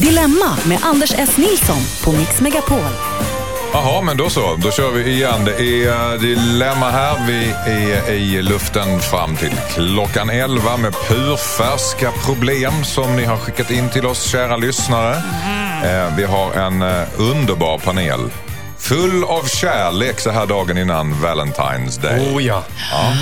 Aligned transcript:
Dilemma 0.00 0.56
med 0.64 0.78
Anders 0.82 1.12
S. 1.18 1.36
Nilsson 1.36 1.76
på 2.04 2.12
Mix 2.12 2.40
Megapol. 2.40 2.78
Jaha, 3.72 4.02
men 4.02 4.16
då 4.16 4.30
så. 4.30 4.56
Då 4.56 4.70
kör 4.70 4.90
vi 4.90 5.12
igen. 5.12 5.44
Det 5.44 5.84
är 5.84 6.12
eh, 6.14 6.20
Dilemma 6.20 6.90
här. 6.90 7.26
Vi 7.26 7.50
är 7.72 8.10
i 8.12 8.42
luften 8.42 9.00
fram 9.00 9.36
till 9.36 9.52
klockan 9.74 10.30
11 10.30 10.76
med 10.76 10.92
purfärska 11.08 12.10
problem 12.24 12.84
som 12.84 13.16
ni 13.16 13.24
har 13.24 13.36
skickat 13.36 13.70
in 13.70 13.90
till 13.90 14.06
oss, 14.06 14.22
kära 14.22 14.56
lyssnare. 14.56 15.16
Eh, 15.84 16.16
Vi 16.16 16.24
har 16.24 16.52
en 16.52 16.82
eh, 16.82 17.02
underbar 17.18 17.78
panel. 17.78 18.20
Full 18.78 19.24
av 19.24 19.46
kärlek 19.46 20.20
så 20.20 20.30
här 20.30 20.46
dagen 20.46 20.78
innan 20.78 21.14
Valentine's 21.14 22.00
Day. 22.02 22.34
Oh 22.34 22.44
ja. 22.44 22.62
Ja. 22.92 23.12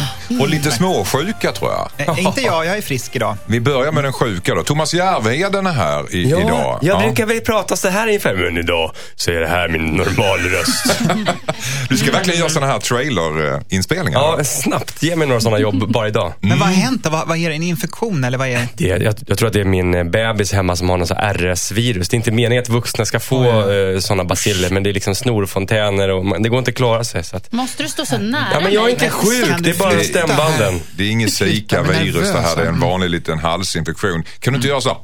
Och 0.41 0.49
lite 0.49 0.71
småsjuka 0.71 1.53
tror 1.53 1.71
jag. 1.73 1.91
Eh, 2.09 2.25
inte 2.25 2.41
jag, 2.41 2.67
jag 2.67 2.77
är 2.77 2.83
frisk 2.83 3.17
idag. 3.17 3.37
Vi 3.47 3.61
börjar 3.61 3.93
med 3.93 4.05
den 4.05 4.13
sjuka 4.13 4.55
då. 4.55 4.63
Thomas 4.63 4.95
Järvheden 4.95 5.67
är 5.67 5.73
här 5.73 6.15
i, 6.15 6.31
Ja, 6.31 6.41
idag. 6.41 6.79
jag 6.83 6.99
brukar 7.03 7.27
väl 7.27 7.41
prata 7.41 7.77
så 7.77 7.89
här 7.89 8.07
ungefär, 8.07 8.35
men 8.35 8.59
idag 8.59 8.93
så 9.17 9.31
är 9.31 9.41
det 9.41 9.49
här 9.49 9.69
min 9.69 9.87
normalröst. 9.87 11.01
Du 11.89 11.97
ska 11.99 12.13
verkligen 12.13 12.39
göra 12.41 12.49
sådana 12.51 12.73
här 12.73 12.79
trailerinspelningar. 12.81 14.21
ja, 14.21 14.45
snabbt. 14.45 15.03
Ge 15.03 15.17
mig 15.17 15.27
några 15.29 15.41
sådana 15.41 15.59
jobb 15.59 15.93
bara 15.93 16.09
idag. 16.09 16.33
Men 16.41 16.59
vad 16.59 16.69
har 16.69 16.75
hänt 16.75 17.05
då? 17.05 17.11
Vad, 17.11 17.29
vad 17.29 17.39
är 17.39 17.49
det? 17.51 17.55
En 17.55 17.63
infektion 17.63 18.25
eller 18.25 18.39
vad 18.39 18.49
är 18.49 18.59
det? 18.59 18.69
Det, 18.75 18.85
jag, 19.05 19.15
jag 19.27 19.39
tror 19.39 19.47
att 19.47 19.53
det 19.53 19.61
är 19.61 19.65
min 19.65 19.95
eh, 19.95 20.05
bebis 20.05 20.53
hemma 20.53 20.77
som 20.77 20.89
har 20.91 20.97
någon 20.97 21.07
sån 21.07 21.17
här 21.17 21.35
RS-virus. 21.35 22.09
Det 22.09 22.15
är 22.15 22.17
inte 22.17 22.31
meningen 22.31 22.63
att 22.63 22.69
vuxna 22.69 23.05
ska 23.05 23.21
få 23.21 23.71
eh, 23.73 23.99
sådana 23.99 24.25
basiller, 24.25 24.71
men 24.71 24.83
det 24.83 24.91
är 24.91 24.95
liksom 24.95 25.15
snorfontäner 25.15 26.09
och 26.11 26.25
man, 26.25 26.43
det 26.43 26.49
går 26.49 26.59
inte 26.59 26.71
att 26.71 26.77
klara 26.77 27.05
sig. 27.05 27.25
Så 27.25 27.37
att, 27.37 27.53
Måste 27.53 27.83
du 27.83 27.89
stå 27.89 28.07
så 28.07 28.19
nära 28.19 28.47
ja, 28.53 28.61
men 28.61 28.73
jag 28.73 28.81
är 28.81 28.85
mig? 28.85 28.93
inte 28.93 29.09
sjuk, 29.11 29.49
Kan 29.49 29.63
det 29.63 29.71
är 29.71 29.75
bara 29.75 29.91
flytta 29.91 30.22
stämbanden. 30.27 30.81
Det 30.97 31.05
är 31.05 31.11
inget 31.11 31.33
Zika-virus 31.33 32.33
det 32.33 32.41
här. 32.41 32.57
Det 32.57 32.63
är 32.63 32.67
en 32.67 32.75
nervös. 32.75 32.83
vanlig 32.83 33.11
liten 33.11 33.39
halsinfektion. 33.39 34.25
Kan 34.39 34.53
du 34.53 34.57
inte 34.57 34.69
göra 34.69 34.81
så? 34.81 34.97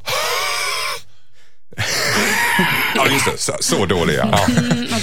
Ja, 2.95 3.07
just 3.11 3.25
det. 3.25 3.39
Så, 3.39 3.53
så 3.61 3.87
dålig 3.87 4.15
är 4.15 4.25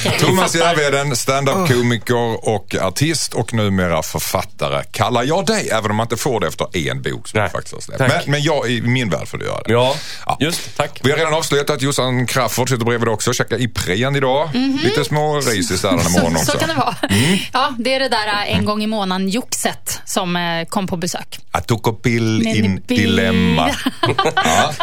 jag. 0.06 0.14
Okej, 0.14 0.28
Thomas. 0.28 0.56
Järvheden, 0.56 1.16
stand-up-komiker 1.16 2.50
och 2.50 2.76
artist 2.82 3.34
och 3.34 3.54
numera 3.54 4.04
författare 4.04 4.84
kallar 4.92 5.24
jag 5.24 5.46
dig, 5.46 5.70
även 5.72 5.92
om 5.92 5.98
man 5.98 6.04
inte 6.06 6.18
får 6.18 6.40
det 6.40 6.48
efter 6.48 6.78
en 6.90 7.02
bok 7.02 7.28
som 7.28 7.38
Nej, 7.40 7.44
jag 7.44 7.52
faktiskt 7.52 7.74
har 7.74 7.82
släppt. 7.82 8.00
Men, 8.00 8.32
men 8.32 8.44
jag, 8.44 8.70
i 8.70 8.82
min 8.82 9.10
värld 9.10 9.28
får 9.28 9.38
du 9.38 9.46
göra 9.46 9.62
det. 9.66 9.74
Ja, 9.74 9.96
Ja. 10.26 10.38
just 10.40 10.78
tack. 10.78 11.00
Vi 11.04 11.12
har 11.12 11.18
redan 11.18 11.34
avslöjat 11.34 11.70
att 11.70 11.82
Jossan 11.82 12.28
Crafoord 12.28 12.70
sitter 12.70 12.86
bredvid 12.86 13.08
också 13.10 13.30
och 13.30 13.36
käkar 13.36 13.62
Ipren 13.62 14.16
idag. 14.16 14.50
Lite 14.84 15.06
små 15.06 15.40
ris 15.40 15.72
i 15.72 15.78
städerna 15.78 16.02
imorgon 16.02 16.34
Mhm. 16.34 16.36
Så, 16.36 16.42
också. 16.42 16.52
så 16.52 16.58
kan 16.58 16.70
det 16.70 16.76
vara. 16.76 16.96
Mm. 17.10 17.38
Ja, 17.54 17.74
det 17.78 17.94
är 17.94 18.00
det 18.00 18.10
där 18.10 18.28
äh, 18.28 18.56
en 18.58 18.66
gång 18.66 18.84
i 18.84 18.88
månaden 18.88 19.30
joxet 19.30 20.00
som 20.06 20.36
äh, 20.36 20.66
kom 20.70 20.88
på 20.88 20.98
besök. 20.98 21.40
Atokopill 21.52 22.48
in 22.48 22.84
dilemma. 22.88 23.70
ja, 24.36 24.74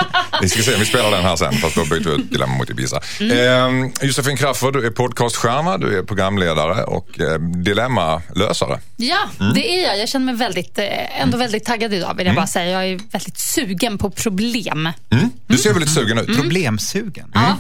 vi 0.43 0.49
ska 0.49 0.63
se, 0.63 0.77
vi 0.77 0.85
spelar 0.85 1.11
den 1.11 1.23
här 1.23 1.37
sen 1.37 1.53
fast 1.53 1.75
då 1.75 1.85
byter 1.85 2.05
vi 2.05 2.11
ut 2.11 2.31
dilemma 2.33 2.55
mot 2.57 2.71
Ibiza. 2.71 3.01
Mm. 3.21 3.83
Eh, 3.85 3.91
Josefin 4.03 4.37
Crafoord, 4.37 4.73
du 4.73 4.87
är 4.87 4.91
podcaststjärna, 5.07 5.79
du 5.79 5.99
är 5.99 6.03
programledare 6.03 6.85
och 6.85 7.21
eh, 7.21 7.39
dilemmalösare. 7.41 8.81
Ja, 8.97 9.19
Mm. 9.41 9.55
det 9.55 9.71
är 9.71 9.83
jag. 9.89 9.99
Jag 9.99 10.09
känner 10.09 10.27
mig 10.27 10.35
väldigt, 10.35 10.79
äh, 10.79 11.21
ändå 11.23 11.39
väldigt 11.39 11.65
taggad 11.65 11.95
idag 11.95 12.15
vill 12.17 12.27
jag 12.27 12.37
bara 12.37 12.47
säga. 12.47 12.71
Jag 12.83 12.93
är 12.93 13.01
väldigt 13.13 13.39
sugen 13.39 13.99
på 13.99 14.11
problem. 14.11 14.89
Mm. 15.11 15.31
Du 15.47 15.57
ser 15.59 15.73
väldigt 15.73 15.95
sugen 15.95 16.19
ut. 16.19 16.37
Problemsugen? 16.37 17.31
Ja. 17.35 17.57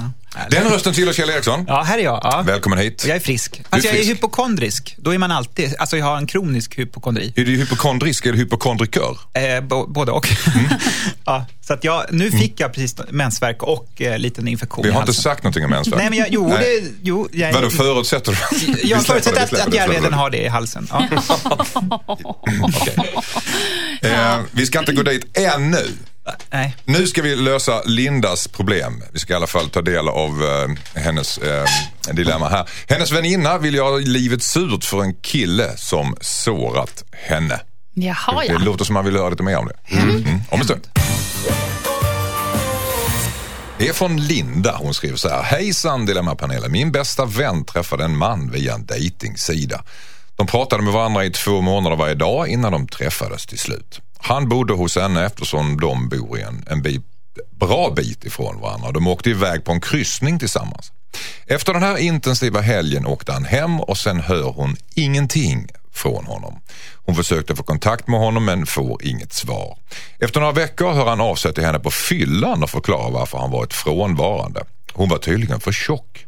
Den 0.50 0.68
rösten 0.68 0.92
tillhör 0.92 1.12
Kjell 1.12 1.30
Eriksson. 1.30 1.64
Ja, 1.68 1.82
här 1.82 1.98
är 1.98 2.02
jag. 2.02 2.20
Ja. 2.22 2.42
Välkommen 2.46 2.78
hit. 2.78 3.04
Jag 3.06 3.16
är 3.16 3.20
frisk. 3.20 3.62
Du 3.70 3.78
är 3.78 3.84
jag 3.84 3.94
är 3.94 4.04
hypokondrisk. 4.04 4.94
Då 4.98 5.14
är 5.14 5.18
man 5.18 5.30
alltid, 5.30 5.74
alltså 5.78 5.96
jag 5.96 6.06
har 6.06 6.16
en 6.16 6.26
kronisk 6.26 6.78
hypokondri. 6.78 7.32
Är 7.36 7.44
du 7.44 7.56
hypokondrisk 7.56 8.26
eller 8.26 8.38
hypokondrikör? 8.38 9.18
Eh, 9.32 9.60
bo, 9.60 9.86
både 9.86 10.12
och. 10.12 10.28
Mm. 10.54 10.66
ja, 11.24 11.46
så 11.60 11.72
att 11.74 11.84
jag, 11.84 12.04
nu 12.10 12.30
fick 12.30 12.60
jag 12.60 12.72
precis 12.72 12.96
mensvärk 13.10 13.62
och 13.62 14.02
eh, 14.02 14.18
liten 14.18 14.48
infektion 14.48 14.84
Vi 14.84 14.90
har 14.90 15.00
inte 15.00 15.14
sagt 15.14 15.42
någonting 15.42 15.64
om 15.64 15.70
mensvärk. 15.70 15.98
Nej, 16.00 16.10
men 16.10 16.18
jag, 16.18 16.28
jo, 16.30 16.48
Nej. 16.48 16.80
det, 16.80 16.88
jo, 17.02 17.28
jag, 17.32 17.52
Vadå 17.52 17.70
förutsätter 17.70 18.32
du? 18.32 18.72
Jag 18.88 19.06
förutsätter 19.06 19.42
att, 19.42 19.68
att 19.68 19.74
Järvheden 19.74 20.12
har 20.12 20.30
det 20.30 20.44
i 20.44 20.48
halsen. 20.48 20.88
Ja. 20.90 21.08
det. 24.00 24.08
Eh, 24.10 24.40
vi 24.52 24.66
ska 24.66 24.78
inte 24.78 24.92
gå 24.92 25.02
dit 25.02 25.38
ännu. 25.38 25.86
Nej. 26.50 26.76
Nu 26.84 27.06
ska 27.06 27.22
vi 27.22 27.36
lösa 27.36 27.82
Lindas 27.84 28.48
problem. 28.48 29.02
Vi 29.12 29.18
ska 29.18 29.32
i 29.32 29.36
alla 29.36 29.46
fall 29.46 29.70
ta 29.70 29.82
del 29.82 30.08
av 30.08 30.42
eh, 30.42 31.02
hennes 31.02 31.38
eh, 31.38 31.64
dilemma 32.12 32.48
här. 32.48 32.68
Hennes 32.88 33.12
väninna 33.12 33.58
vill 33.58 33.74
göra 33.74 33.96
livet 33.96 34.42
surt 34.42 34.84
för 34.84 35.02
en 35.02 35.14
kille 35.14 35.76
som 35.76 36.16
sårat 36.20 37.04
henne. 37.12 37.60
Jaha, 37.94 38.40
Det 38.40 38.52
ja. 38.52 38.58
låter 38.58 38.84
som 38.84 38.94
man 38.94 39.04
vill 39.04 39.16
höra 39.16 39.30
lite 39.30 39.42
mer 39.42 39.56
om 39.56 39.68
det. 39.68 39.96
Mm. 39.96 40.40
Om 40.50 40.60
en 40.60 40.64
stund. 40.64 40.88
Det 43.78 43.88
är 43.88 43.92
från 43.92 44.16
Linda. 44.16 44.76
Hon 44.76 44.94
skriver 44.94 45.16
så 45.16 45.28
här. 45.28 45.42
Hejsan 45.42 46.06
Dilemmapanelen. 46.06 46.72
Min 46.72 46.92
bästa 46.92 47.24
vän 47.24 47.64
träffade 47.64 48.04
en 48.04 48.16
man 48.16 48.50
via 48.50 48.74
en 48.74 48.86
dejtingsida. 48.86 49.84
De 50.36 50.46
pratade 50.46 50.82
med 50.82 50.92
varandra 50.92 51.24
i 51.24 51.30
två 51.30 51.60
månader 51.60 51.96
varje 51.96 52.14
dag 52.14 52.48
innan 52.48 52.72
de 52.72 52.86
träffades 52.86 53.46
till 53.46 53.58
slut. 53.58 54.00
Han 54.22 54.48
bodde 54.48 54.72
hos 54.72 54.96
henne 54.96 55.26
eftersom 55.26 55.80
de 55.80 56.08
bor 56.08 56.38
i 56.38 56.42
en, 56.42 56.64
en 56.70 56.82
bit, 56.82 57.02
bra 57.60 57.90
bit 57.90 58.24
ifrån 58.24 58.60
varandra. 58.60 58.92
De 58.92 59.06
åkte 59.06 59.30
iväg 59.30 59.64
på 59.64 59.72
en 59.72 59.80
kryssning 59.80 60.38
tillsammans. 60.38 60.92
Efter 61.46 61.72
den 61.72 61.82
här 61.82 61.96
intensiva 61.96 62.60
helgen 62.60 63.06
åkte 63.06 63.32
han 63.32 63.44
hem 63.44 63.80
och 63.80 63.98
sen 63.98 64.20
hör 64.20 64.52
hon 64.52 64.76
ingenting 64.94 65.68
från 65.92 66.24
honom. 66.26 66.60
Hon 67.04 67.14
försökte 67.14 67.56
få 67.56 67.62
kontakt 67.62 68.08
med 68.08 68.20
honom 68.20 68.44
men 68.44 68.66
får 68.66 69.04
inget 69.04 69.32
svar. 69.32 69.78
Efter 70.18 70.40
några 70.40 70.52
veckor 70.52 70.92
hör 70.92 71.06
han 71.06 71.20
av 71.20 71.34
sig 71.34 71.54
till 71.54 71.64
henne 71.64 71.78
på 71.78 71.90
fyllan 71.90 72.62
och 72.62 72.70
förklarar 72.70 73.10
varför 73.10 73.38
han 73.38 73.50
varit 73.50 73.72
frånvarande. 73.72 74.64
Hon 74.92 75.08
var 75.08 75.18
tydligen 75.18 75.60
för 75.60 75.72
tjock. 75.72 76.26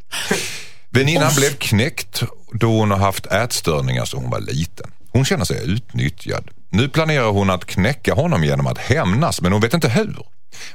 Väninnan 0.89 1.31
blev 1.35 1.49
knäckt 1.49 2.23
då 2.51 2.67
hon 2.67 2.91
har 2.91 2.97
haft 2.97 3.25
ätstörningar 3.25 4.05
så 4.05 4.17
hon 4.17 4.29
var 4.29 4.39
liten. 4.39 4.91
Hon 5.09 5.25
känner 5.25 5.45
sig 5.45 5.71
utnyttjad. 5.71 6.49
Nu 6.69 6.89
planerar 6.89 7.27
hon 7.31 7.49
att 7.49 7.65
knäcka 7.65 8.13
honom 8.13 8.43
genom 8.43 8.67
att 8.67 8.77
hämnas 8.77 9.41
men 9.41 9.51
hon 9.51 9.61
vet 9.61 9.73
inte 9.73 9.89
hur. 9.89 10.17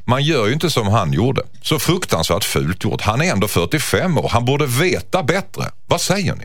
Man 0.04 0.22
gör 0.24 0.46
ju 0.46 0.52
inte 0.52 0.70
som 0.70 0.86
han 0.86 1.12
gjorde. 1.12 1.42
Så 1.62 1.78
fruktansvärt 1.78 2.44
fult 2.44 2.84
gjort. 2.84 3.00
Han 3.02 3.20
är 3.22 3.32
ändå 3.32 3.48
45 3.48 4.18
år. 4.18 4.28
Han 4.28 4.44
borde 4.44 4.66
veta 4.66 5.22
bättre. 5.22 5.64
Vad 5.86 6.00
säger 6.00 6.34
ni? 6.34 6.44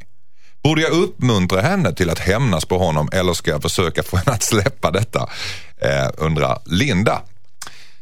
Borde 0.63 0.81
jag 0.81 0.91
uppmuntra 0.91 1.61
henne 1.61 1.94
till 1.94 2.09
att 2.09 2.19
hämnas 2.19 2.66
på 2.66 2.78
honom 2.78 3.09
eller 3.13 3.33
ska 3.33 3.51
jag 3.51 3.61
försöka 3.61 4.03
få 4.03 4.17
henne 4.17 4.31
att 4.31 4.44
släppa 4.44 4.91
detta? 4.91 5.29
Eh, 5.81 6.07
undrar 6.17 6.59
Linda. 6.66 7.22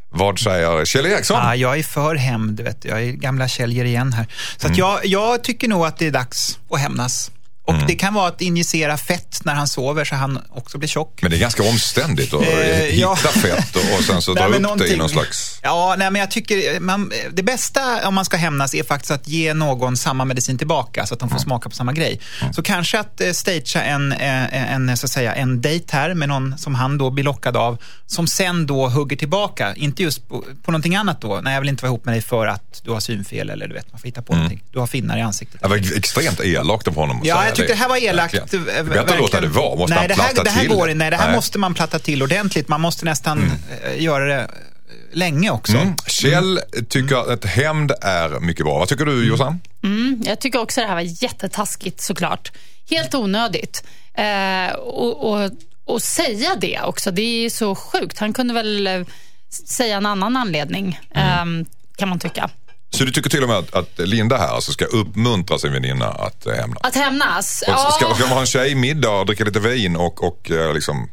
Vad 0.10 0.40
säger 0.40 0.86
Kjell 0.86 1.06
Eriksson? 1.06 1.38
Ja, 1.44 1.56
jag 1.56 1.80
är 1.80 1.84
för 1.84 2.16
hämnd. 2.16 2.74
Jag 2.82 3.02
är 3.04 3.12
gamla 3.12 3.48
Kjellger 3.48 3.86
igen 3.86 4.14
här. 4.14 4.28
Så 4.58 4.68
Mm. 4.68 4.72
att 4.72 4.78
jag, 4.78 5.06
jag 5.06 5.44
tycker 5.44 5.68
nog 5.68 5.86
att 5.86 5.98
det 5.98 6.08
är 6.08 6.12
dags 6.12 6.60
att 6.70 6.80
hämnas. 6.80 7.32
Och 7.66 7.74
Mm. 7.74 7.88
det 7.88 7.96
kan 7.96 8.14
vara 8.14 8.28
att 8.28 8.42
injicera 8.42 8.98
fett 8.98 9.40
när 9.46 9.54
han 9.54 9.68
sover 9.68 10.06
så 10.06 10.16
han 10.16 10.40
också 10.50 10.78
blir 10.78 10.90
tjock. 10.90 11.22
Men 11.22 11.32
det 11.32 11.38
är 11.38 11.40
ganska 11.40 11.64
omständigt 11.64 12.34
att 12.34 12.42
Eh, 12.42 12.48
hitta 12.48 12.96
ja. 12.96 13.16
fett 13.16 13.76
och, 13.76 13.98
och 14.00 14.04
sen 14.04 14.22
så 14.22 14.34
Nej, 14.34 14.60
dra 14.60 14.70
upp 14.74 14.80
det 14.80 14.88
i 14.88 14.98
någon 14.98 15.10
slags... 15.10 15.60
Ja, 15.64 15.96
nej, 15.98 16.12
men 16.12 16.20
jag 16.20 16.32
tycker 16.32 16.80
man, 16.80 17.12
det 17.32 17.44
bästa 17.44 18.08
om 18.08 18.16
man 18.16 18.26
ska 18.26 18.38
hämnas 18.38 18.74
är 18.76 18.84
faktiskt 18.84 19.12
att 19.12 19.28
ge 19.28 19.54
någon 19.54 19.98
samma 19.98 20.26
medicin 20.26 20.58
tillbaka 20.58 21.06
så 21.06 21.14
att 21.14 21.20
de 21.20 21.30
får 21.30 21.40
smaka 21.40 21.70
på 21.70 21.76
samma 21.76 21.94
grej. 21.94 22.20
Så 22.56 22.62
kanske 22.64 23.00
att 23.00 23.22
eh, 23.22 23.32
stagea 23.32 23.84
en, 23.84 24.12
eh, 24.12 24.74
en, 24.74 24.98
så 24.98 25.06
att 25.06 25.12
säga, 25.12 25.36
en 25.36 25.62
dejt 25.62 25.98
här 25.98 26.14
med 26.14 26.30
någon 26.30 26.58
som 26.58 26.76
han 26.76 26.98
då 26.98 27.10
blir 27.10 27.24
lockad 27.24 27.58
av 27.58 27.78
som 28.08 28.28
sen 28.28 28.66
då 28.68 28.88
hugger 28.90 29.18
tillbaka. 29.18 29.74
Inte 29.76 30.04
just 30.04 30.30
på, 30.30 30.44
på 30.64 30.72
någonting 30.72 30.96
annat 30.96 31.22
då. 31.22 31.40
Nej, 31.44 31.54
jag 31.54 31.62
vill 31.62 31.70
inte 31.70 31.84
vara 31.84 31.90
ihop 31.90 32.06
med 32.06 32.14
dig 32.14 32.22
för 32.22 32.48
att 32.48 32.82
du 32.84 32.92
har 32.92 33.00
synfel 33.00 33.50
eller 33.50 33.68
du 33.68 33.74
vet, 33.74 33.92
man 33.92 34.00
får 34.02 34.08
hitta 34.08 34.22
på 34.22 34.34
någonting. 34.34 34.64
Du 34.72 34.80
har 34.80 34.88
finnar 34.88 35.18
i 35.18 35.22
ansiktet. 35.22 35.62
Det 35.62 35.68
var 35.68 35.98
extremt 35.98 36.40
elakt 36.40 36.88
av 36.88 36.96
honom 36.96 37.22
Ja, 37.24 37.44
jag 37.58 37.68
tyckte 37.68 37.74
det 37.74 37.80
här 37.80 37.90
var 37.90 37.98
elakt. 37.98 38.34
Verkligen. 38.34 38.66
Det 38.66 38.72
är 38.72 38.84
bättre 38.84 39.14
att 39.14 39.20
låta 39.20 39.42
det 39.42 39.48
vara. 39.48 39.76
Måste 39.76 39.96
nej, 39.96 40.08
det 40.08 40.14
här, 40.14 40.24
platta 40.24 40.44
det 40.44 40.50
här 40.50 40.62
till 40.62 40.70
går 40.70 40.88
Nej, 40.88 41.10
det 41.12 41.18
här 41.18 41.26
Nej. 41.26 41.36
måste 41.36 41.60
man 41.60 41.74
platta 41.74 42.00
till 42.00 42.24
ordentligt. 42.24 42.68
Man 42.68 42.82
måste 42.82 43.06
nästan 43.06 43.52
eh, 43.84 44.04
göra 44.04 44.26
det 44.26 44.42
eh, 44.42 44.48
länge 45.12 45.50
också. 45.50 45.78
Mm. 45.78 45.96
Kjell 46.08 46.60
tycker 46.90 47.34
att 47.34 47.46
hämnd 47.46 47.92
är 48.02 48.40
mycket 48.40 48.66
bra. 48.66 48.80
Vad 48.80 48.88
tycker 48.88 49.06
du 49.06 49.28
Jossan? 49.28 49.60
Jag 50.26 50.40
tycker 50.40 50.60
också 50.60 50.82
det 50.82 50.88
här 50.88 50.96
var 50.96 51.24
jättetaskigt 51.24 52.02
såklart. 52.02 52.52
Helt 52.90 53.16
onödigt. 53.16 53.84
Eh, 54.14 54.76
och, 54.76 55.32
och, 55.32 55.52
och 55.86 56.02
säga 56.02 56.50
det 56.62 56.82
också, 56.82 57.12
det 57.12 57.46
är 57.46 57.50
så 57.50 57.76
sjukt. 57.76 58.20
Han 58.20 58.34
kunde 58.34 58.54
väl 58.54 58.88
eh, 58.88 59.02
säga 59.68 59.98
en 59.98 60.06
annan 60.06 60.38
anledning, 60.38 61.00
eh, 61.16 61.46
kan 61.96 62.10
man 62.10 62.20
tycka. 62.20 62.50
Så 62.94 63.04
du 63.04 63.12
tycker 63.12 63.30
till 63.30 63.44
och 63.44 63.50
med 63.50 63.58
att, 63.58 63.76
att 63.76 64.00
Linda 64.00 64.38
här 64.38 64.48
alltså 64.48 64.72
ska 64.72 64.86
uppmuntra 64.86 65.60
sin 65.60 65.74
väninna 65.74 66.08
att 66.08 66.46
eh, 66.46 66.54
hämnas? 66.54 66.80
Att 66.84 66.96
hämnas? 66.96 67.64
Och 67.68 67.80
Ska, 67.94 68.14
ska 68.16 68.24
man 68.24 68.34
ha 68.34 68.40
en 68.40 68.46
tjejmiddag 68.46 69.10
och 69.20 69.26
dricka 69.26 69.44
lite 69.44 69.60
vin 69.60 69.96
och, 69.96 70.24
och 70.24 70.52
eh, 70.52 70.74
liksom 70.74 71.10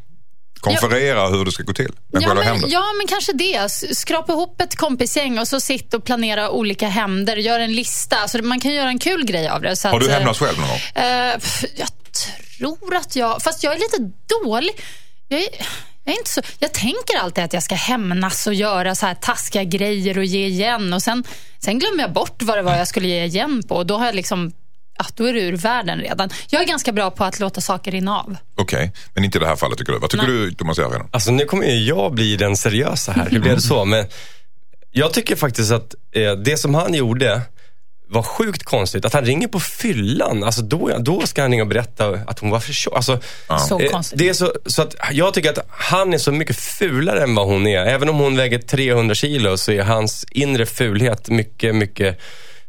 konferera 0.61 1.29
hur 1.29 1.45
det 1.45 1.53
ska 1.53 1.63
gå 1.63 1.73
till? 1.73 1.93
Med 2.13 2.23
Ja 2.23 2.29
själva 2.29 2.35
men, 2.35 2.45
hämnden? 2.45 2.71
ja, 2.71 2.85
men 2.99 3.07
kanske 3.07 3.33
det. 3.33 3.69
Skrapa 3.97 4.33
ihop 4.33 4.61
ett 4.61 4.77
kompisgäng 4.77 5.39
och 5.39 5.49
så 5.49 5.61
sitta 5.61 5.97
och 5.97 6.05
planera 6.05 6.51
olika 6.51 6.89
hämnder. 6.89 7.37
Gör 7.37 7.61
en 7.61 7.73
lista. 7.73 8.29
Så 8.29 8.43
man 8.43 8.61
kan 8.61 8.73
göra 8.73 8.89
en 8.89 8.99
kul 8.99 9.25
grej 9.25 9.49
av 9.49 9.63
det. 9.63 9.83
Har 9.85 10.01
du 10.01 10.07
eh, 10.09 10.13
hämnats 10.13 10.39
själv 10.39 10.59
någon 10.59 10.69
gång? 10.69 10.79
Eh, 10.95 11.35
jag 11.77 11.89
tror 12.59 12.97
att 12.97 13.17
jag... 13.17 13.43
Fast 13.43 13.63
jag 13.63 13.75
är 13.75 13.79
lite 13.79 14.13
dålig. 14.45 14.73
Jag 15.29 15.41
är, 15.41 15.49
Jag, 16.05 16.15
är 16.15 16.19
inte 16.19 16.31
så, 16.31 16.43
jag 16.59 16.73
tänker 16.73 17.19
alltid 17.21 17.45
att 17.45 17.53
jag 17.53 17.63
ska 17.63 17.75
hämnas 17.75 18.47
och 18.47 18.55
göra 18.55 18.95
så 18.95 19.07
här 19.07 19.15
taskiga 19.15 19.65
grejer 19.65 20.19
och 20.19 20.25
ge 20.25 20.47
igen. 20.47 20.93
Och 20.93 21.03
sen, 21.03 21.25
sen 21.59 21.79
glömmer 21.79 22.03
jag 22.03 22.13
bort 22.13 22.43
vad 22.43 22.59
det 22.59 22.63
var 22.63 22.77
jag 22.77 22.89
skulle 22.89 23.09
ge 23.09 23.25
igen 23.25 23.63
på. 23.69 23.77
Och 23.77 23.87
då 23.87 23.99
har 23.99 24.07
jag 24.07 24.15
liksom 24.15 24.53
ja, 24.99 25.07
då 25.15 25.25
är 25.25 25.33
det 25.33 25.41
ur 25.41 25.57
världen 25.57 25.99
redan. 25.99 26.31
Jag 26.51 26.63
är 26.63 26.67
ganska 26.67 26.93
bra 26.93 27.11
på 27.11 27.25
att 27.25 27.41
låta 27.41 27.61
saker 27.61 27.91
rinna 27.91 28.19
av. 28.19 28.37
Okej, 28.57 28.77
okay. 28.77 28.91
men 29.15 29.25
inte 29.25 29.39
i 29.39 29.41
det 29.41 29.47
här 29.47 29.57
fallet 29.57 29.79
tycker 29.79 29.93
du. 29.93 29.99
Vad 29.99 30.11
tycker 30.11 30.27
Nej. 30.27 30.37
du 30.37 30.53
Thomas 30.53 30.79
Järvheden? 30.79 31.07
Alltså 31.11 31.31
nu 31.31 31.45
kommer 31.45 31.67
ju 31.67 31.85
jag 31.85 32.15
bli 32.15 32.37
den 32.37 32.57
seriösa 32.57 33.13
här. 33.13 33.31
Hur 33.31 33.41
blev 33.41 33.55
det 33.55 33.63
så? 33.63 33.85
Men 33.91 34.07
jag 34.91 35.13
tycker 35.13 35.37
faktiskt 35.37 35.73
att 35.73 35.95
eh, 36.13 36.33
det 36.33 36.57
som 36.57 36.75
han 36.75 36.95
gjorde 36.95 37.43
var 38.11 38.23
sjukt 38.23 38.63
konstigt. 38.63 39.05
Att 39.05 39.13
han 39.13 39.25
ringer 39.25 39.49
på 39.49 39.61
fyllan. 39.61 40.45
Alltså 40.45 40.63
då, 40.63 40.97
då 40.99 41.27
ska 41.27 41.43
han 41.43 41.51
ringa 41.51 41.63
och 41.63 41.69
berätta 41.69 42.09
att 42.27 42.39
hon 42.39 42.51
var 42.51 42.61
för 42.61 42.73
tjock. 42.73 42.97
Alltså, 42.97 43.21
ja. 43.49 43.59
Så 43.59 43.81
eh, 43.81 43.91
konstigt. 43.91 44.19
Det 44.19 44.29
är 44.29 44.33
så, 44.33 44.53
så 44.67 44.83
att 44.83 44.95
jag 45.13 45.35
tycker 45.35 45.51
att 45.51 45.67
han 45.71 46.15
är 46.15 46.19
så 46.19 46.33
mycket 46.33 46.57
fulare 46.57 47.23
än 47.23 47.35
vad 47.35 47.47
hon 47.47 47.67
är. 47.67 47.87
Även 47.87 48.09
om 48.09 48.19
hon 48.19 48.37
väger 48.37 48.59
300 48.59 49.15
kilo 49.15 49.57
så 49.57 49.73
är 49.73 49.83
hans 49.83 50.27
inre 50.31 50.67
fulhet 50.67 51.29
mycket, 51.29 51.75
mycket 51.75 52.21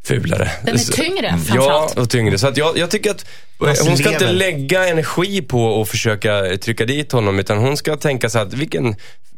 fulare. 0.04 0.52
Den 0.64 0.76
är 0.76 0.80
tyngre 0.80 1.28
mm. 1.28 1.42
framförallt. 1.42 1.94
Ja, 1.96 2.02
och 2.02 2.10
tyngre. 2.10 2.38
Så 2.38 2.48
att 2.48 2.58
jag, 2.58 2.78
jag 2.78 2.92
tycker 2.92 3.12
att 3.12 3.26
hon 3.58 3.98
ska 3.98 4.12
inte 4.12 4.32
lägga 4.32 4.88
energi 4.88 5.42
på 5.42 5.82
att 5.82 5.90
försöka 5.90 6.58
trycka 6.58 6.86
dit 6.86 7.12
honom 7.12 7.40
utan 7.40 7.58
hon 7.58 7.78
ska 7.78 7.98
tänka 7.98 8.30
så 8.30 8.40
att 8.40 8.54
vilken 8.54 8.96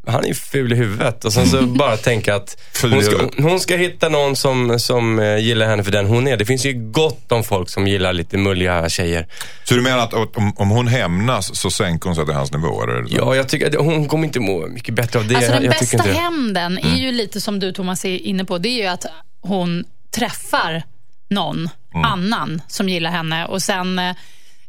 han 0.08 0.24
är 0.24 0.28
ju 0.28 0.34
ful 0.34 0.74
i 0.74 0.76
huvudet. 0.76 1.26
Och 1.26 1.34
sen 1.34 1.48
så 1.48 1.62
bara 1.78 1.98
tänka 1.98 2.36
att 2.36 2.58
hon 2.82 3.04
ska, 3.04 3.30
hon 3.38 3.60
ska 3.60 3.76
hitta 3.76 4.10
någon 4.10 4.36
som, 4.36 4.80
som 4.80 5.20
eh, 5.20 5.38
gillar 5.38 5.66
henne 5.66 5.84
för 5.84 5.92
den 5.92 6.06
hon 6.06 6.28
är. 6.28 6.38
Det 6.38 6.46
finns 6.46 6.66
ju 6.66 6.74
gott 6.74 7.32
om 7.32 7.44
folk 7.44 7.70
som 7.70 7.88
gillar 7.88 8.14
lite 8.14 8.38
mulliga 8.38 8.90
tjejer. 8.90 9.28
Så 9.64 9.76
du 9.76 9.82
menar 9.82 9.98
att 9.98 10.14
om, 10.14 10.54
om 10.58 10.70
hon 10.70 10.88
hämnas 10.88 11.56
så 11.56 11.72
sänker 11.72 12.10
hon 12.10 12.16
sig 12.16 12.26
till 12.26 12.34
hans 12.34 12.52
nivå? 12.52 12.84
Eller? 12.84 13.06
Ja, 13.10 13.36
jag 13.36 13.50
tycker 13.50 13.68
att 13.68 13.86
hon 13.86 14.08
kommer 14.08 14.24
inte 14.24 14.40
må 14.40 14.68
mycket 14.68 14.96
bättre 14.96 15.20
av 15.20 15.28
det. 15.28 15.36
Alltså 15.36 15.52
den 15.52 15.64
jag 15.64 15.72
bästa 15.72 16.04
hämnden 16.04 16.78
är 16.78 16.96
ju 16.96 17.12
lite 17.12 17.42
som 17.42 17.60
du 17.60 17.72
Thomas 17.72 18.06
är 18.06 18.18
inne 18.18 18.46
på. 18.46 18.58
Det 18.58 18.70
är 18.70 18.82
ju 18.82 18.88
att 18.88 19.06
hon 19.42 19.84
träffar 20.12 20.84
någon 21.30 21.70
mm. 21.94 22.06
annan 22.06 22.62
som 22.68 22.90
gillar 22.90 23.12
henne 23.12 23.46
och 23.46 23.62
sen 23.62 24.00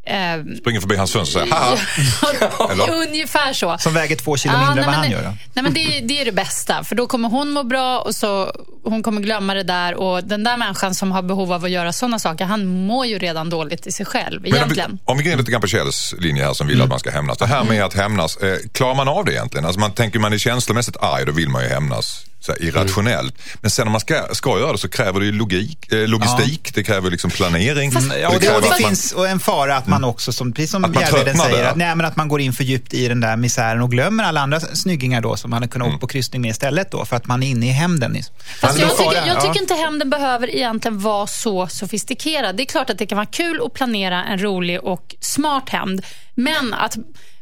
eh, 0.06 0.56
Springer 0.58 0.80
förbi 0.80 0.96
hans 0.96 1.12
fönster 1.12 1.42
och 1.42 1.48
säger 1.48 2.50
haha. 2.50 3.06
Ungefär 3.06 3.52
så. 3.52 3.76
Som 3.78 3.94
väger 3.94 4.16
två 4.16 4.36
kilo 4.36 4.58
mindre 4.58 4.80
än 4.80 4.86
vad 4.86 4.94
han 4.94 5.10
gör. 5.10 5.22
Då. 5.22 5.32
Nej, 5.52 5.62
men 5.62 5.74
det, 5.74 6.00
det, 6.00 6.20
är 6.20 6.24
det 6.24 6.32
bästa. 6.32 6.84
För 6.84 6.94
då 6.94 7.06
kommer 7.06 7.28
hon 7.28 7.50
må 7.50 7.62
bra 7.64 7.98
och 7.98 8.14
så 8.14 8.52
hon 8.84 9.02
kommer 9.02 9.20
glömma 9.20 9.54
det 9.54 9.62
där. 9.62 9.94
Och 9.94 10.24
den 10.24 10.44
där 10.44 10.56
människan 10.56 10.94
som 10.94 11.12
har 11.12 11.22
behov 11.22 11.52
av 11.52 11.64
att 11.64 11.70
göra 11.70 11.92
sådana 11.92 12.18
saker, 12.18 12.44
han 12.44 12.66
mår 12.66 13.06
ju 13.06 13.18
redan 13.18 13.50
dåligt 13.50 13.86
i 13.86 13.92
sig 13.92 14.06
själv 14.06 14.46
egentligen. 14.46 14.90
om, 14.90 14.96
vi, 14.96 15.12
om 15.12 15.18
vi 15.18 15.24
går 15.24 15.32
in 15.32 15.38
lite 15.38 15.50
grann 15.50 15.60
på 15.60 15.66
Kjells 15.66 16.14
linje 16.18 16.44
här 16.44 16.52
som 16.52 16.66
vill 16.66 16.76
mm. 16.76 16.84
att 16.84 16.90
man 16.90 16.98
ska 16.98 17.10
hämnas. 17.10 17.38
Det 17.38 17.46
här 17.46 17.64
med 17.64 17.84
att 17.84 17.94
hämnas, 17.94 18.36
eh, 18.36 18.56
klarar 18.72 18.94
man 18.94 19.08
av 19.08 19.24
det 19.24 19.32
egentligen? 19.32 19.64
Alltså 19.64 19.80
man 19.80 19.92
tänker 19.92 20.18
man 20.18 20.32
är 20.32 20.38
känslomässigt 20.38 20.96
arg, 21.00 21.24
då 21.26 21.32
vill 21.32 21.48
man 21.48 21.62
ju 21.62 21.68
hämnas 21.68 22.26
så 22.44 22.52
här, 22.52 22.62
irrationellt. 22.62 23.34
Mm. 23.38 23.58
Men 23.60 23.70
sen 23.70 23.86
om 23.86 23.92
man 23.92 24.00
ska, 24.00 24.34
ska 24.34 24.58
göra 24.58 24.72
det 24.72 24.78
så 24.78 24.88
kräver 24.88 25.20
det 25.20 25.26
ju 25.26 25.32
logik, 25.32 25.92
eh, 25.92 26.08
logistik, 26.08 26.60
ja. 26.64 26.70
det 26.74 26.82
kräver 26.82 27.10
liksom 27.10 27.30
planering. 27.30 27.92
Fast, 27.92 28.12
ja, 28.22 28.28
och 28.28 28.40
det, 28.40 28.56
och 28.56 28.62
det 28.62 28.74
finns 28.74 29.14
man, 29.14 29.26
en 29.26 29.40
fara 29.40 29.76
att 29.76 29.86
man 29.86 29.98
mm. 29.98 30.10
också, 30.10 30.32
som, 30.32 30.52
precis 30.52 30.70
som 30.70 30.94
Järvheden 31.00 31.36
säger, 31.36 31.64
att, 31.64 31.76
nej, 31.76 31.96
men 31.96 32.06
att 32.06 32.16
man 32.16 32.28
går 32.28 32.40
in 32.40 32.52
för 32.52 32.64
djupt 32.64 32.94
i 32.94 33.08
den 33.08 33.20
där 33.20 33.36
misären 33.36 33.80
och 33.80 33.90
glömmer 33.90 34.24
alla 34.24 34.40
andra 34.40 34.60
snyggingar 34.60 35.20
då 35.20 35.36
som 35.36 35.50
man 35.50 35.56
hade 35.56 35.68
kunnat 35.68 35.86
mm. 35.86 35.96
åka 35.96 36.00
på 36.00 36.06
kryssning 36.06 36.42
med 36.42 36.50
istället 36.50 36.90
då, 36.90 37.04
för 37.04 37.16
att 37.16 37.26
man 37.26 37.42
är 37.42 37.46
inne 37.46 37.66
i 37.66 37.70
hämnden. 37.70 38.16
Fast 38.60 38.78
jag, 38.78 38.96
tycker, 38.96 39.26
jag 39.26 39.40
tycker 39.40 39.60
inte 39.60 39.74
hämnden 39.74 40.10
behöver 40.10 40.54
egentligen 40.54 41.00
vara 41.00 41.26
så 41.26 41.66
sofistikerad. 41.66 42.56
Det 42.56 42.62
är 42.62 42.66
klart 42.66 42.90
att 42.90 42.98
det 42.98 43.06
kan 43.06 43.16
vara 43.16 43.26
kul 43.26 43.60
att 43.66 43.74
planera 43.74 44.24
en 44.24 44.42
rolig 44.42 44.84
och 44.84 45.14
smart 45.20 45.68
hämnd, 45.68 46.02
men 46.34 46.74
att 46.74 46.96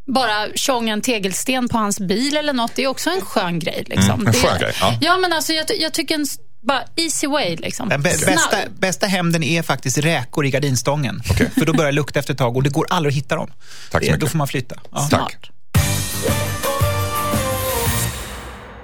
bara 0.07 0.49
tjonga 0.55 0.93
en 0.93 1.01
tegelsten 1.01 1.69
på 1.69 1.79
hans 1.79 2.01
bil 2.01 2.37
eller 2.37 2.53
något, 2.53 2.73
det 2.75 2.85
är 2.85 2.89
också 2.89 3.11
en 3.11 3.21
skön 3.21 3.59
grej. 3.59 3.85
Liksom. 3.87 4.15
Mm, 4.15 4.27
en 4.27 4.33
skön 4.33 4.61
grej, 4.61 4.73
ja. 4.81 4.99
ja. 5.01 5.19
men 5.19 5.33
alltså, 5.33 5.53
jag, 5.53 5.67
jag 5.81 5.93
tycker 5.93 6.15
en 6.15 6.27
bara 6.63 6.83
easy 6.97 7.27
way. 7.27 7.57
Liksom. 7.57 7.89
Bästa, 7.89 8.57
bästa 8.79 9.07
hämnden 9.07 9.43
är 9.43 9.63
faktiskt 9.63 9.99
räkor 9.99 10.47
i 10.47 10.51
gardinstången. 10.51 11.23
Okay. 11.31 11.47
För 11.51 11.67
då 11.67 11.73
börjar 11.73 11.93
det 11.93 11.97
lukta 11.97 12.19
efter 12.19 12.33
ett 12.33 12.39
tag 12.39 12.57
och 12.57 12.63
det 12.63 12.71
går 12.71 12.87
aldrig 12.91 13.13
att 13.13 13.17
hitta 13.17 13.37
dem. 13.37 13.51
Tack 13.91 14.05
så 14.05 14.07
mycket. 14.07 14.21
Då 14.21 14.27
får 14.27 14.39
man 14.39 14.49
flytta. 14.49 14.77
Ja. 14.93 15.09
Tack. 15.11 15.51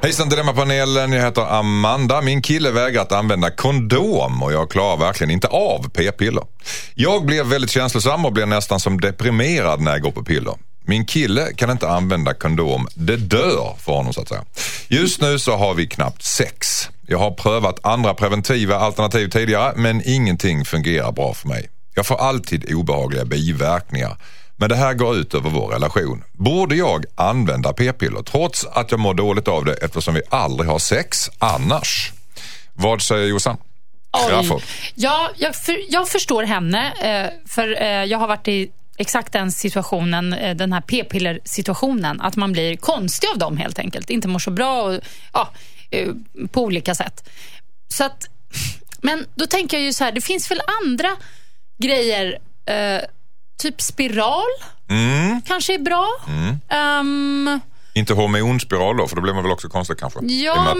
Hejsan 0.03 0.29
Dilemmapanelen, 0.29 1.12
jag 1.12 1.25
heter 1.25 1.59
Amanda. 1.59 2.20
Min 2.23 2.43
kille 2.43 2.70
vägrar 2.70 3.03
att 3.03 3.12
använda 3.12 3.50
kondom 3.50 4.43
och 4.43 4.53
jag 4.53 4.70
klarar 4.70 4.97
verkligen 4.97 5.31
inte 5.31 5.49
av 5.49 5.88
p-piller. 5.91 6.44
Jag 6.94 7.26
blir 7.26 7.44
väldigt 7.44 7.70
känslosam 7.70 8.25
och 8.25 8.32
blir 8.32 8.47
nästan 8.47 8.81
som 8.81 9.00
deprimerad 9.00 9.81
när 9.81 9.91
jag 9.93 10.03
går 10.03 10.11
på 10.11 10.25
piller. 10.25 10.55
Min 10.88 11.05
kille 11.05 11.52
kan 11.56 11.70
inte 11.70 11.88
använda 11.88 12.35
kondom. 12.35 12.88
Det 12.94 13.17
dör 13.17 13.76
för 13.79 13.93
honom 13.93 14.12
så 14.12 14.20
att 14.20 14.29
säga. 14.29 14.44
Just 14.88 15.20
nu 15.20 15.38
så 15.38 15.56
har 15.56 15.75
vi 15.75 15.87
knappt 15.87 16.23
sex. 16.23 16.88
Jag 17.06 17.19
har 17.19 17.31
prövat 17.31 17.81
andra 17.82 18.14
preventiva 18.14 18.76
alternativ 18.76 19.29
tidigare 19.29 19.73
men 19.76 20.02
ingenting 20.05 20.64
fungerar 20.64 21.12
bra 21.12 21.35
för 21.35 21.49
mig. 21.49 21.69
Jag 21.94 22.06
får 22.06 22.17
alltid 22.17 22.75
obehagliga 22.75 23.25
biverkningar. 23.25 24.17
Men 24.56 24.69
det 24.69 24.76
här 24.76 24.94
går 24.94 25.17
ut 25.17 25.35
över 25.35 25.50
vår 25.50 25.69
relation. 25.69 26.25
Borde 26.32 26.76
jag 26.76 27.05
använda 27.14 27.73
p-piller 27.73 28.23
trots 28.23 28.64
att 28.64 28.91
jag 28.91 29.00
mår 29.00 29.14
dåligt 29.14 29.49
av 29.49 29.64
det 29.64 29.75
eftersom 29.75 30.14
vi 30.14 30.23
aldrig 30.31 30.70
har 30.70 30.79
sex 30.79 31.31
annars? 31.38 32.12
Vad 32.73 33.02
säger 33.02 33.26
Jossan? 33.26 33.56
Ja, 34.94 35.31
jag, 35.37 35.56
för, 35.56 35.76
jag 35.88 36.08
förstår 36.08 36.43
henne. 36.43 36.93
Eh, 37.02 37.49
för 37.49 37.82
eh, 37.82 38.05
Jag 38.05 38.19
har 38.19 38.29
varit 38.29 38.49
i 38.49 38.70
exakt 38.98 39.32
den 39.32 39.52
situationen, 39.52 40.32
eh, 40.32 40.56
den 40.56 40.72
här 40.72 40.80
p-piller 40.80 41.40
situationen. 41.44 42.20
Att 42.20 42.36
man 42.36 42.52
blir 42.52 42.76
konstig 42.76 43.28
av 43.28 43.38
dem 43.38 43.56
helt 43.56 43.78
enkelt. 43.78 44.10
Inte 44.10 44.28
mår 44.28 44.38
så 44.38 44.50
bra 44.50 44.82
och, 44.82 45.00
ja, 45.32 45.50
eh, 45.90 46.08
på 46.50 46.62
olika 46.62 46.94
sätt. 46.94 47.28
Så 47.88 48.04
att, 48.04 48.26
men 49.00 49.26
då 49.34 49.46
tänker 49.46 49.76
jag 49.76 49.84
ju 49.84 49.92
så 49.92 50.04
här, 50.04 50.12
det 50.12 50.20
finns 50.20 50.50
väl 50.50 50.60
andra 50.82 51.08
grejer. 51.78 52.38
Eh, 52.66 53.00
typ 53.58 53.80
spiral 53.80 54.44
mm. 54.90 55.42
kanske 55.42 55.74
är 55.74 55.78
bra. 55.78 56.08
Mm. 56.28 57.00
Um, 57.00 57.60
inte 57.94 58.14
hormonspiral 58.14 58.96
då, 58.96 59.08
för 59.08 59.16
då 59.16 59.22
blir 59.22 59.32
man 59.32 59.42
väl 59.42 59.52
också 59.52 59.68
konstig 59.68 59.98
kanske? 59.98 60.20
Ja, 60.24 60.74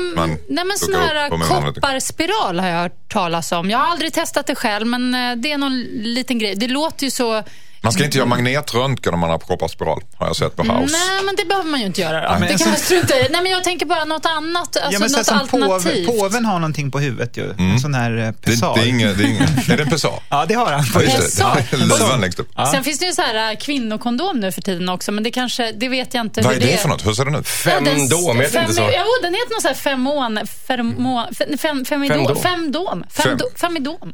nej 0.49 0.65
men 0.65 0.79
sån 0.79 0.95
här 0.95 1.31
kopparspiral 1.31 2.61
har 2.61 2.69
jag 2.69 2.83
hört 2.83 3.09
talas 3.09 3.53
om. 3.53 3.71
Jag 3.71 3.79
har 3.79 3.87
aldrig 3.87 4.13
testat 4.13 4.47
det 4.47 4.55
själv, 4.55 4.87
men 4.87 5.13
det 5.43 5.53
är 5.53 5.59
någon 5.59 5.81
liten 5.91 6.39
grej. 6.39 6.55
Det 6.55 6.69
låter 6.69 7.05
ju 7.05 7.11
så 7.11 7.43
man 7.83 7.93
ska 7.93 8.05
inte 8.05 8.19
göra 8.19 8.29
magnetröntgen 8.29 9.15
om 9.15 9.21
man 9.21 9.31
har 9.31 9.39
kopparspiral, 9.39 10.03
har 10.17 10.27
jag 10.27 10.37
sett 10.37 10.57
på 10.57 10.63
House. 10.63 10.97
Nej, 10.97 11.25
men 11.25 11.37
det 11.37 11.45
behöver 11.45 11.71
man 11.71 11.81
ju 11.81 11.87
inte 11.87 12.01
göra 12.01 12.33
då. 12.33 12.39
Nej, 12.41 12.53
det 12.53 12.59
kan 12.59 12.69
man 12.69 12.79
strunta 12.79 13.15
i. 13.19 13.29
Nej, 13.31 13.43
men 13.43 13.53
jag 13.53 13.65
tänker 13.65 13.87
bara 13.87 14.05
något 14.05 14.27
annat, 14.27 14.77
alltså 14.77 14.93
ja, 14.93 14.99
men 14.99 15.13
något 15.13 15.29
alternativt. 15.29 16.07
Påven, 16.07 16.21
påven 16.21 16.45
har 16.45 16.59
någonting 16.59 16.91
på 16.91 16.99
huvudet 16.99 17.37
ju, 17.37 17.51
mm. 17.51 17.73
en 17.73 17.81
sån 17.81 17.95
här 17.95 18.17
eh, 18.17 18.33
pessar. 18.33 18.75
Det, 18.75 18.81
det, 18.81 18.87
är, 18.87 18.91
inget, 18.91 19.19
det 19.19 19.25
är, 19.25 19.29
inget, 19.29 19.69
är 19.69 19.77
det 19.77 19.83
en 19.83 19.91
pessar? 19.91 20.23
ja, 20.29 20.45
det 20.49 20.55
har 20.55 20.73
han. 20.73 20.85
Ja, 20.95 21.03
just 21.03 21.39
det. 21.71 21.77
Luvan 21.77 22.21
längst 22.21 22.39
upp. 22.39 22.49
Ja. 22.57 22.67
Sen 22.67 22.85
finns 22.85 22.99
det 22.99 23.07
ju 23.07 23.13
så 23.13 23.23
här 23.23 23.51
eh, 23.51 23.57
kvinnokondom 23.57 24.41
nu 24.41 24.53
för 24.53 24.63
tiden 24.63 24.89
också, 24.89 25.13
men 25.13 25.25
det 25.25 25.31
kanske, 25.31 25.73
det 25.73 25.89
vet 25.89 26.15
jag 26.15 26.27
inte. 26.27 26.41
Vad 26.41 26.55
är 26.55 26.61
det, 26.61 26.67
det 26.67 26.77
för 26.77 26.89
något? 26.89 27.07
Hur 27.07 27.13
ser 27.13 27.25
den 27.25 27.35
ut? 27.35 27.49
Femdom, 27.49 28.37
ja, 28.37 28.43
heter 28.43 28.61
inte 28.61 28.75
så? 28.75 28.83
Jo, 28.83 29.07
den 29.23 29.35
heter 29.35 29.55
något 29.55 29.63
så 29.63 29.69
här 29.69 29.75
femon, 29.75 30.39
fermon, 30.67 31.35
fem, 31.35 31.59
fem, 31.59 31.85
femidom, 31.85 32.37
femdom, 32.37 33.05
femdom, 33.11 33.49
femidom. 33.57 34.13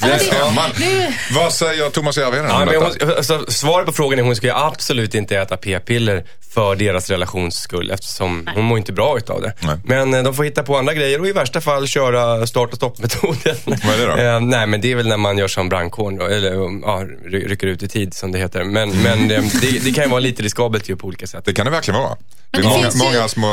Fy 0.00 0.06
femman. 0.06 0.70
Femman. 0.72 1.12
Vad 1.34 1.52
säger 1.52 1.90
Thomas 1.90 2.18
Järvheden 2.18 2.50
om 2.50 2.68
ja, 2.72 2.90
detta? 2.90 3.16
alltså, 3.16 3.44
svaret 3.48 3.86
på 3.86 3.92
frågan 3.92 4.18
är 4.18 4.22
att 4.22 4.26
hon 4.26 4.36
ska 4.36 4.54
absolut 4.54 5.14
inte 5.14 5.36
äta 5.36 5.56
p-piller 5.56 6.24
för 6.58 6.76
deras 6.76 7.10
relations 7.10 7.56
skull 7.56 7.90
eftersom 7.90 8.40
nej. 8.40 8.54
hon 8.54 8.64
mår 8.64 8.78
inte 8.78 8.92
bra 8.92 9.18
utav 9.18 9.42
det. 9.42 9.52
Nej. 9.60 9.76
Men 9.84 10.14
eh, 10.14 10.22
de 10.22 10.34
får 10.34 10.44
hitta 10.44 10.62
på 10.62 10.76
andra 10.76 10.94
grejer 10.94 11.20
och 11.20 11.26
i 11.26 11.32
värsta 11.32 11.60
fall 11.60 11.86
köra 11.86 12.46
start 12.46 12.70
och 12.70 12.76
stopp-metoden. 12.76 13.56
Vad 13.64 13.94
är 13.94 13.98
det 13.98 14.06
då? 14.06 14.18
Eh, 14.28 14.40
nej, 14.40 14.66
men 14.66 14.80
det 14.80 14.92
är 14.92 14.96
väl 14.96 15.08
när 15.08 15.16
man 15.16 15.38
gör 15.38 15.48
som 15.48 15.68
brandkåren 15.68 16.20
eller 16.20 16.52
ja, 16.82 17.04
rycker 17.24 17.66
ut 17.66 17.82
i 17.82 17.88
tid 17.88 18.14
som 18.14 18.32
det 18.32 18.38
heter. 18.38 18.64
Men, 18.64 18.90
men 19.02 19.30
eh, 19.30 19.42
det, 19.60 19.84
det, 19.84 19.92
kan 19.92 20.04
ju 20.04 20.10
vara 20.10 20.20
lite 20.20 20.42
riskabelt 20.42 20.88
ju 20.88 20.96
på 20.96 21.06
olika 21.06 21.26
sätt. 21.26 21.44
Det 21.44 21.52
kan 21.52 21.64
det 21.64 21.70
verkligen 21.70 22.00
vara. 22.00 22.16
Men 22.50 22.62
det, 22.62 22.68
det 22.68 22.74
är 22.74 22.76
många, 22.76 22.90
ju... 22.90 22.98
många 22.98 23.28
små 23.28 23.48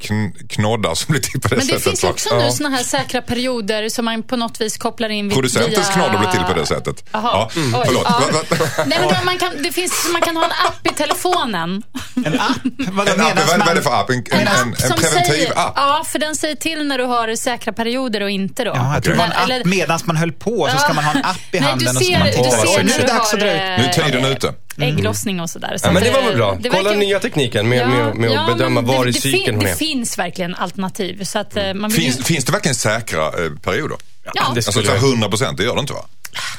kn 0.00 0.32
knoddar 0.48 0.94
som 0.94 1.12
blir 1.12 1.22
till 1.22 1.40
på 1.40 1.48
det 1.48 1.56
men 1.56 1.66
sättet. 1.66 1.84
Men 1.84 1.92
det 1.94 2.00
finns 2.00 2.04
också 2.04 2.36
nu 2.36 2.42
ja. 2.42 2.50
såna 2.50 2.68
här 2.68 2.82
säkra 2.82 3.22
perioder 3.22 3.88
som 3.88 4.04
man 4.04 4.22
på 4.22 4.36
något 4.36 4.60
vis 4.60 4.76
kopplar 4.76 5.08
in 5.08 5.30
Producentens 5.30 5.88
via... 5.88 5.94
knoddar 5.94 6.18
blir 6.18 6.30
till 6.30 6.54
på 6.54 6.60
det 6.60 6.66
sättet. 6.66 7.04
Jaha. 7.12 7.48
Ja. 7.54 7.60
Mm. 7.60 7.82
Förlåt. 7.86 8.02
Ja. 8.04 8.84
Nej, 8.86 8.98
men 9.00 9.24
man, 9.24 9.38
kan, 9.38 9.62
det 9.62 9.72
finns, 9.72 10.08
man 10.12 10.22
kan 10.22 10.36
ha 10.36 10.44
en 10.44 10.50
app 10.50 10.86
i 10.86 10.94
telefonen. 10.94 11.82
En 12.26 12.40
app? 12.40 12.58
Vad, 12.92 13.08
en 13.14 13.20
app, 13.20 13.36
vad, 13.48 13.58
vad 13.58 13.68
är 13.68 13.74
det 13.74 13.82
för 13.82 14.00
app? 14.00 14.10
En, 14.10 14.16
en, 14.16 14.40
en, 14.40 14.48
en 14.48 14.74
preventiv 14.74 15.32
säger, 15.32 15.58
app? 15.58 15.72
Ja, 15.76 16.04
för 16.06 16.18
den 16.18 16.36
säger 16.36 16.54
till 16.54 16.86
när 16.86 16.98
du 16.98 17.04
har 17.04 17.36
säkra 17.36 17.72
perioder 17.72 18.22
och 18.22 18.30
inte 18.30 18.64
då. 18.64 18.72
Ja, 18.74 18.94
jag 18.94 19.02
tror 19.02 19.14
det 19.14 19.18
var 19.18 19.26
en 19.26 19.60
app 19.60 19.66
medan 19.66 20.00
man 20.04 20.16
höll 20.16 20.32
på 20.32 20.68
så 20.72 20.78
ska 20.78 20.92
man 20.92 21.04
ha 21.04 21.12
en 21.12 21.24
app 21.24 21.36
i 21.52 21.58
handen. 21.58 21.94
Nej, 21.94 22.22
du 22.22 22.32
ser, 22.32 22.40
och 22.40 22.46
så 22.46 22.50
ska 22.50 22.72
man, 22.76 22.86
du 22.86 22.92
ser 22.92 23.00
när 23.00 23.06
du 23.06 23.12
har... 23.12 23.78
Nu 23.78 23.84
är 23.84 23.92
tiden 23.92 24.24
ute. 24.24 24.54
Ägglossning 24.78 25.40
och 25.40 25.50
sådär. 25.50 25.76
Så 25.76 25.86
ja, 25.86 25.92
men 25.92 26.02
det 26.02 26.10
var 26.10 26.22
väl 26.22 26.36
bra. 26.36 26.58
Kolla 26.62 26.82
verkar... 26.82 26.96
nya 26.96 27.20
tekniken 27.20 27.68
med, 27.68 27.88
med, 27.88 28.14
med 28.14 28.30
ja, 28.30 28.40
att 28.40 28.56
bedöma 28.58 28.80
var 28.80 29.06
i 29.06 29.12
cykeln 29.12 29.56
hon 29.56 29.66
är. 29.66 29.70
Det 29.70 29.76
finns 29.76 30.18
verkligen 30.18 30.54
alternativ. 30.54 31.24
Så 31.24 31.38
att, 31.38 31.56
mm. 31.56 31.80
man 31.80 31.90
finns, 31.90 32.18
ju... 32.18 32.22
finns 32.22 32.44
det 32.44 32.52
verkligen 32.52 32.74
säkra 32.74 33.26
eh, 33.26 33.52
perioder? 33.62 33.96
Ja. 34.34 34.52
Det 34.54 34.66
alltså 34.66 34.94
100 34.94 35.28
procent, 35.28 35.58
det 35.58 35.64
gör 35.64 35.74
det 35.74 35.80
inte 35.80 35.92
va? 35.92 36.04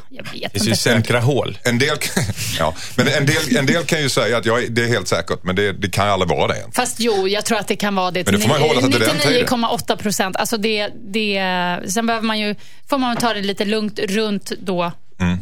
Jag 0.10 0.24
vet 0.24 0.54
Det 0.54 0.60
finns 0.60 0.68
ju 0.68 0.76
säkra 0.76 1.20
hål. 1.20 1.58
En 1.64 1.80
del, 1.80 1.98
ja, 2.60 2.76
men 2.96 3.08
en 3.08 3.26
del, 3.26 3.58
en 3.58 3.66
del 3.66 3.84
kan 3.84 4.02
ju 4.02 4.10
säga 4.10 4.38
att 4.38 4.46
jag, 4.46 4.72
det 4.72 4.84
är 4.84 4.88
helt 4.88 5.08
säkert, 5.08 5.44
men 5.44 5.56
det, 5.56 5.72
det 5.72 5.90
kan 5.90 6.10
aldrig 6.10 6.30
vara 6.30 6.48
det. 6.48 6.64
Fast 6.72 7.00
jo, 7.00 7.28
jag 7.28 7.46
tror 7.46 7.58
att 7.58 7.68
det 7.68 7.76
kan 7.76 7.96
vara 7.96 8.12
det. 8.12 8.26
Men 8.26 8.34
det 8.34 8.42
får 8.42 8.50
man 8.50 8.62
hålla 8.62 8.82
sig 8.82 8.92
till 8.92 9.00
den 9.00 9.20
tiden. 9.20 9.48
99,8 9.48 9.98
procent. 9.98 10.36
Alltså 10.36 10.58
det, 10.58 10.90
det, 11.12 11.40
sen 11.90 12.06
behöver 12.06 12.28
man 12.28 12.40
ju, 12.40 12.56
får 12.90 12.98
man 12.98 13.18
ta 13.18 13.34
det 13.34 13.42
lite 13.42 13.66
lugnt 13.66 14.00
runt 14.00 14.52
då 14.60 14.92
mm. 15.18 15.40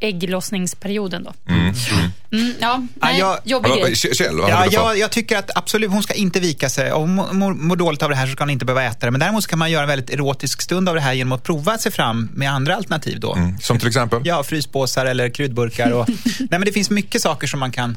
ägglossningsperioden. 0.00 1.24
Då. 1.24 1.32
Mm. 1.48 1.74
Mm, 2.32 2.54
ja, 2.60 2.82
nej, 2.94 3.18
ja, 3.18 3.38
jobbig 3.44 3.72
grej. 3.72 3.96
Kjell, 3.96 4.36
vad 4.36 4.50
ja, 4.50 4.66
jag, 4.70 4.98
jag 4.98 5.10
tycker 5.10 5.38
att 5.38 5.50
absolut, 5.54 5.90
hon 5.90 6.02
ska 6.02 6.14
inte 6.14 6.40
vika 6.40 6.68
sig. 6.68 6.92
Om 6.92 7.18
hon 7.18 7.38
mår, 7.38 7.54
mår 7.54 7.76
dåligt 7.76 8.02
av 8.02 8.10
det 8.10 8.16
här 8.16 8.26
så 8.26 8.32
ska 8.32 8.42
hon 8.42 8.50
inte 8.50 8.64
behöva 8.64 8.84
äta 8.84 9.06
det. 9.06 9.10
Men 9.10 9.20
däremot 9.20 9.46
kan 9.46 9.58
man 9.58 9.70
göra 9.70 9.82
en 9.82 9.88
väldigt 9.88 10.10
erotisk 10.10 10.62
stund 10.62 10.88
av 10.88 10.94
det 10.94 11.00
här 11.00 11.12
genom 11.12 11.32
att 11.32 11.42
prova 11.42 11.78
sig 11.78 11.92
fram 11.92 12.28
med 12.32 12.52
andra 12.52 12.76
alternativ. 12.76 13.20
Då. 13.20 13.34
Mm. 13.34 13.58
Som 13.58 13.78
till 13.78 13.88
exempel? 13.88 14.20
Ja, 14.24 14.42
fryspåsar 14.42 15.06
eller 15.06 15.28
kryddburkar. 15.28 15.90
Och, 15.90 16.08
nej, 16.38 16.48
men 16.50 16.64
det 16.64 16.72
finns 16.72 16.90
mycket 16.90 17.22
saker 17.22 17.46
som 17.46 17.60
man 17.60 17.72
kan 17.72 17.96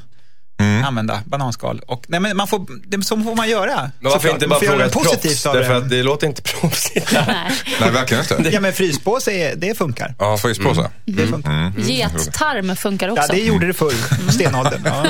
Mm. 0.57 0.85
använda 0.85 1.21
bananskal. 1.25 1.81
Och, 1.87 2.05
nej, 2.07 2.19
men 2.19 2.37
man 2.37 2.47
får, 2.47 2.65
det, 2.87 3.03
så 3.03 3.17
får 3.17 3.35
man 3.35 3.49
göra. 3.49 3.91
Men 3.99 4.11
varför 4.11 4.29
inte 4.29 4.47
bara 4.47 4.59
fråga 4.59 4.85
ett 4.85 4.93
proffs? 4.93 5.43
Därför 5.43 5.73
att 5.73 5.89
det 5.89 6.03
låter 6.03 6.27
inte 6.27 6.41
proffsigt. 6.41 7.11
nej. 7.13 7.51
nej, 7.81 7.91
verkligen 7.91 8.23
inte. 8.23 8.49
Ja, 8.53 8.59
men 8.59 8.73
fryspåse, 8.73 9.55
det 9.55 9.77
funkar. 9.77 10.15
Ja, 10.19 10.37
fryspåse. 10.37 10.79
Mm. 10.79 10.91
Det 11.05 11.27
funkar. 11.27 11.51
Mm. 11.51 11.73
Mm. 11.73 11.89
Gettarm 11.89 12.75
funkar 12.75 13.09
också. 13.09 13.23
Ja, 13.27 13.33
det 13.33 13.41
gjorde 13.41 13.67
det 13.67 13.73
förr, 13.73 13.93
mm. 14.19 14.31
stenåldern. 14.31 14.81
Ja. 14.85 15.05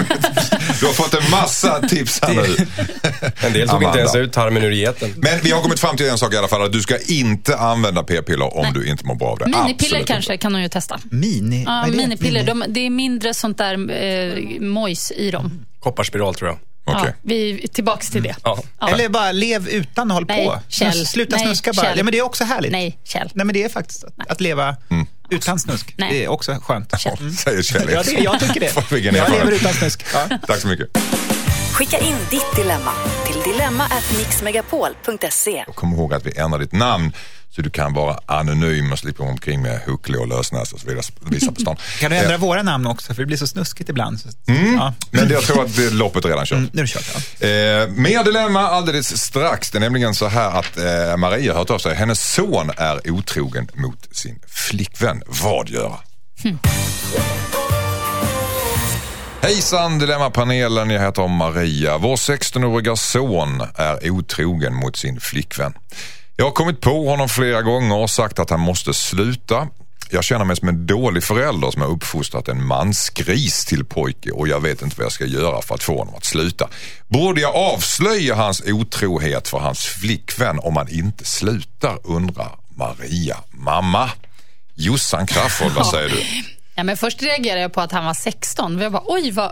Du 0.79 0.86
har 0.86 0.94
fått 0.94 1.13
en 1.13 1.32
massa 1.32 1.82
tips 1.82 2.20
här 2.22 2.34
nu. 2.34 2.55
En 3.48 3.53
del 3.53 3.70
tog 3.70 3.84
inte 3.84 4.00
ens 4.00 4.15
ut 4.15 4.34
tarmen 4.34 4.63
ur 4.63 4.72
geten. 4.72 5.13
Men 5.17 5.39
vi 5.44 5.51
har 5.51 5.62
kommit 5.62 5.79
fram 5.79 5.98
till 5.98 6.10
en 6.10 6.17
sak 6.17 6.34
i 6.34 6.38
alla 6.38 6.48
fall, 6.48 6.62
att 6.62 6.72
du 6.72 6.82
ska 6.82 6.98
inte 7.00 7.58
använda 7.58 8.03
p-piller 8.03 8.58
om 8.58 8.62
Nej. 8.63 8.72
du 8.74 8.88
inte 8.88 9.05
mår 9.05 9.15
bra 9.15 9.27
av 9.27 9.38
det. 9.38 9.46
Minipiller 9.46 9.72
Absolut 9.74 10.08
kanske 10.08 10.34
inte. 10.34 10.41
kan 10.41 10.53
hon 10.53 10.62
ju 10.62 10.70
testa. 10.70 11.00
Mini? 11.03 11.63
Ja, 11.63 11.88
minipiller. 11.88 12.39
Mini? 12.39 12.65
De, 12.65 12.74
det 12.74 12.79
är 12.79 12.89
mindre 12.89 13.34
sånt 13.34 13.58
där 13.58 13.91
eh, 13.91 14.62
mojs 14.62 15.12
i 15.12 15.32
dem. 15.32 15.65
Kopparspiral 15.79 16.36
tror 16.36 16.50
jag. 16.50 16.60
Okay. 16.96 17.08
Ja, 17.08 17.13
vi 17.22 17.63
är 17.63 17.67
tillbaka 17.67 18.03
till 18.12 18.24
det. 18.24 18.36
Ja. 18.44 18.60
Ja. 18.79 18.89
Eller 18.89 19.10
bara 19.10 19.32
lev 19.32 19.67
utan 19.67 20.12
håll 20.12 20.25
Nej, 20.27 20.46
på. 20.46 20.60
Kjell. 20.67 21.05
Sluta 21.05 21.36
Nej, 21.36 21.46
snuska 21.46 21.74
bara. 21.74 21.86
Kjell. 21.86 21.98
Ja, 21.98 22.03
men 22.03 22.12
det 22.12 22.17
är 22.17 22.22
också 22.22 22.44
härligt. 22.44 22.72
Nej, 22.72 22.98
Kjell. 23.03 23.29
Nej, 23.34 23.46
men 23.46 23.53
det 23.53 23.63
är 23.63 23.70
faktiskt 23.70 24.03
att, 24.03 24.13
att 24.27 24.41
leva 24.41 24.75
mm. 24.89 25.08
Utan 25.29 25.60
snusk. 25.60 25.94
Nej. 25.98 26.13
Det 26.13 26.24
är 26.24 26.27
också 26.27 26.60
skönt. 26.63 27.00
Kjell. 27.00 27.17
Mm. 27.20 27.34
Säger 27.34 27.62
Kjell. 27.62 27.89
Ja, 27.91 28.03
det, 28.03 28.12
jag 28.12 28.39
tycker 28.39 28.60
det. 28.60 28.91
jag 29.17 29.32
lever 29.32 29.51
utan 29.51 29.74
snusk. 29.74 30.05
Tack 30.48 30.60
så 30.60 30.67
mycket. 30.67 30.98
Skicka 31.74 32.00
in 32.00 32.15
ditt 32.29 32.55
dilemma 32.55 32.91
till 33.25 33.53
dilemma@mixmegapol.se. 33.53 35.65
Kom 35.75 35.94
ihåg 35.94 36.13
att 36.13 36.25
vi 36.25 36.38
ändrar 36.38 36.60
ditt 36.60 36.72
namn 36.72 37.13
så 37.55 37.62
du 37.62 37.69
kan 37.69 37.93
vara 37.93 38.19
anonym 38.25 38.91
och 38.91 39.00
slippa 39.00 39.24
omkring 39.24 39.62
med 39.62 39.81
huckle 39.85 40.17
och 40.17 40.27
lösnäs 40.27 40.74
och 40.74 40.79
så 40.79 40.88
vidare. 40.88 41.03
Visa 41.19 41.51
på 41.51 41.62
stan. 41.62 41.75
kan 42.00 42.12
du 42.12 42.17
ändra 42.17 42.31
ja. 42.31 42.38
våra 42.38 42.63
namn 42.63 42.88
också? 42.88 43.13
För 43.13 43.21
det 43.21 43.25
blir 43.25 43.38
så 43.38 43.47
snuskigt 43.47 43.89
ibland. 43.89 44.19
Så, 44.19 44.29
mm. 44.47 44.74
ja. 44.74 44.93
Men 45.12 45.29
jag 45.29 45.43
tror 45.43 45.65
att 45.65 45.75
det 45.75 45.89
loppet 45.89 46.25
är 46.25 46.29
redan 46.29 46.45
kört. 46.45 46.57
Mm, 46.57 46.69
nu 46.74 46.81
är 46.81 46.85
det 46.85 46.91
kört 46.91 47.25
ja. 47.39 47.47
eh, 47.47 47.88
mer 47.89 48.24
dilemma 48.24 48.62
alldeles 48.62 49.21
strax. 49.21 49.71
Det 49.71 49.77
är 49.77 49.79
nämligen 49.79 50.15
så 50.15 50.27
här 50.27 50.59
att 50.59 50.77
eh, 50.77 51.17
Maria 51.17 51.51
har 51.53 51.59
hört 51.59 51.69
av 51.69 51.79
sig. 51.79 51.95
Hennes 51.95 52.33
son 52.33 52.71
är 52.77 53.12
otrogen 53.12 53.67
mot 53.74 54.15
sin 54.15 54.39
flickvän. 54.47 55.21
Vad 55.27 55.69
göra? 55.69 56.00
Mm. 56.43 56.59
Hejsan 59.41 60.00
Dilemmapanelen, 60.00 60.89
jag 60.89 61.01
heter 61.01 61.27
Maria. 61.27 61.97
Vår 61.97 62.15
16-åriga 62.15 62.95
son 62.95 63.63
är 63.75 64.09
otrogen 64.09 64.74
mot 64.75 64.95
sin 64.95 65.19
flickvän. 65.19 65.74
Jag 66.38 66.46
har 66.46 66.51
kommit 66.51 66.82
på 66.82 67.10
honom 67.10 67.30
flera 67.30 67.62
gånger 67.62 67.96
och 67.96 68.10
sagt 68.10 68.39
att 68.39 68.50
han 68.50 68.60
måste 68.60 68.94
sluta. 68.94 69.68
Jag 70.10 70.24
känner 70.24 70.46
mig 70.46 70.56
som 70.56 70.68
en 70.68 70.88
dålig 70.88 71.24
förälder 71.24 71.72
som 71.72 71.82
har 71.82 71.89
uppfostrat 71.89 72.48
en 72.48 72.65
mansgris 72.65 73.65
till 73.65 73.86
pojke 73.86 74.32
och 74.32 74.48
jag 74.48 74.60
vet 74.60 74.82
inte 74.82 74.96
vad 74.98 75.06
jag 75.06 75.12
ska 75.12 75.25
göra 75.25 75.62
för 75.62 75.75
att 75.75 75.84
få 75.84 75.98
honom 75.98 76.15
att 76.15 76.25
sluta. 76.25 76.70
Borde 77.08 77.42
jag 77.42 77.56
avslöja 77.56 78.36
hans 78.36 78.63
otrohet 78.65 79.48
för 79.48 79.58
hans 79.58 79.80
flickvän 79.86 80.60
om 80.60 80.77
han 80.77 80.89
inte 80.89 81.25
slutar 81.25 81.98
undrar 82.04 82.51
Maria. 82.75 83.38
Mamma, 83.51 84.10
Jossan 84.74 85.27
Crafoord, 85.27 85.72
vad 85.72 85.88
säger 85.88 86.10
du? 86.10 86.24
Ja, 86.75 86.84
men 86.84 86.98
först 86.98 87.24
reagerade 87.24 87.62
jag 87.62 87.74
på 87.74 87.82
att 87.82 87.92
han 87.92 88.06
var 88.06 88.13
16. 88.13 88.80
Jag 88.80 88.92
bara, 88.92 89.04
oj 89.06 89.32
vad, 89.32 89.51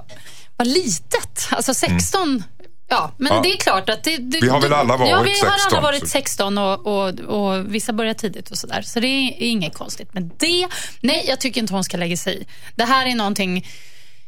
vad 0.58 0.68
litet. 0.68 1.48
Alltså 1.50 1.74
16 1.74 2.22
mm. 2.22 2.44
Ja, 2.88 3.12
men 3.18 3.34
ja. 3.34 3.42
det 3.42 3.52
är 3.52 3.58
klart 3.58 3.90
att 3.90 4.04
det, 4.04 4.18
det, 4.18 4.40
Vi 4.42 4.50
har 4.50 4.62
väl 4.62 4.74
alla 4.74 4.98
varit 4.98 5.10
16? 5.10 5.10
Ja, 5.10 5.24
vi 5.24 5.30
16, 5.30 5.72
har 5.72 5.78
alla 5.78 5.82
varit 5.82 6.10
16 6.10 6.58
och, 6.58 6.88
och, 6.88 7.20
och 7.20 7.75
vissa 7.75 7.94
börjar 7.94 8.13
tidigt 8.13 8.52
och 8.52 8.58
sådär. 8.58 8.82
Så 8.82 9.00
det 9.00 9.08
är 9.08 9.34
inget 9.40 9.78
konstigt. 9.78 10.10
Men 10.13 10.32
det, 10.38 10.68
nej, 11.02 11.25
jag 11.28 11.40
tycker 11.40 11.62
inte 11.62 11.74
hon 11.74 11.84
ska 11.84 11.98
lägga 11.98 12.18
sig 12.18 12.42
i. 12.42 12.48
Det 12.75 12.84
här 12.84 13.06
är 13.06 13.16
någonting 13.16 13.68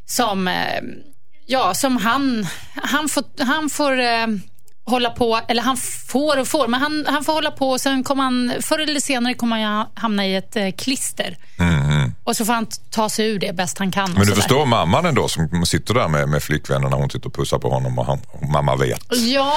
som, 0.05 0.47
eh, 0.47 0.81
ja, 1.45 1.73
som 1.73 1.97
han, 1.97 2.47
han 2.75 3.09
får, 3.09 3.43
han 3.43 3.69
får 3.69 3.99
eh, 3.99 4.27
hålla 4.85 5.09
på, 5.09 5.39
eller 5.47 5.61
han 5.61 5.77
får 6.07 6.39
och 6.39 6.47
får, 6.47 6.67
men 6.67 6.81
han, 6.81 7.05
han 7.07 7.23
får 7.23 7.33
hålla 7.33 7.51
på 7.51 7.69
och 7.69 7.81
sen 7.81 8.03
kommer 8.03 8.23
han, 8.23 8.53
förr 8.61 8.79
eller 8.79 8.99
senare 8.99 9.33
kommer 9.33 9.63
han 9.63 9.87
hamna 9.93 10.25
i 10.25 10.35
ett 10.35 10.55
eh, 10.55 10.71
klister. 10.71 11.37
Mm. 11.59 12.13
Och 12.23 12.35
så 12.35 12.45
får 12.45 12.53
han 12.53 12.67
ta 12.89 13.09
sig 13.09 13.27
ur 13.27 13.39
det 13.39 13.55
bäst 13.55 13.77
han 13.77 13.91
kan. 13.91 14.11
Men 14.11 14.25
du 14.25 14.35
förstår 14.35 14.59
där. 14.59 14.65
mamman 14.65 15.05
ändå 15.05 15.27
som 15.27 15.65
sitter 15.65 15.93
där 15.93 16.07
med, 16.07 16.29
med 16.29 16.43
flickvännen 16.43 16.89
när 16.89 16.97
hon 16.97 17.09
sitter 17.09 17.27
och 17.27 17.33
pussar 17.33 17.59
på 17.59 17.69
honom 17.69 17.99
och, 17.99 18.05
han, 18.05 18.19
och 18.31 18.49
mamma 18.49 18.75
vet? 18.75 19.01
Ja, 19.09 19.53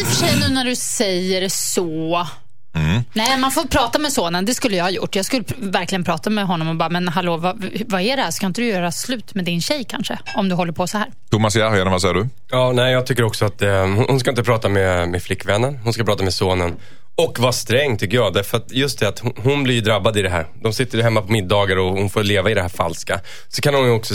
i 0.00 0.04
och 0.04 0.06
för 0.06 0.14
sig 0.14 0.40
nu 0.40 0.54
när 0.54 0.64
du 0.64 0.76
säger 0.76 1.48
så. 1.48 2.26
Mm. 2.74 3.02
Nej, 3.12 3.38
man 3.38 3.50
får 3.50 3.62
prata 3.62 3.98
med 3.98 4.12
sonen. 4.12 4.44
Det 4.44 4.54
skulle 4.54 4.76
jag 4.76 4.84
ha 4.84 4.90
gjort. 4.90 5.16
Jag 5.16 5.24
skulle 5.24 5.44
verkligen 5.58 6.04
prata 6.04 6.30
med 6.30 6.46
honom 6.46 6.68
och 6.68 6.76
bara, 6.76 6.88
men 6.88 7.08
hallå, 7.08 7.36
vad, 7.36 7.64
vad 7.86 8.00
är 8.00 8.16
det 8.16 8.22
här? 8.22 8.30
Ska 8.30 8.46
inte 8.46 8.60
du 8.60 8.66
göra 8.66 8.92
slut 8.92 9.34
med 9.34 9.44
din 9.44 9.60
tjej 9.60 9.84
kanske? 9.88 10.18
Om 10.36 10.48
du 10.48 10.54
håller 10.54 10.72
på 10.72 10.86
så 10.86 10.98
här. 10.98 11.08
Thomas 11.30 11.56
Järheden, 11.56 11.92
vad 11.92 12.00
säger 12.00 12.14
du? 12.14 12.28
Ja, 12.50 12.72
nej, 12.72 12.92
jag 12.92 13.06
tycker 13.06 13.22
också 13.22 13.44
att 13.44 13.62
eh, 13.62 13.86
hon 14.08 14.20
ska 14.20 14.30
inte 14.30 14.44
prata 14.44 14.68
med, 14.68 15.08
med 15.08 15.22
flickvännen. 15.22 15.78
Hon 15.84 15.92
ska 15.92 16.04
prata 16.04 16.24
med 16.24 16.34
sonen. 16.34 16.76
Och 17.14 17.38
vara 17.38 17.52
sträng 17.52 17.98
tycker 17.98 18.16
jag. 18.16 18.34
Därför 18.34 18.56
att 18.56 18.72
just 18.72 18.98
det 18.98 19.08
att 19.08 19.18
hon, 19.18 19.32
hon 19.36 19.62
blir 19.62 19.82
drabbad 19.82 20.16
i 20.16 20.22
det 20.22 20.28
här. 20.30 20.46
De 20.62 20.72
sitter 20.72 21.02
hemma 21.02 21.22
på 21.22 21.32
middagar 21.32 21.76
och 21.76 21.92
hon 21.92 22.10
får 22.10 22.22
leva 22.22 22.50
i 22.50 22.54
det 22.54 22.62
här 22.62 22.68
falska. 22.68 23.20
Så 23.48 23.62
kan 23.62 23.74
hon 23.74 23.84
ju 23.84 23.90
också 23.90 24.14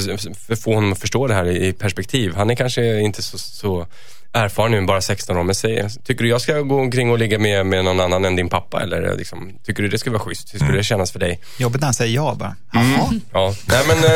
få 0.63 0.73
honom 0.73 0.91
att 0.91 0.99
förstå 0.99 1.27
det 1.27 1.33
här 1.33 1.47
i 1.47 1.73
perspektiv. 1.73 2.35
Han 2.35 2.49
är 2.49 2.55
kanske 2.55 2.99
inte 2.99 3.23
så, 3.23 3.37
så 3.37 3.87
erfaren 4.33 4.71
nu, 4.71 4.85
bara 4.85 5.01
16 5.01 5.37
år. 5.37 5.43
Men 5.43 5.55
säg, 5.55 5.89
tycker 6.03 6.23
du 6.23 6.29
jag 6.29 6.41
ska 6.41 6.61
gå 6.61 6.79
omkring 6.79 7.11
och 7.11 7.19
ligga 7.19 7.39
med, 7.39 7.65
med 7.65 7.85
någon 7.85 7.99
annan 7.99 8.25
än 8.25 8.35
din 8.35 8.49
pappa? 8.49 8.81
Eller 8.81 9.17
liksom, 9.17 9.51
tycker 9.65 9.83
du 9.83 9.89
det 9.89 9.99
ska 9.99 10.11
vara 10.11 10.19
schysst? 10.19 10.53
Hur 10.53 10.59
skulle 10.59 10.69
mm. 10.69 10.77
det 10.77 10.83
kännas 10.83 11.11
för 11.11 11.19
dig? 11.19 11.39
Jobbigt 11.57 11.81
när 11.81 11.87
han 11.87 11.93
säger 11.93 12.15
ja 12.15 12.35
bara. 12.35 12.55
Mm. 12.73 13.21
Ja. 13.33 13.55
Nej, 13.65 13.83
men, 13.87 13.97
eh, 13.97 14.11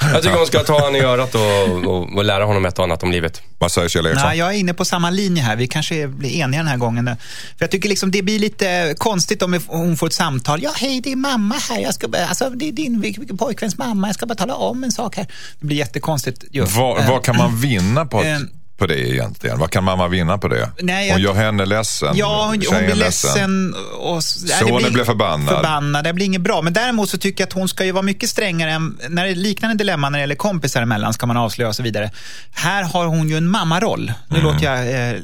jag 0.12 0.22
tycker 0.22 0.36
hon 0.36 0.46
ska 0.46 0.58
ta 0.58 0.72
honom 0.72 0.96
i 0.96 1.00
örat 1.00 1.34
och, 1.34 1.84
och, 1.94 2.16
och, 2.16 2.24
lära 2.24 2.44
honom 2.44 2.64
ett 2.64 2.78
och 2.78 2.84
annat 2.84 3.02
om 3.02 3.10
livet. 3.10 3.42
Vad 3.58 3.72
säger 3.72 3.88
Kjell 3.88 4.06
Eriksson? 4.06 4.28
Nej, 4.28 4.38
jag 4.38 4.54
är 4.54 4.58
inne 4.58 4.74
på 4.74 4.84
samma 4.84 5.10
linje 5.10 5.42
här. 5.42 5.56
Vi 5.56 5.66
kanske 5.66 6.08
blir 6.08 6.30
eniga 6.30 6.60
den 6.60 6.68
här 6.68 6.76
gången. 6.76 7.04
För 7.04 7.64
jag 7.64 7.70
tycker 7.70 7.88
liksom 7.88 8.10
det 8.10 8.22
blir 8.22 8.38
lite 8.38 8.94
konstigt 8.98 9.42
om 9.42 9.60
hon 9.66 9.96
får 9.96 10.06
ett 10.06 10.12
samtal. 10.12 10.62
Ja, 10.62 10.72
hej, 10.76 11.00
det 11.00 11.12
är 11.12 11.16
mamma 11.16 11.54
här. 11.54 11.80
Jag 11.80 11.94
ska, 11.94 12.06
alltså, 12.28 12.50
det 12.50 12.68
är 12.68 12.72
din 12.72 13.36
pojkväns 13.38 13.78
mamma. 13.78 14.08
Jag 14.08 14.14
ska 14.14 14.26
bara 14.26 14.34
tala 14.34 14.54
om 14.54 14.84
en 14.84 14.92
sak 14.92 15.16
här. 15.16 15.26
Det 15.60 15.66
blir 15.66 15.76
jättekonstigt. 15.76 16.44
Vad, 16.76 17.06
vad 17.06 17.24
kan 17.24 17.36
man 17.36 17.60
vinna 17.60 18.06
på 18.06 18.18
att 18.18 18.24
eh, 18.24 18.38
på 18.76 18.86
det 18.86 19.08
egentligen? 19.08 19.58
Vad 19.58 19.70
kan 19.70 19.84
mamma 19.84 20.08
vinna 20.08 20.38
på 20.38 20.48
det? 20.48 20.70
Nej, 20.80 21.06
jag... 21.06 21.14
Hon 21.14 21.22
gör 21.22 21.34
henne 21.34 21.64
ledsen. 21.64 22.16
Ja, 22.16 22.46
hon, 22.46 22.62
hon 22.70 22.84
blir 22.84 22.94
ledsen. 22.94 23.74
Och, 23.98 24.24
Sonen 24.24 24.76
blir, 24.76 24.90
blir 24.90 25.04
förbannad. 25.04 25.48
förbannad. 25.48 26.04
Det 26.04 26.12
blir 26.12 26.26
inget 26.26 26.40
bra. 26.40 26.62
Men 26.62 26.72
däremot 26.72 27.10
så 27.10 27.18
tycker 27.18 27.42
jag 27.42 27.48
att 27.48 27.52
hon 27.52 27.68
ska 27.68 27.84
ju 27.84 27.92
vara 27.92 28.02
mycket 28.02 28.30
strängare 28.30 28.72
än, 28.72 28.98
när 29.08 29.24
det 29.24 29.30
är 29.30 29.34
liknande 29.34 29.76
dilemma 29.76 30.10
när 30.10 30.18
det 30.18 30.22
gäller 30.22 30.34
kompisar 30.34 30.82
emellan 30.82 31.12
ska 31.12 31.26
man 31.26 31.36
avslöja 31.36 31.68
och 31.68 31.76
så 31.76 31.82
vidare. 31.82 32.10
Här 32.52 32.82
har 32.82 33.06
hon 33.06 33.28
ju 33.28 33.36
en 33.36 33.48
mammaroll. 33.48 34.12
Nu 34.28 34.38
mm. 34.38 34.52
låter 34.52 34.64
jag 34.64 35.10
eh, 35.10 35.20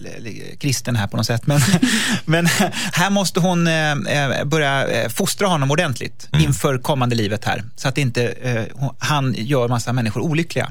kristen 0.59 0.97
här 0.97 1.07
på 1.07 1.17
något 1.17 1.27
sätt. 1.27 1.47
Men, 1.47 1.61
men 2.25 2.47
här 2.93 3.11
måste 3.11 3.41
hon 3.41 3.67
eh, 3.67 3.93
eh 3.93 4.45
börja 4.45 4.87
eh, 4.89 5.09
fostra 5.09 5.47
honom 5.47 5.71
ordentligt 5.71 6.29
mm. 6.33 6.47
inför 6.47 6.79
kommande 6.79 7.17
livet 7.17 7.45
här. 7.45 7.65
Så 7.77 7.89
att 7.89 7.99
inte 7.99 8.27
eh, 8.27 8.91
han 8.99 9.35
gör 9.39 9.69
massa 9.69 9.93
människor 9.93 10.21
olyckliga. 10.21 10.71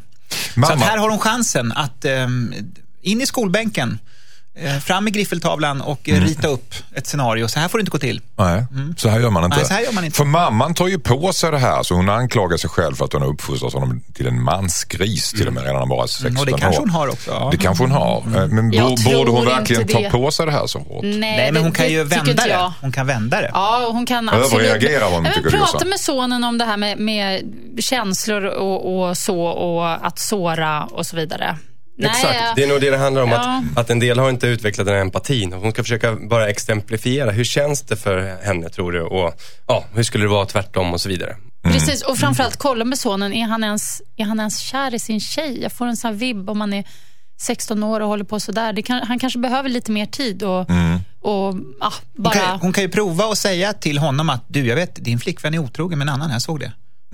Mamma. 0.56 0.78
Så 0.78 0.86
här 0.86 0.98
har 0.98 1.10
hon 1.10 1.20
chansen 1.20 1.72
att 1.72 2.06
um, 2.06 2.54
in 3.02 3.22
i 3.22 3.26
skolbänken 3.26 4.00
fram 4.82 5.04
med 5.04 5.14
griffeltavlan 5.14 5.82
och 5.82 6.10
eh, 6.10 6.18
mm. 6.18 6.30
rita 6.30 6.48
upp 6.48 6.74
ett 6.96 7.08
scenario. 7.08 7.48
Så 7.48 7.60
här 7.60 7.68
får 7.68 7.78
det 7.78 7.82
inte 7.82 7.92
gå 7.92 7.98
till. 7.98 8.22
Nej, 8.36 8.66
mm. 8.72 8.96
så 8.98 9.10
här 9.10 9.20
gör 9.20 9.30
man 9.30 9.44
inte. 9.44 9.58
Nej, 9.58 9.66
så 9.66 9.74
här 9.74 9.82
gör 9.82 9.92
man 9.92 10.06
inte. 10.06 10.18
För 10.18 10.26
mamman 10.26 10.74
tar 10.74 10.88
ju 10.88 11.00
på 11.00 11.34
sig 11.34 11.52
det 11.52 11.58
här, 11.58 11.84
så 11.84 11.96
hon 11.96 12.10
anklagar 12.10 12.58
sig 12.58 12.70
själv 12.70 12.96
för 12.96 13.06
att 13.06 13.14
hon 13.14 13.22
har 13.22 13.30
uppfostrat 13.30 13.74
honom 13.74 14.02
till 14.14 14.28
en 14.28 14.44
mansgris 14.44 15.32
till 15.32 15.48
och 15.48 15.54
med 15.54 15.64
redan 15.64 15.80
när 15.80 15.86
bara 15.86 16.08
16 16.08 16.28
mm, 16.28 16.40
och 16.40 16.46
det 16.46 16.52
kanske 16.52 16.82
hon 16.82 16.90
har 16.90 17.08
också. 17.08 17.32
Ja. 17.32 17.50
Det 17.52 17.58
kanske 17.58 17.84
hon 17.84 17.92
har. 17.92 18.22
Mm. 18.22 18.36
Eh, 18.36 18.48
men 18.48 18.70
borde 19.06 19.32
hon 19.32 19.46
verkligen 19.46 19.88
ta 19.88 20.10
på 20.10 20.32
sig 20.32 20.46
det 20.46 20.52
här 20.52 20.68
så 20.68 20.80
hårt? 20.80 21.04
Nej, 21.04 21.18
Nej 21.20 21.52
men 21.52 21.64
hon 21.64 21.72
kan 21.72 21.90
ju 21.90 22.04
vända 22.04 22.48
det. 22.48 22.72
Hon 22.82 22.92
kan 22.92 23.08
vända 23.08 23.42
det. 23.42 23.52
Ja, 23.54 23.90
hon 23.92 24.06
kan 24.06 24.30
absolut. 24.30 24.54
Överreagerar 24.54 25.12
hon, 25.12 25.28
tycker 25.36 25.50
Prata 25.50 25.86
med 25.86 26.00
sonen 26.00 26.44
om 26.44 26.58
det 26.58 26.66
här 26.66 26.78
med, 26.78 26.98
med 26.98 27.54
känslor 27.80 28.44
och, 28.44 29.10
och 29.10 29.18
så 29.18 29.42
och 29.42 30.08
att 30.08 30.20
såra 30.20 30.84
och 30.84 31.06
så 31.06 31.16
vidare 31.16 31.58
Nej, 32.00 32.12
Exakt, 32.12 32.36
ja. 32.36 32.54
det 32.56 32.64
är 32.64 32.68
nog 32.68 32.82
det 32.82 32.90
det 32.90 32.98
handlar 32.98 33.22
om. 33.22 33.30
Ja. 33.30 33.64
Att, 33.72 33.78
att 33.78 33.90
en 33.90 34.00
del 34.00 34.20
har 34.20 34.30
inte 34.30 34.48
utvecklat 34.48 34.88
den 34.88 34.96
här 34.96 35.02
empatin. 35.02 35.54
Hon 35.54 35.72
ska 35.72 35.84
försöka 35.84 36.16
bara 36.16 36.50
exemplifiera. 36.50 37.32
Hur 37.32 37.44
känns 37.44 37.82
det 37.82 37.96
för 37.96 38.44
henne 38.44 38.70
tror 38.70 38.92
du? 38.92 39.02
Och 39.02 39.34
ja, 39.68 39.86
hur 39.94 40.04
skulle 40.04 40.24
det 40.24 40.30
vara 40.30 40.46
tvärtom 40.46 40.94
och 40.94 41.02
så 41.02 41.10
vidare. 41.10 41.36
Precis, 41.64 42.02
och 42.02 42.18
framförallt 42.18 42.58
kolla 42.58 42.86
med 42.86 42.98
sonen. 43.00 43.34
Är 43.34 43.46
han, 43.46 43.64
ens, 43.64 44.02
är 44.18 44.26
han 44.26 44.40
ens 44.40 44.60
kär 44.60 44.94
i 44.94 45.00
sin 45.00 45.20
tjej? 45.20 45.62
Jag 45.62 45.72
får 45.72 45.86
en 45.86 45.98
sån 45.98 46.12
här 46.12 46.18
vibb 46.18 46.50
om 46.50 46.58
man 46.58 46.74
är 46.74 46.84
16 47.42 47.84
år 47.84 48.00
och 48.00 48.08
håller 48.08 48.24
på 48.24 48.40
sådär. 48.40 48.74
Det 48.74 48.82
kan, 48.82 49.02
han 49.08 49.20
kanske 49.20 49.40
behöver 49.40 49.70
lite 49.70 49.92
mer 49.92 50.06
tid 50.06 50.44
och, 50.44 50.60
och 51.22 51.56
ja, 51.80 51.94
Hon 52.16 52.24
bara... 52.24 52.34
kan, 52.34 52.60
hon 52.60 52.74
kan 52.74 52.84
ju 52.84 52.90
prova 52.90 53.26
och 53.26 53.38
säga 53.38 53.74
till 53.74 53.98
honom 53.98 54.30
att 54.30 54.44
du, 54.48 54.68
jag 54.68 54.76
vet, 54.76 55.06
din 55.06 55.20
flickvän 55.20 55.54
är 55.54 55.60
otrogen 55.60 56.00
med 56.00 56.08
en 56.08 56.14
annan, 56.14 56.32
jag 56.32 56.42
såg 56.42 56.60
det. 56.60 56.72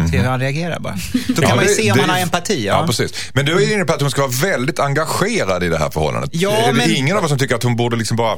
Se 0.10 0.18
hur 0.18 0.26
han 0.26 0.40
reagerar 0.40 0.80
bara. 0.80 0.98
Då 1.28 1.34
kan 1.42 1.50
Ja, 1.50 1.56
man 1.56 1.64
ju 1.64 1.70
det- 1.70 1.76
se 1.76 1.92
om 1.92 1.98
det- 1.98 2.02
han 2.04 2.10
har 2.10 2.18
empati. 2.20 2.66
Ja. 2.66 2.80
Ja. 2.80 2.88
precis. 2.88 3.14
Men 3.34 3.46
du 3.46 3.64
är 3.64 3.74
inne 3.74 3.86
på 3.86 3.94
att 3.94 4.02
hon 4.02 4.12
ska 4.12 4.22
vara 4.22 4.32
väldigt 4.32 4.80
engagerad 4.80 5.64
i 5.64 5.70
det 5.70 5.78
här 5.78 5.90
förhållandet. 5.90 6.30
Ja, 6.34 6.52
är 6.52 6.68
det 6.68 6.74
men- 6.74 6.96
ingen 6.96 7.18
av 7.18 7.24
oss 7.24 7.30
som 7.30 7.38
tycker 7.40 7.56
att 7.56 7.64
hon 7.64 7.76
borde 7.76 7.96
liksom 7.96 8.18
bara 8.18 8.38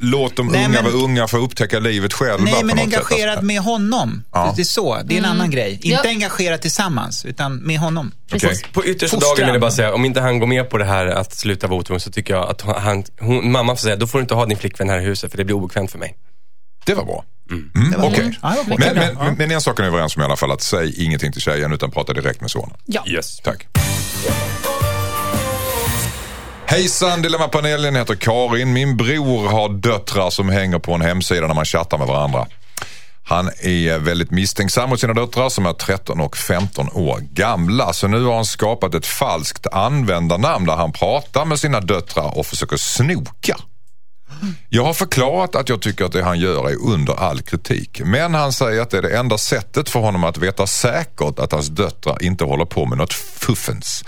låta 0.00 0.34
de 0.34 0.46
Nej, 0.46 0.64
unga 0.66 0.68
men- 0.82 0.84
vara 0.92 1.04
unga 1.04 1.26
för 1.28 1.38
att 1.38 1.44
upptäcka 1.44 1.78
livet 1.78 2.12
själva 2.12 2.44
Nej, 2.44 2.64
men 2.64 2.78
engagerad 2.78 3.30
alltså. 3.30 3.44
med 3.44 3.60
honom. 3.60 4.24
Ja. 4.32 4.52
Det 4.56 4.62
är 4.62 4.64
så, 4.64 4.98
det 5.04 5.14
är 5.14 5.18
en 5.18 5.24
annan 5.24 5.50
grej. 5.50 5.72
Inte 5.82 5.88
Ja. 6.04 6.10
engagerad 6.10 6.60
tillsammans, 6.62 7.24
utan 7.24 7.56
med 7.56 7.78
honom. 7.78 8.12
Precis. 8.30 8.62
På 8.72 8.84
yttersta 8.84 9.16
Fostran. 9.16 9.36
dagen 9.36 9.46
vill 9.46 9.54
jag 9.54 9.60
bara 9.60 9.70
säga, 9.70 9.94
om 9.94 10.04
inte 10.04 10.20
han 10.20 10.38
går 10.38 10.46
med 10.46 10.70
på 10.70 10.78
det 10.78 10.84
här 10.84 11.06
att 11.06 11.34
sluta 11.34 11.66
vara 11.66 11.80
otrogen 11.80 12.00
så 12.00 12.10
tycker 12.10 12.34
jag 12.34 12.50
att 12.50 12.62
han, 12.62 13.04
hon, 13.20 13.52
mamma 13.52 13.76
får 13.76 13.80
säga, 13.82 13.96
då 13.96 14.06
får 14.06 14.18
du 14.18 14.22
inte 14.22 14.34
ha 14.34 14.46
din 14.46 14.58
flickvän 14.58 14.88
här 14.88 14.98
i 15.00 15.04
huset 15.04 15.30
för 15.30 15.38
det 15.38 15.44
blir 15.44 15.56
obekvämt 15.56 15.90
för 15.90 15.98
mig. 15.98 16.14
Det 16.86 16.94
var 16.94 17.04
bra. 17.04 17.24
Mm, 17.50 17.70
var 18.00 18.10
bra. 18.10 18.18
men, 18.78 18.78
Mycket 18.78 19.18
men, 19.18 19.34
men 19.34 19.50
en 19.50 19.60
sak 19.60 19.78
är 19.78 19.82
ni 19.82 19.88
överens 19.88 20.16
om 20.16 20.22
i 20.22 20.24
alla 20.24 20.36
fall, 20.36 20.50
att 20.50 20.62
säg 20.62 21.04
ingenting 21.04 21.32
till 21.32 21.40
tjejen 21.40 21.72
utan 21.72 21.90
prata 21.90 22.12
direkt 22.12 22.40
med 22.40 22.50
sonen. 22.50 22.76
Ja. 22.84 23.04
Yes. 23.06 23.40
Tack. 23.40 23.66
Hejsan 26.66 27.22
Dilemmapanelen, 27.22 27.94
jag 27.94 28.00
heter 28.00 28.14
Karin. 28.14 28.72
Min 28.72 28.96
bror 28.96 29.48
har 29.48 29.68
döttrar 29.68 30.30
som 30.30 30.48
hänger 30.48 30.78
på 30.78 30.92
en 30.94 31.00
hemsida 31.00 31.46
när 31.46 31.54
man 31.54 31.64
chattar 31.64 31.98
med 31.98 32.06
varandra. 32.06 32.46
Han 33.26 33.50
är 33.60 33.98
väldigt 33.98 34.30
misstänksam 34.30 34.88
mot 34.90 35.00
sina 35.00 35.14
döttrar 35.14 35.48
som 35.48 35.66
är 35.66 35.72
13 35.72 36.20
och 36.20 36.36
15 36.36 36.88
år 36.92 37.18
gamla. 37.20 37.92
Så 37.92 38.08
nu 38.08 38.24
har 38.24 38.34
han 38.34 38.44
skapat 38.44 38.94
ett 38.94 39.06
falskt 39.06 39.66
användarnamn 39.66 40.66
där 40.66 40.76
han 40.76 40.92
pratar 40.92 41.44
med 41.44 41.58
sina 41.58 41.80
döttrar 41.80 42.38
och 42.38 42.46
försöker 42.46 42.76
snoka. 42.76 43.56
Jag 44.68 44.84
har 44.84 44.94
förklarat 44.94 45.54
att 45.54 45.68
jag 45.68 45.82
tycker 45.82 46.04
att 46.04 46.12
det 46.12 46.22
han 46.22 46.38
gör 46.38 46.70
är 46.70 46.76
under 46.86 47.14
all 47.14 47.42
kritik. 47.42 48.00
Men 48.04 48.34
han 48.34 48.52
säger 48.52 48.82
att 48.82 48.90
det 48.90 48.98
är 48.98 49.02
det 49.02 49.16
enda 49.16 49.38
sättet 49.38 49.88
för 49.88 50.00
honom 50.00 50.24
att 50.24 50.38
veta 50.38 50.66
säkert 50.66 51.38
att 51.38 51.52
hans 51.52 51.68
döttrar 51.68 52.22
inte 52.22 52.44
håller 52.44 52.64
på 52.64 52.86
med 52.86 52.98
något 52.98 53.12
fuffens. 53.12 54.04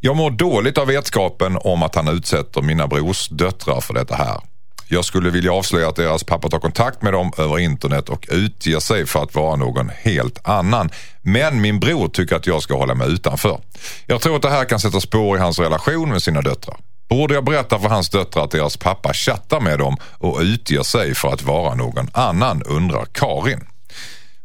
Jag 0.00 0.16
mår 0.16 0.30
dåligt 0.30 0.78
av 0.78 0.86
vetskapen 0.86 1.58
om 1.60 1.82
att 1.82 1.94
han 1.94 2.08
utsätter 2.08 2.62
mina 2.62 2.86
brors 2.86 3.28
döttrar 3.28 3.80
för 3.80 3.94
detta 3.94 4.14
här. 4.14 4.40
Jag 4.88 5.04
skulle 5.04 5.30
vilja 5.30 5.52
avslöja 5.52 5.88
att 5.88 5.96
deras 5.96 6.24
pappa 6.24 6.48
tar 6.48 6.58
kontakt 6.58 7.02
med 7.02 7.12
dem 7.12 7.32
över 7.38 7.58
internet 7.58 8.08
och 8.08 8.28
utger 8.30 8.80
sig 8.80 9.06
för 9.06 9.22
att 9.22 9.34
vara 9.34 9.56
någon 9.56 9.90
helt 10.02 10.48
annan. 10.48 10.90
Men 11.22 11.60
min 11.60 11.80
bror 11.80 12.08
tycker 12.08 12.36
att 12.36 12.46
jag 12.46 12.62
ska 12.62 12.76
hålla 12.76 12.94
mig 12.94 13.12
utanför. 13.12 13.60
Jag 14.06 14.20
tror 14.20 14.36
att 14.36 14.42
det 14.42 14.50
här 14.50 14.64
kan 14.64 14.80
sätta 14.80 15.00
spår 15.00 15.36
i 15.36 15.40
hans 15.40 15.58
relation 15.58 16.08
med 16.08 16.22
sina 16.22 16.42
döttrar. 16.42 16.76
Borde 17.10 17.34
jag 17.34 17.44
berätta 17.44 17.78
för 17.78 17.88
hans 17.88 18.10
döttrar 18.10 18.44
att 18.44 18.50
deras 18.50 18.76
pappa 18.76 19.12
chattar 19.14 19.60
med 19.60 19.78
dem 19.78 19.96
och 20.18 20.38
utger 20.40 20.82
sig 20.82 21.14
för 21.14 21.28
att 21.28 21.42
vara 21.42 21.74
någon 21.74 22.08
annan, 22.12 22.62
undrar 22.62 23.04
Karin. 23.12 23.60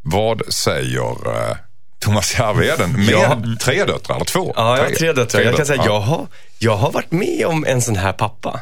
Vad 0.01 0.53
säger 0.53 1.27
eh, 1.49 1.55
Thomas 1.99 2.39
Järvheden 2.39 2.91
med 2.91 3.09
Ja. 3.09 3.41
tre 3.61 3.83
döttrar, 3.85 4.15
eller 4.15 4.25
två? 4.25 4.53
Ja, 4.55 4.77
jag 4.77 4.83
har 4.83 4.91
tre 4.91 5.13
döttrar. 5.13 5.41
Jag 5.41 5.55
kan 5.55 5.65
säga, 5.65 5.81
ja. 5.85 5.93
jag 5.93 5.99
har, 5.99 6.27
jag 6.59 6.75
har 6.77 6.91
varit 6.91 7.11
med 7.11 7.45
om 7.45 7.65
en 7.67 7.81
sån 7.81 7.95
här 7.95 8.13
pappa. 8.13 8.61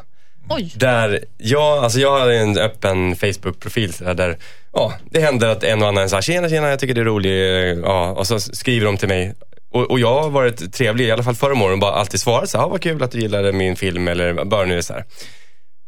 Oj. 0.49 0.73
Där 0.75 1.25
jag, 1.37 1.83
alltså 1.83 1.99
jag 1.99 2.19
har 2.19 2.29
en 2.29 2.57
öppen 2.57 3.15
Facebook-profil 3.15 3.93
där 4.15 4.37
ja, 4.73 4.93
det 5.11 5.19
händer 5.19 5.47
att 5.47 5.63
en 5.63 5.81
och 5.81 5.87
annan 5.87 6.09
säger 6.09 6.21
tjena, 6.21 6.49
tjena, 6.49 6.69
jag 6.69 6.79
tycker 6.79 6.93
det 6.93 7.01
är 7.01 7.05
roligt. 7.05 7.79
Ja, 7.83 8.09
och 8.09 8.27
så 8.27 8.39
skriver 8.39 8.85
de 8.85 8.97
till 8.97 9.07
mig. 9.07 9.33
Och, 9.73 9.91
och 9.91 9.99
jag 9.99 10.21
har 10.23 10.29
varit 10.29 10.73
trevlig, 10.73 11.07
i 11.07 11.11
alla 11.11 11.23
fall 11.23 11.35
förra 11.35 11.55
morgonen, 11.55 11.79
bara 11.79 11.91
alltid 11.91 12.19
svarat 12.19 12.49
så 12.49 12.57
här, 12.57 12.65
ah, 12.65 12.67
vad 12.67 12.81
kul 12.81 13.03
att 13.03 13.11
du 13.11 13.19
gillade 13.19 13.53
min 13.53 13.75
film 13.75 14.07
eller 14.07 14.45
bara 14.45 14.65
nu 14.65 14.77
är 14.77 14.81
så 14.81 14.93
här. 14.93 15.05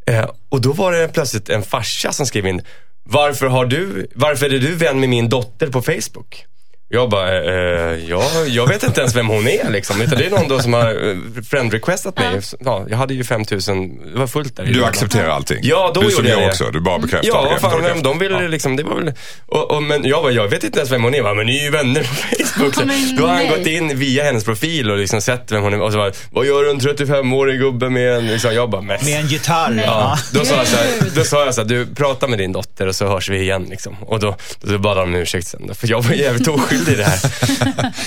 Eh, 0.08 0.30
och 0.50 0.62
då 0.62 0.74
var 0.74 0.92
det 0.92 1.08
plötsligt 1.08 1.50
en 1.50 1.64
farsa 1.64 2.12
som 2.12 2.26
skrev 2.26 2.48
in, 2.48 2.62
varför, 3.04 3.48
har 3.48 3.66
du, 3.66 4.08
varför 4.16 4.46
är 4.46 4.60
du 4.60 4.76
vän 4.76 5.00
med 5.00 5.10
min 5.10 5.30
dotter 5.30 5.68
på 5.68 5.82
Facebook? 5.82 6.46
Jag 6.90 7.10
bara, 7.10 7.44
eh, 7.44 8.00
ja, 8.10 8.24
jag 8.48 8.68
vet 8.68 8.84
inte 8.84 9.02
ens 9.02 9.16
vem 9.16 9.28
hon 9.28 9.48
är 9.48 9.70
liksom. 9.70 10.02
Utan 10.02 10.18
det 10.18 10.26
är 10.26 10.30
någon 10.30 10.48
då 10.48 10.60
som 10.60 10.74
har 10.74 11.10
eh, 11.10 11.16
friend-requestat 11.50 12.20
mig. 12.20 12.42
Ja, 12.60 12.86
jag 12.90 12.98
hade 12.98 13.14
ju 13.14 13.24
5000, 13.24 14.12
det 14.14 14.20
var 14.20 14.28
fullt 14.28 14.56
där. 14.56 14.66
Du 14.66 14.86
accepterar 14.86 15.30
allting? 15.30 15.58
Ja, 15.62 15.92
då 15.96 16.02
du 16.02 16.06
gjorde 16.06 16.16
som 16.16 16.26
jag 16.26 16.34
jag 16.34 16.42
det. 16.44 16.48
också, 16.48 16.72
du 16.72 16.80
bara 16.80 17.00
bekräftar. 17.00 17.28
Ja, 17.28 17.42
bekräftar, 17.44 17.68
vad 17.68 17.72
fan, 17.72 17.82
bekräftar. 17.82 18.10
de 18.10 18.20
ville 18.20 18.42
Ja. 18.42 18.48
liksom, 18.48 18.76
det 18.76 18.84
var 18.84 18.96
väl... 18.96 19.14
Och, 19.46 19.72
och, 19.72 19.84
men 19.84 20.04
jag 20.06 20.24
bara, 20.24 20.32
jag 20.32 20.48
vet 20.48 20.64
inte 20.64 20.80
ens 20.80 20.92
vem 20.92 21.04
hon 21.04 21.16
är. 21.16 21.22
Va? 21.22 21.34
Men 21.34 21.46
ni 21.46 21.58
är 21.60 21.64
ju 21.64 21.70
vänner 21.70 22.00
på 22.04 22.08
Facebook. 22.16 22.76
Så, 22.76 22.82
då 23.18 23.28
har 23.28 23.36
han 23.36 23.48
gått 23.48 23.68
in 23.68 23.98
via 24.00 24.24
hennes 24.24 24.44
profil 24.44 24.92
och 24.92 24.98
liksom 24.98 25.22
sett 25.22 25.52
vem 25.52 25.62
hon 25.64 25.74
är. 25.74 25.82
Och 25.82 25.92
så 25.92 25.98
bara, 25.98 26.12
vad 26.32 26.46
gör 26.46 26.70
en 26.70 26.80
35-årig 26.80 27.60
gubbe 27.60 27.90
med 27.90 28.14
en... 28.18 28.28
Liksom, 28.28 28.54
jag 28.54 28.70
bara, 28.70 28.82
mest. 28.82 29.06
Med 29.06 29.20
en 29.20 29.28
gitarr. 29.28 29.84
Ja. 29.86 30.18
då 30.34 30.46
sa 30.46 30.56
jag 30.56 30.68
så 30.68 30.78
här, 30.78 30.88
då 31.16 31.24
sa 31.24 31.46
jag 31.46 31.56
så 31.56 31.62
här, 31.62 31.68
du 31.68 31.86
pratar 31.96 32.28
med 32.28 32.40
din 32.40 32.52
dotter 32.52 32.88
och 32.88 32.96
så 32.96 33.08
hörs 33.08 33.30
vi 33.30 33.40
igen 33.42 33.68
liksom. 33.70 33.96
Och 34.04 34.20
då, 34.20 34.36
då 34.62 34.78
bad 34.78 34.98
han 34.98 35.08
om 35.08 35.16
ursäkt 35.16 35.48
sen. 35.48 35.76
För 35.76 35.92
jag 35.92 36.02
var 36.02 36.12
jävligt 36.12 36.48
oskyldig 36.48 36.75
i 36.82 36.96
det 36.96 37.04
här. 37.04 37.20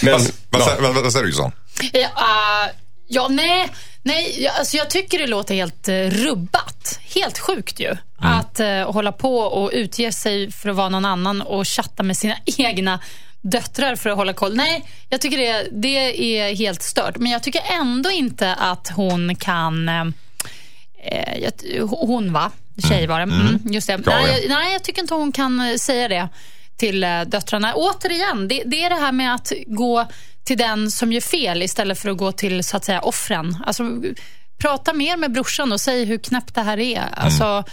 Men, 0.04 0.20
Vad, 0.50 0.82
vad, 0.82 1.02
vad 1.02 1.12
säger 1.12 1.24
du 1.24 1.30
Jossan? 1.30 1.52
Ja, 1.92 2.08
ah, 2.14 2.68
ja, 3.08 3.28
nej, 3.28 3.68
nej 4.02 4.42
jag, 4.42 4.54
alltså 4.54 4.76
jag 4.76 4.90
tycker 4.90 5.18
det 5.18 5.26
låter 5.26 5.54
helt 5.54 5.88
eh, 5.88 5.94
rubbat. 5.94 7.00
Helt 7.14 7.38
sjukt 7.38 7.80
ju. 7.80 7.96
Att 8.18 8.60
eh, 8.60 8.92
hålla 8.92 9.12
på 9.12 9.38
och 9.38 9.70
utge 9.72 10.12
sig 10.12 10.52
för 10.52 10.68
att 10.68 10.76
vara 10.76 10.88
någon 10.88 11.04
annan 11.04 11.42
och 11.42 11.68
chatta 11.68 12.02
med 12.02 12.16
sina 12.16 12.36
egna 12.58 13.00
döttrar 13.40 13.96
för 13.96 14.10
att 14.10 14.16
hålla 14.16 14.32
koll. 14.32 14.56
Nej, 14.56 14.84
jag 15.08 15.20
tycker 15.20 15.38
det, 15.38 15.68
det 15.72 16.38
är 16.38 16.54
helt 16.56 16.82
stört. 16.82 17.16
Men 17.16 17.32
jag 17.32 17.42
tycker 17.42 17.62
ändå 17.80 18.10
inte 18.10 18.54
att 18.54 18.88
hon 18.88 19.34
kan... 19.36 19.88
Eh, 19.88 20.04
eh, 21.04 21.86
hon 21.88 22.32
va? 22.32 22.50
Tjej 22.88 23.06
var 23.06 23.18
det. 23.18 23.22
Mm, 23.22 23.60
just 23.64 23.86
det. 23.86 23.92
Ja, 23.92 23.98
nej, 24.06 24.24
ja. 24.26 24.38
jag, 24.38 24.48
nej, 24.48 24.72
jag 24.72 24.82
tycker 24.82 25.02
inte 25.02 25.14
hon 25.14 25.32
kan 25.32 25.78
säga 25.78 26.08
det 26.08 26.28
till 26.78 27.04
eh, 27.04 27.20
döttrarna. 27.20 27.74
Återigen, 27.74 28.48
det, 28.48 28.62
det 28.66 28.84
är 28.84 28.90
det 28.90 28.96
här 28.96 29.12
med 29.12 29.34
att 29.34 29.52
gå 29.66 30.06
till 30.44 30.58
den 30.58 30.90
som 30.90 31.12
gör 31.12 31.20
fel 31.20 31.62
istället 31.62 31.98
för 31.98 32.10
att 32.10 32.18
gå 32.18 32.32
till 32.32 32.64
så 32.64 32.76
att 32.76 32.84
säga 32.84 33.00
offren. 33.00 33.56
Alltså, 33.66 33.84
prata 34.58 34.92
mer 34.92 35.16
med 35.16 35.32
brorsan 35.32 35.72
och 35.72 35.80
säg 35.80 36.04
hur 36.04 36.18
knäppt 36.18 36.54
det 36.54 36.62
här 36.62 36.78
är. 36.78 37.08
Alltså, 37.12 37.64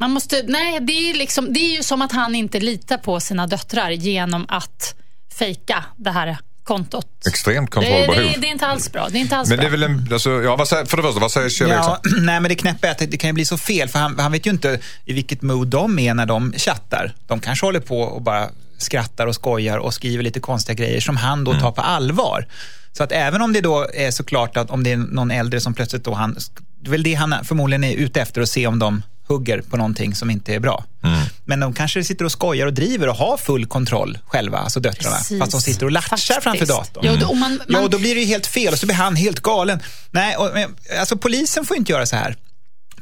man 0.00 0.10
måste, 0.10 0.44
nej, 0.46 0.80
det, 0.80 0.92
är 0.92 1.14
liksom, 1.14 1.52
det 1.52 1.60
är 1.60 1.76
ju 1.76 1.82
som 1.82 2.02
att 2.02 2.12
han 2.12 2.34
inte 2.34 2.60
litar 2.60 2.98
på 2.98 3.20
sina 3.20 3.46
döttrar 3.46 3.90
genom 3.90 4.46
att 4.48 4.94
fejka 5.38 5.84
det 5.96 6.10
här 6.10 6.36
kontot. 6.64 7.06
Extremt 7.28 7.70
Det, 7.70 7.74
kontrollbehov. 7.74 8.32
det, 8.34 8.40
det 8.40 8.46
är 8.46 8.50
inte 8.50 8.66
alls 8.66 8.92
bra. 8.92 9.08
Det 9.08 9.18
är 9.18 9.20
inte 9.20 9.36
alls 9.36 9.48
Men 9.48 9.58
det 9.58 9.66
är 9.66 9.70
väl 9.70 9.82
en, 9.82 10.08
alltså, 10.12 10.30
ja, 10.42 10.56
vad 10.56 10.68
säger, 10.68 10.84
för 10.84 10.96
det 10.96 11.02
första, 11.02 11.20
vad 11.20 11.30
säger 11.30 11.48
Kjell? 11.48 11.68
Ja, 11.70 12.00
nej, 12.20 12.40
men 12.40 12.48
det 12.48 12.54
knäppa 12.54 12.86
är 12.86 12.90
att 12.90 12.98
det, 12.98 13.06
det 13.06 13.16
kan 13.16 13.28
ju 13.28 13.34
bli 13.34 13.44
så 13.44 13.58
fel, 13.58 13.88
för 13.88 13.98
han, 13.98 14.18
han 14.18 14.32
vet 14.32 14.46
ju 14.46 14.50
inte 14.50 14.78
i 15.04 15.12
vilket 15.12 15.42
mood 15.42 15.68
de 15.68 15.98
är 15.98 16.14
när 16.14 16.26
de 16.26 16.52
chattar. 16.56 17.14
De 17.26 17.40
kanske 17.40 17.66
håller 17.66 17.80
på 17.80 18.00
och 18.00 18.22
bara 18.22 18.48
skrattar 18.78 19.26
och 19.26 19.34
skojar 19.34 19.78
och 19.78 19.94
skriver 19.94 20.24
lite 20.24 20.40
konstiga 20.40 20.74
grejer 20.74 21.00
som 21.00 21.16
han 21.16 21.44
då 21.44 21.50
Mm. 21.50 21.62
tar 21.62 21.72
på 21.72 21.80
allvar. 21.80 22.46
Så 22.92 23.02
att 23.04 23.12
även 23.12 23.42
om 23.42 23.52
det 23.52 23.60
då 23.60 23.86
är 23.94 24.10
såklart 24.10 24.56
att 24.56 24.70
om 24.70 24.84
det 24.84 24.92
är 24.92 24.96
någon 24.96 25.30
äldre 25.30 25.60
som 25.60 25.74
plötsligt 25.74 26.04
då 26.04 26.14
han, 26.14 26.36
det 26.80 26.88
är 26.88 26.90
väl 26.90 27.02
det 27.02 27.14
han 27.14 27.34
förmodligen 27.44 27.84
är 27.84 27.92
ute 27.96 28.20
efter 28.20 28.40
att 28.42 28.48
se 28.48 28.66
om 28.66 28.78
de 28.78 29.02
hugger 29.28 29.60
på 29.62 29.76
någonting 29.76 30.14
som 30.14 30.30
inte 30.30 30.54
är 30.54 30.60
bra. 30.60 30.84
Mm. 31.04 31.18
Men 31.44 31.60
de 31.60 31.72
kanske 31.72 32.04
sitter 32.04 32.24
och 32.24 32.32
skojar 32.32 32.66
och 32.66 32.72
driver 32.72 33.08
och 33.08 33.16
har 33.16 33.36
full 33.36 33.66
kontroll 33.66 34.18
själva, 34.26 34.58
alltså 34.58 34.80
döttrarna. 34.80 35.16
Precis. 35.16 35.38
Fast 35.40 35.52
de 35.52 35.60
sitter 35.60 35.86
och 35.86 35.92
latchar 35.92 36.16
Faktiskt. 36.16 36.42
framför 36.42 36.66
datorn. 36.66 37.04
Ja, 37.06 37.16
då, 37.20 37.26
och 37.26 37.36
man, 37.36 37.60
Ja, 37.68 37.72
man, 37.72 37.84
och 37.84 37.90
då 37.90 37.98
blir 37.98 38.14
det 38.14 38.20
ju 38.20 38.26
helt 38.26 38.46
fel 38.46 38.72
och 38.72 38.78
så 38.78 38.86
blir 38.86 38.96
han 38.96 39.16
helt 39.16 39.40
galen. 39.40 39.80
Nej, 40.10 40.36
och, 40.36 40.50
men, 40.54 40.74
alltså 41.00 41.16
polisen 41.16 41.64
får 41.64 41.76
inte 41.76 41.92
göra 41.92 42.06
så 42.06 42.16
här. 42.16 42.36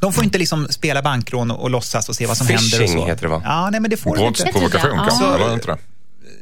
De 0.01 0.13
får 0.13 0.25
inte 0.25 0.39
liksom 0.39 0.67
spela 0.71 1.03
bankrån 1.03 1.51
och, 1.51 1.63
och 1.63 1.71
låtsas 1.71 2.09
och 2.09 2.17
se 2.17 2.27
vad 2.27 2.37
som 2.37 2.47
händer. 2.47 2.81
Och 2.83 2.87
Phishing 2.89 3.07
heter 3.07 3.23
det, 3.23 3.29
va? 3.29 3.43
Ja, 3.45 3.71
nej 3.71 3.81
men 3.81 3.91
det 3.91 3.97
får 3.97 4.17
de 4.17 4.25
inte. 4.27 4.43
Brottsprovokation 4.43 4.91
Ja. 4.97 5.05
kanske, 5.09 5.25
Så- 5.25 5.35
eller 5.35 5.55
inte 5.55 5.67
det? 5.67 5.79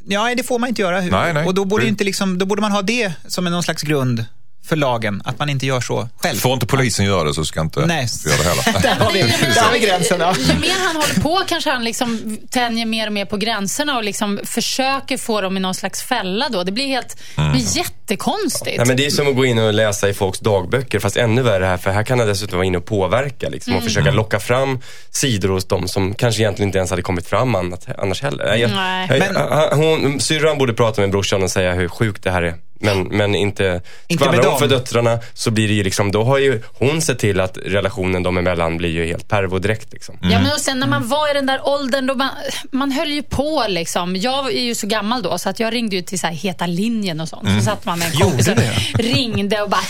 Ja, 0.05 0.35
det 0.35 0.43
får 0.43 0.59
man 0.59 0.69
inte 0.69 0.81
göra. 0.81 1.01
Nej, 1.01 1.33
nej. 1.33 1.45
Och 1.45 1.53
då 1.53 1.65
borde, 1.65 1.87
inte 1.87 2.03
liksom, 2.03 2.37
då 2.37 2.45
borde 2.45 2.61
man 2.61 2.71
ha 2.71 2.81
det 2.81 3.13
som 3.27 3.47
en 3.47 3.53
någon 3.53 3.63
slags 3.63 3.81
grund 3.83 4.25
för 4.65 4.75
lagen, 4.75 5.21
att 5.25 5.39
man 5.39 5.49
inte 5.49 5.65
gör 5.65 5.81
så 5.81 6.09
själv. 6.17 6.37
Får 6.37 6.53
inte 6.53 6.65
polisen 6.65 7.05
göra 7.05 7.23
det 7.23 7.33
så 7.33 7.45
ska 7.45 7.61
inte 7.61 7.85
Nej. 7.85 8.07
vi 8.25 8.31
göra 8.31 8.41
det 8.43 8.61
heller. 8.61 8.81
Där 8.81 9.05
har 9.05 9.11
vi, 9.11 9.21
där 9.21 9.61
har 9.61 9.71
vi 9.73 9.79
gränsen. 9.79 10.19
Ja. 10.19 10.33
Ju 10.39 10.59
mer 10.59 10.85
han 10.85 10.95
håller 10.95 11.21
på 11.21 11.41
kanske 11.47 11.69
han 11.69 11.83
liksom 11.83 12.37
tänjer 12.49 12.85
mer 12.85 13.07
och 13.07 13.13
mer 13.13 13.25
på 13.25 13.37
gränserna 13.37 13.97
och 13.97 14.03
liksom 14.03 14.39
försöker 14.43 15.17
få 15.17 15.41
dem 15.41 15.57
i 15.57 15.59
någon 15.59 15.75
slags 15.75 16.03
fälla 16.03 16.49
då. 16.49 16.63
Det 16.63 16.71
blir, 16.71 16.87
helt, 16.87 17.17
det 17.35 17.49
blir 17.51 17.77
jättekonstigt. 17.77 18.77
Nej, 18.77 18.87
men 18.87 18.97
det 18.97 19.05
är 19.05 19.09
som 19.09 19.27
att 19.27 19.35
gå 19.35 19.45
in 19.45 19.59
och 19.59 19.73
läsa 19.73 20.09
i 20.09 20.13
folks 20.13 20.39
dagböcker, 20.39 20.99
fast 20.99 21.17
ännu 21.17 21.41
värre 21.41 21.65
här, 21.65 21.77
för 21.77 21.91
här 21.91 22.03
kan 22.03 22.19
han 22.19 22.27
dessutom 22.27 22.57
vara 22.57 22.67
inne 22.67 22.77
och 22.77 22.85
påverka 22.85 23.49
liksom, 23.49 23.75
och 23.75 23.83
försöka 23.83 24.11
locka 24.11 24.39
fram 24.39 24.79
sidor 25.09 25.49
hos 25.49 25.65
dem 25.67 25.87
som 25.87 26.13
kanske 26.13 26.41
egentligen 26.41 26.69
inte 26.69 26.77
ens 26.77 26.89
hade 26.89 27.01
kommit 27.01 27.27
fram 27.27 27.55
annat, 27.55 27.87
annars 27.97 28.21
heller. 28.21 28.55
Jag, 28.55 28.71
Nej. 28.71 29.07
jag, 29.09 29.19
Men- 29.19 29.35
han- 29.35 29.77
hon, 29.79 30.19
syrran 30.19 30.57
borde 30.57 30.73
prata 30.73 31.01
med 31.01 31.09
brorsan 31.11 31.43
och 31.43 31.51
säga 31.51 31.73
hur 31.73 31.87
sjukt 31.87 32.23
det 32.23 32.31
här 32.31 32.41
är. 32.41 32.55
Men, 32.81 33.03
men 33.03 33.35
inte, 33.35 33.81
Inte 34.07 34.23
skvallrar 34.23 34.43
med 34.43 34.51
hon 34.51 34.59
för 34.59 34.67
döttrarna 34.67 35.19
så 35.33 35.51
blir 35.51 35.67
det 35.67 35.73
ju 35.73 35.83
liksom, 35.83 36.11
då 36.11 36.23
har 36.23 36.37
ju 36.37 36.61
hon 36.73 37.01
sett 37.01 37.19
till 37.19 37.39
att 37.39 37.57
relationen 37.65 38.23
dem 38.23 38.37
emellan 38.37 38.77
blir 38.77 38.89
ju 38.89 39.05
helt 39.05 39.27
pervo 39.27 39.59
direkt 39.59 39.93
liksom. 39.93 40.17
Ja, 40.21 40.39
men 40.39 40.51
och 40.53 40.59
sen 40.59 40.79
när 40.79 40.87
man 40.87 41.07
var 41.07 41.31
i 41.31 41.33
den 41.33 41.45
där 41.45 41.67
åldern, 41.67 42.07
då 42.07 42.15
man, 42.15 42.29
man 42.71 42.91
höll 42.91 43.11
ju 43.11 43.23
på 43.23 43.65
liksom. 43.67 44.15
Jag 44.15 44.53
är 44.53 44.61
ju 44.61 44.75
så 44.75 44.87
gammal 44.87 45.21
då, 45.21 45.37
så 45.37 45.49
att 45.49 45.59
jag 45.59 45.73
ringde 45.73 45.95
ju 45.95 46.01
till 46.01 46.19
så 46.19 46.27
här 46.27 46.33
Heta 46.33 46.65
linjen 46.65 47.21
och 47.21 47.29
sånt. 47.29 47.49
Så 47.57 47.65
satt 47.65 47.85
man 47.85 47.99
med 47.99 48.07
en 48.07 48.19
kompis 48.19 48.47
och 48.47 48.57
ringde 48.99 49.61
och 49.61 49.69
bara 49.69 49.81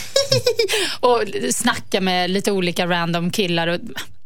och 0.99 1.23
snackade 1.51 2.01
med 2.01 2.29
lite 2.29 2.51
olika 2.51 2.87
random 2.87 3.31
killar. 3.31 3.67
Och, 3.67 3.79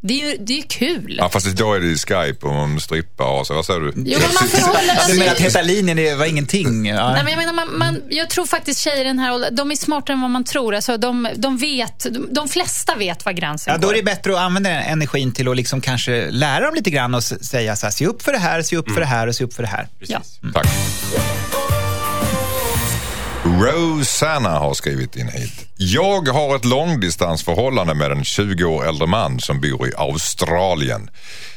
det 0.07 0.21
är 0.21 0.31
ju 0.31 0.37
det 0.39 0.57
är 0.59 0.61
kul. 0.63 1.15
Ja, 1.19 1.29
fast 1.29 1.47
idag 1.47 1.75
är 1.75 1.79
det 1.79 1.87
ju 1.87 1.97
Skype 1.97 2.45
och 2.47 2.53
man 2.53 2.79
strippar 2.79 3.25
och 3.25 3.47
så. 3.47 3.53
Vad 3.53 3.65
säger 3.65 3.79
du? 3.79 3.93
Jo, 3.95 4.17
men 4.21 4.29
man 4.33 4.47
förhåller 4.49 5.07
Du 5.13 5.19
menar 5.19 5.31
att 5.31 5.39
heta 5.39 5.61
linjen, 5.61 6.17
var 6.17 6.25
ingenting? 6.25 6.85
Ja. 6.85 7.13
Nej, 7.13 7.23
men 7.23 7.33
jag, 7.33 7.37
menar, 7.37 7.53
man, 7.53 7.77
man, 7.77 8.01
jag 8.09 8.29
tror 8.29 8.45
faktiskt 8.45 8.79
tjejer 8.81 9.01
i 9.01 9.07
den 9.07 9.19
här 9.19 9.33
åldern, 9.33 9.55
de 9.55 9.71
är 9.71 9.75
smartare 9.75 10.13
än 10.13 10.21
vad 10.21 10.31
man 10.31 10.43
tror. 10.43 10.75
Alltså, 10.75 10.97
de, 10.97 11.27
de 11.35 11.57
vet, 11.57 11.99
de, 12.13 12.27
de 12.31 12.47
flesta 12.49 12.95
vet 12.95 13.25
var 13.25 13.31
gränsen 13.31 13.71
Ja, 13.73 13.77
då 13.77 13.87
är 13.87 13.91
går. 13.91 13.97
det 13.97 14.03
bättre 14.03 14.31
att 14.33 14.39
använda 14.39 14.69
den 14.69 14.83
energin 14.83 15.31
till 15.33 15.47
att 15.47 15.55
liksom 15.55 15.81
kanske 15.81 16.31
lära 16.31 16.65
dem 16.65 16.75
lite 16.75 16.89
grann 16.89 17.15
och 17.15 17.23
säga 17.23 17.75
så 17.75 17.85
här, 17.85 17.91
se 17.91 18.05
upp 18.05 18.21
för 18.21 18.31
det 18.31 18.39
här, 18.39 18.61
se 18.61 18.75
upp 18.77 18.91
för 18.91 18.99
det 19.01 19.07
här 19.07 19.27
och 19.27 19.35
se 19.35 19.43
upp 19.43 19.53
för 19.53 19.63
det 19.63 19.69
här. 19.69 19.87
Ja. 19.99 20.21
Tack. 20.53 20.67
Rosanna 23.45 24.49
har 24.49 24.73
skrivit 24.73 25.15
in 25.15 25.27
hit. 25.27 25.67
Jag 25.77 26.27
har 26.27 26.55
ett 26.55 26.65
långdistansförhållande 26.65 27.93
med 27.93 28.11
en 28.11 28.23
20 28.23 28.63
år 28.63 28.87
äldre 28.87 29.07
man 29.07 29.39
som 29.39 29.61
bor 29.61 29.87
i 29.87 29.91
Australien. 29.97 31.09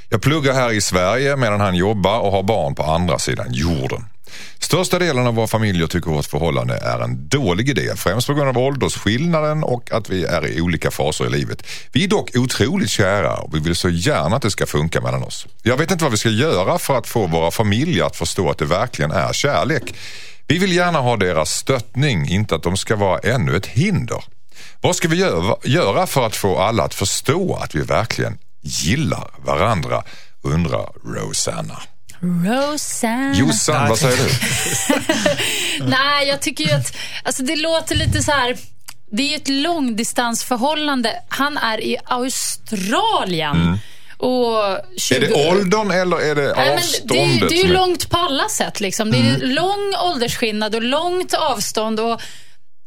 Jag 0.08 0.22
pluggar 0.22 0.52
här 0.52 0.72
i 0.72 0.80
Sverige 0.80 1.36
medan 1.36 1.60
han 1.60 1.74
jobbar 1.74 2.18
och 2.18 2.32
har 2.32 2.42
barn 2.42 2.74
på 2.74 2.82
andra 2.82 3.18
sidan 3.18 3.46
jorden. 3.50 4.04
Största 4.58 4.98
delen 4.98 5.26
av 5.26 5.34
våra 5.34 5.46
familjer 5.46 5.86
tycker 5.86 6.10
vårt 6.10 6.26
förhållande 6.26 6.74
är 6.76 6.98
en 6.98 7.28
dålig 7.28 7.68
idé, 7.68 7.96
främst 7.96 8.26
på 8.26 8.34
grund 8.34 8.48
av 8.48 8.58
åldersskillnaden 8.58 9.64
och 9.64 9.92
att 9.92 10.10
vi 10.10 10.24
är 10.24 10.46
i 10.46 10.60
olika 10.60 10.90
faser 10.90 11.26
i 11.26 11.30
livet. 11.30 11.62
Vi 11.92 12.04
är 12.04 12.08
dock 12.08 12.30
otroligt 12.36 12.90
kära 12.90 13.36
och 13.36 13.54
vi 13.54 13.60
vill 13.60 13.76
så 13.76 13.88
gärna 13.88 14.36
att 14.36 14.42
det 14.42 14.50
ska 14.50 14.66
funka 14.66 15.00
mellan 15.00 15.22
oss. 15.22 15.46
Jag 15.62 15.76
vet 15.76 15.90
inte 15.90 16.04
vad 16.04 16.12
vi 16.12 16.18
ska 16.18 16.28
göra 16.28 16.78
för 16.78 16.98
att 16.98 17.06
få 17.06 17.26
våra 17.26 17.50
familjer 17.50 18.04
att 18.04 18.16
förstå 18.16 18.50
att 18.50 18.58
det 18.58 18.64
verkligen 18.64 19.10
är 19.10 19.32
kärlek. 19.32 19.94
Vi 20.48 20.58
vill 20.58 20.72
gärna 20.72 20.98
ha 20.98 21.16
deras 21.16 21.50
stöttning, 21.50 22.28
inte 22.28 22.54
att 22.54 22.62
de 22.62 22.76
ska 22.76 22.96
vara 22.96 23.18
ännu 23.18 23.56
ett 23.56 23.66
hinder. 23.66 24.24
Vad 24.80 24.96
ska 24.96 25.08
vi 25.08 25.16
göra, 25.64 26.06
för 26.06 26.26
att 26.26 26.36
få 26.36 26.58
alla 26.58 26.82
att 26.82 26.94
förstå 26.94 27.54
att 27.54 27.74
vi 27.74 27.80
verkligen 27.80 28.38
gillar 28.62 29.30
varandra? 29.44 30.02
Undrar 30.42 30.88
Rosanna. 31.04 31.82
Rosanna. 32.20 33.34
Jossan, 33.34 33.88
vad 33.88 33.98
säger 33.98 34.16
du? 34.16 35.84
Nej, 35.84 36.28
jag 36.28 36.40
tycker 36.40 36.64
ju 36.64 36.70
att 36.70 36.96
alltså, 37.22 37.42
det 37.42 37.56
låter 37.56 37.94
lite 37.94 38.22
så 38.22 38.32
här... 38.32 38.56
Det 39.10 39.22
är 39.22 39.28
ju 39.28 39.36
ett 39.36 39.48
långdistansförhållande. 39.48 41.22
Han 41.28 41.56
är 41.56 41.84
i 41.84 41.96
Australien. 42.04 43.56
Och 43.56 43.56
20... 43.56 43.68
Mm. 43.68 43.78
Är 44.22 45.20
det 45.20 45.48
åldern 45.50 45.90
eller 45.90 46.16
är 46.20 46.34
det 46.34 46.42
Nej, 46.42 46.54
men 46.56 46.66
det, 46.66 46.74
avståndet? 46.74 47.48
det 47.48 47.60
är 47.60 47.64
ju 47.66 47.72
långt 47.72 48.10
på 48.10 48.16
alla 48.16 48.48
sätt. 48.48 48.80
Liksom. 48.80 49.10
Det 49.10 49.18
är 49.18 49.34
Mm. 49.34 49.40
lång 49.50 49.94
åldersskillnad 50.04 50.74
och 50.74 50.82
långt 50.82 51.34
avstånd. 51.34 52.00
Och, 52.00 52.20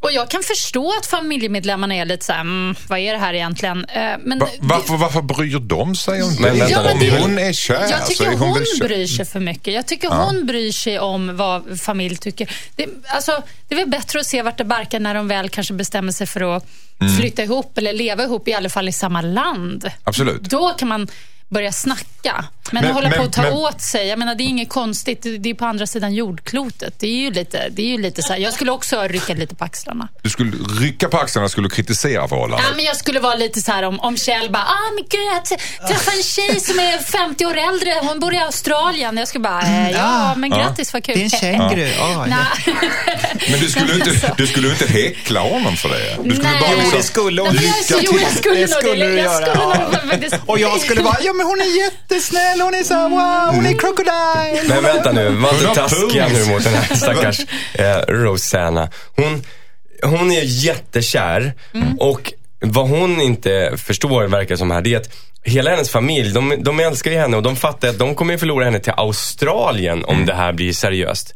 och 0.02 0.12
jag 0.12 0.30
kan 0.30 0.44
förstå 0.44 0.94
att 1.00 1.06
familjemedlemmarna 1.06 1.96
är 1.96 2.06
lite 2.06 2.26
så 2.26 2.34
här, 2.34 2.42
mm, 2.42 2.76
vad 2.88 3.00
är 3.00 3.14
det 3.14 3.20
här 3.20 3.34
egentligen? 3.34 3.86
Eh, 3.86 4.02
Men 4.24 4.40
Va, 4.40 4.48
varför, 4.60 4.98
varför 4.98 5.22
bryr 5.22 5.60
de 5.60 5.96
sig 5.96 6.24
om 6.24 6.36
Men 6.40 6.52
om 6.52 6.58
men 6.58 7.00
det 7.00 7.10
väl- 7.10 7.22
hon 7.22 7.38
är 7.40 7.54
kär 7.54 7.74
jag 7.90 8.00
så 8.02 8.06
tycker 8.08 8.26
är 8.26 8.30
hon, 8.38 8.40
hon 8.50 8.66
kär. 8.66 8.88
bryr 8.88 9.08
sig 9.08 9.26
för 9.26 9.40
mycket. 9.40 9.74
Jag 9.74 9.88
tycker 9.88 10.10
hon 10.10 10.46
bryr 10.46 10.72
sig 10.72 11.00
om 11.00 11.38
vad 11.38 11.80
familj 11.82 12.16
tycker. 12.18 12.50
Det, 12.76 12.86
alltså, 13.08 13.44
det 13.68 13.76
är 13.76 13.80
väl 13.80 13.90
bättre 13.90 14.20
att 14.20 14.26
se 14.28 14.42
vart 14.42 14.58
det 14.58 14.66
barkar 14.66 15.00
när 15.00 15.14
de 15.14 15.28
väl 15.28 15.50
kanske 15.50 15.74
bestämmer 15.74 16.12
sig 16.12 16.28
för 16.28 16.56
att 16.58 16.66
Mm. 17.02 17.18
flytta 17.18 17.44
ihop 17.44 17.78
eller 17.78 17.94
leva 17.94 18.24
ihop, 18.24 18.48
i 18.48 18.54
alla 18.54 18.70
fall 18.70 18.90
i 18.90 18.92
samma 18.92 19.22
land. 19.22 19.92
Absolut. 20.04 20.42
Då 20.42 20.70
kan 20.70 20.88
man 20.88 21.08
börja 21.52 21.72
snacka. 21.72 22.46
Men, 22.72 22.82
Men- 22.84 22.90
att 22.90 22.96
hålla 22.96 23.10
men- 23.10 23.18
på 23.20 23.24
att 23.26 23.34
ta 23.34 23.42
men- 23.42 23.54
åt 23.54 23.82
sig, 23.82 24.08
jag 24.08 24.20
menar 24.20 24.36
det 24.36 24.44
är 24.44 24.46
inget 24.46 24.70
konstigt. 24.70 25.22
Det 25.24 25.38
det 25.38 25.50
är 25.50 25.54
på 25.54 25.66
andra 25.66 25.88
sidan 25.88 26.14
jordklotet. 26.14 26.94
Det 27.00 27.08
är 27.08 27.16
ju 27.18 27.32
lite, 27.32 27.70
det 27.70 27.82
är 27.82 27.86
ju 27.86 27.98
lite 28.02 28.22
så 28.24 28.34
här, 28.34 28.40
jag 28.40 28.54
skulle 28.54 28.72
också 28.72 29.02
rycka 29.02 29.34
lite 29.34 29.56
på 29.56 29.64
axlarna. 29.66 30.08
Du 30.22 30.30
skulle 30.30 30.52
rycka 30.82 31.10
på 31.10 31.18
axlarna 31.18 31.50
skulle 31.50 31.70
kritisera 31.70 32.28
förhållandet. 32.28 32.68
Ja, 32.70 32.76
men 32.76 32.86
jag 32.86 32.96
skulle 32.98 33.20
vara 33.20 33.36
lite 33.36 33.62
så 33.62 33.72
här 33.72 33.84
om, 33.84 34.00
om 34.00 34.18
Kjell 34.18 34.52
bara, 34.52 34.64
ah 34.64 34.92
men 34.96 35.04
gud 35.10 35.22
jag 35.36 35.46
träffade 35.90 36.18
en 36.18 36.24
tjej 36.24 36.60
som 36.60 36.80
är 36.80 36.98
50 37.00 37.46
år 37.46 37.58
äldre, 37.58 37.94
hon 38.02 38.20
bor 38.20 38.34
i 38.34 38.38
Australien. 38.38 39.18
Jag 39.18 39.28
skulle 39.28 39.42
bara, 39.44 39.62
eh, 39.62 39.92
ja 39.92 40.36
men 40.36 40.50
grattis 40.50 40.94
vad 40.94 41.04
kul. 41.04 41.16
Det 41.16 41.22
är 41.22 41.24
en 41.24 41.30
känguru. 41.30 41.90
Ja. 41.98 42.26
Nej. 42.28 42.76
Men 43.52 43.60
du 43.60 43.70
skulle, 43.70 43.94
inte, 43.94 44.34
du 44.38 44.48
skulle 44.48 44.70
inte 44.70 44.88
häckla 44.88 45.40
honom 45.40 45.78
för 45.78 45.90
det? 45.90 46.18
Du 46.24 46.36
skulle 46.36 46.50
Nej. 46.52 46.62
bara 46.62 46.70
Jo, 46.72 46.78
liksom, 46.78 46.98
det 46.98 47.04
skulle 47.04 47.42
hon. 47.42 47.56
Nej, 47.56 47.64
men 47.64 47.74
jag, 47.90 48.02
Lycka 48.02 48.12
jo, 48.14 48.20
jag 48.22 48.30
till. 48.30 48.38
skulle 48.38 48.56
Det 48.56 48.62
nog 48.62 48.70
skulle 48.70 49.06
det. 49.06 49.12
du 49.12 49.18
Jag 49.18 49.24
göra, 49.24 49.46
skulle 49.56 49.84
nog 50.02 50.10
faktiskt... 50.12 50.36
Och 50.46 50.60
jag 50.60 50.80
skulle 50.82 51.02
vara, 51.02 51.18
ja 51.24 51.34
men 51.42 51.50
hon 51.50 51.62
är 51.62 51.84
jättesnäll, 51.84 52.62
hon 52.62 52.74
är 52.74 52.84
så 52.84 53.10
wow, 53.10 53.56
hon 53.56 53.66
är 53.66 53.80
crocodile. 53.80 54.68
Men 54.68 54.84
vänta 54.84 55.12
nu, 55.12 55.30
var 55.30 55.54
inte 55.54 55.76
taskiga 55.76 56.28
nu 56.28 56.46
mot 56.46 56.64
den 56.64 56.74
här 56.74 56.96
stackars 56.96 57.40
eh, 57.74 57.98
Rosanna. 58.08 58.90
Hon, 59.16 59.44
hon 60.04 60.32
är 60.32 60.42
jättekär 60.44 61.54
och 62.00 62.34
vad 62.60 62.90
hon 62.90 63.22
inte 63.22 63.74
förstår 63.78 64.24
verkar 64.24 64.56
som 64.56 64.72
här, 64.72 64.82
det 64.82 64.94
är 64.94 64.98
att 64.98 65.10
hela 65.44 65.70
hennes 65.70 65.90
familj, 65.90 66.34
de, 66.34 66.56
de 66.64 66.80
älskar 66.80 67.12
ju 67.12 67.18
henne 67.18 67.38
och 67.38 67.44
de 67.44 67.56
fattar 67.56 67.88
att 67.88 68.00
de 68.00 68.16
kommer 68.16 68.38
förlora 68.38 68.66
henne 68.66 68.80
till 68.80 68.94
Australien 68.98 70.06
om 70.06 70.26
det 70.26 70.34
här 70.34 70.54
blir 70.54 70.74
seriöst. 70.74 71.36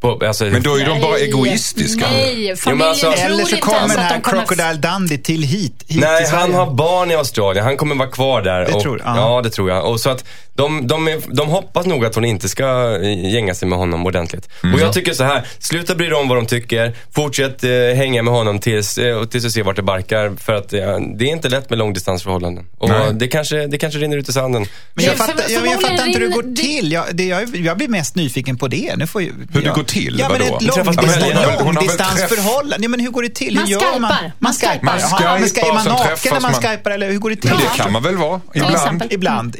På, 0.00 0.26
alltså, 0.26 0.44
Men 0.44 0.62
då 0.62 0.74
är 0.80 0.86
de 0.86 1.00
bara 1.00 1.18
egoistiska. 1.18 2.06
Nej, 2.10 2.56
familjen 2.56 2.88
alltså- 2.88 3.12
tror 3.12 3.24
Eller 3.24 3.44
så 3.44 3.56
kommer 3.56 3.88
den 3.88 3.98
här 3.98 4.14
de 4.14 4.20
kommer... 4.22 4.38
Crocodile 4.46 4.74
Dundee 4.74 5.18
till 5.18 5.42
hit, 5.42 5.84
hit 5.88 6.00
Nej, 6.00 6.24
till 6.26 6.34
han 6.34 6.54
har 6.54 6.70
barn 6.70 7.10
i 7.10 7.14
Australien. 7.14 7.64
Han 7.64 7.76
kommer 7.76 7.94
vara 7.94 8.08
kvar 8.08 8.42
där. 8.42 8.60
Det 8.60 8.72
och, 8.72 8.82
tror- 8.82 9.02
ja. 9.04 9.16
ja. 9.16 9.42
det 9.42 9.50
tror 9.50 9.70
jag. 9.70 9.84
Och 9.90 10.00
så 10.00 10.10
att 10.10 10.24
de, 10.56 10.86
de, 10.86 11.08
är, 11.08 11.20
de 11.36 11.48
hoppas 11.48 11.86
nog 11.86 12.04
att 12.04 12.14
hon 12.14 12.24
inte 12.24 12.48
ska 12.48 12.98
eh, 13.02 13.32
gänga 13.32 13.54
sig 13.54 13.68
med 13.68 13.78
honom 13.78 14.06
ordentligt. 14.06 14.48
Mm. 14.62 14.74
Och 14.74 14.80
jag 14.80 14.92
tycker 14.92 15.12
så 15.12 15.24
här, 15.24 15.46
sluta 15.58 15.94
bry 15.94 16.06
dig 16.06 16.14
om 16.14 16.28
vad 16.28 16.38
de 16.38 16.46
tycker. 16.46 16.92
Fortsätt 17.14 17.64
eh, 17.64 17.70
hänga 17.96 18.22
med 18.22 18.34
honom 18.34 18.58
tills, 18.58 18.98
eh, 18.98 19.24
tills 19.24 19.44
du 19.44 19.50
ser 19.50 19.62
vart 19.62 19.76
det 19.76 19.82
barkar. 19.82 20.32
För 20.40 20.52
att 20.52 20.72
eh, 20.72 20.80
det 21.16 21.24
är 21.24 21.28
inte 21.32 21.48
lätt 21.48 21.70
med 21.70 21.78
långdistansförhållanden. 21.78 22.64
Och 22.78 22.88
Nej. 22.88 23.12
det 23.14 23.28
kanske, 23.28 23.66
det 23.66 23.78
kanske 23.78 23.98
rinner 23.98 24.16
ut 24.16 24.28
i 24.28 24.32
sanden. 24.32 24.66
Men 24.94 25.04
jag 25.04 25.14
fattar, 25.16 25.44
jag, 25.48 25.66
jag 25.66 25.80
fattar 25.80 26.06
inte 26.06 26.18
hur 26.18 26.28
det 26.28 26.34
går 26.34 26.54
till. 26.54 26.92
Jag, 26.92 27.04
det, 27.12 27.24
jag, 27.24 27.56
jag 27.56 27.76
blir 27.76 27.88
mest 27.88 28.14
nyfiken 28.16 28.58
på 28.58 28.68
det. 28.68 28.96
Nu 28.96 29.06
får 29.06 29.22
ju, 29.22 29.32
Hur 29.52 29.60
det 29.60 29.66
jag, 29.66 29.74
går 29.74 29.82
till? 29.82 30.16
Ja, 30.18 30.28
men 30.28 30.40
Vadå? 30.40 30.56
ett 30.56 30.62
långdistans, 30.62 31.60
långdistansförhållande. 31.64 32.84
Ja, 32.84 32.88
men 32.88 33.00
hur 33.00 33.10
går 33.10 33.22
det 33.22 33.28
till? 33.34 33.54
Man 33.54 33.64
hur 33.64 33.72
gör 33.72 33.80
skypar. 33.80 34.00
man? 34.00 34.10
Man 34.10 34.30
Man 34.38 34.52
skypar. 34.52 34.82
Man 34.82 35.00
ska, 35.00 35.24
är 35.24 35.38
skypar, 35.38 35.74
man 35.74 35.84
naken 35.86 36.06
träffas 36.06 36.24
när 36.24 36.40
man 36.40 36.52
man. 36.52 36.62
skypar 36.62 36.90
eller 36.90 37.10
hur 37.10 37.18
går 37.18 37.30
det 37.30 37.36
till? 37.36 37.50
Men 37.50 37.58
det 37.58 37.82
kan 37.82 37.92
man 37.92 38.02
väl 38.02 38.16
vara? 38.16 38.40
Ibland. 38.54 38.74
exempel. 38.74 39.08
Ibland, 39.10 39.56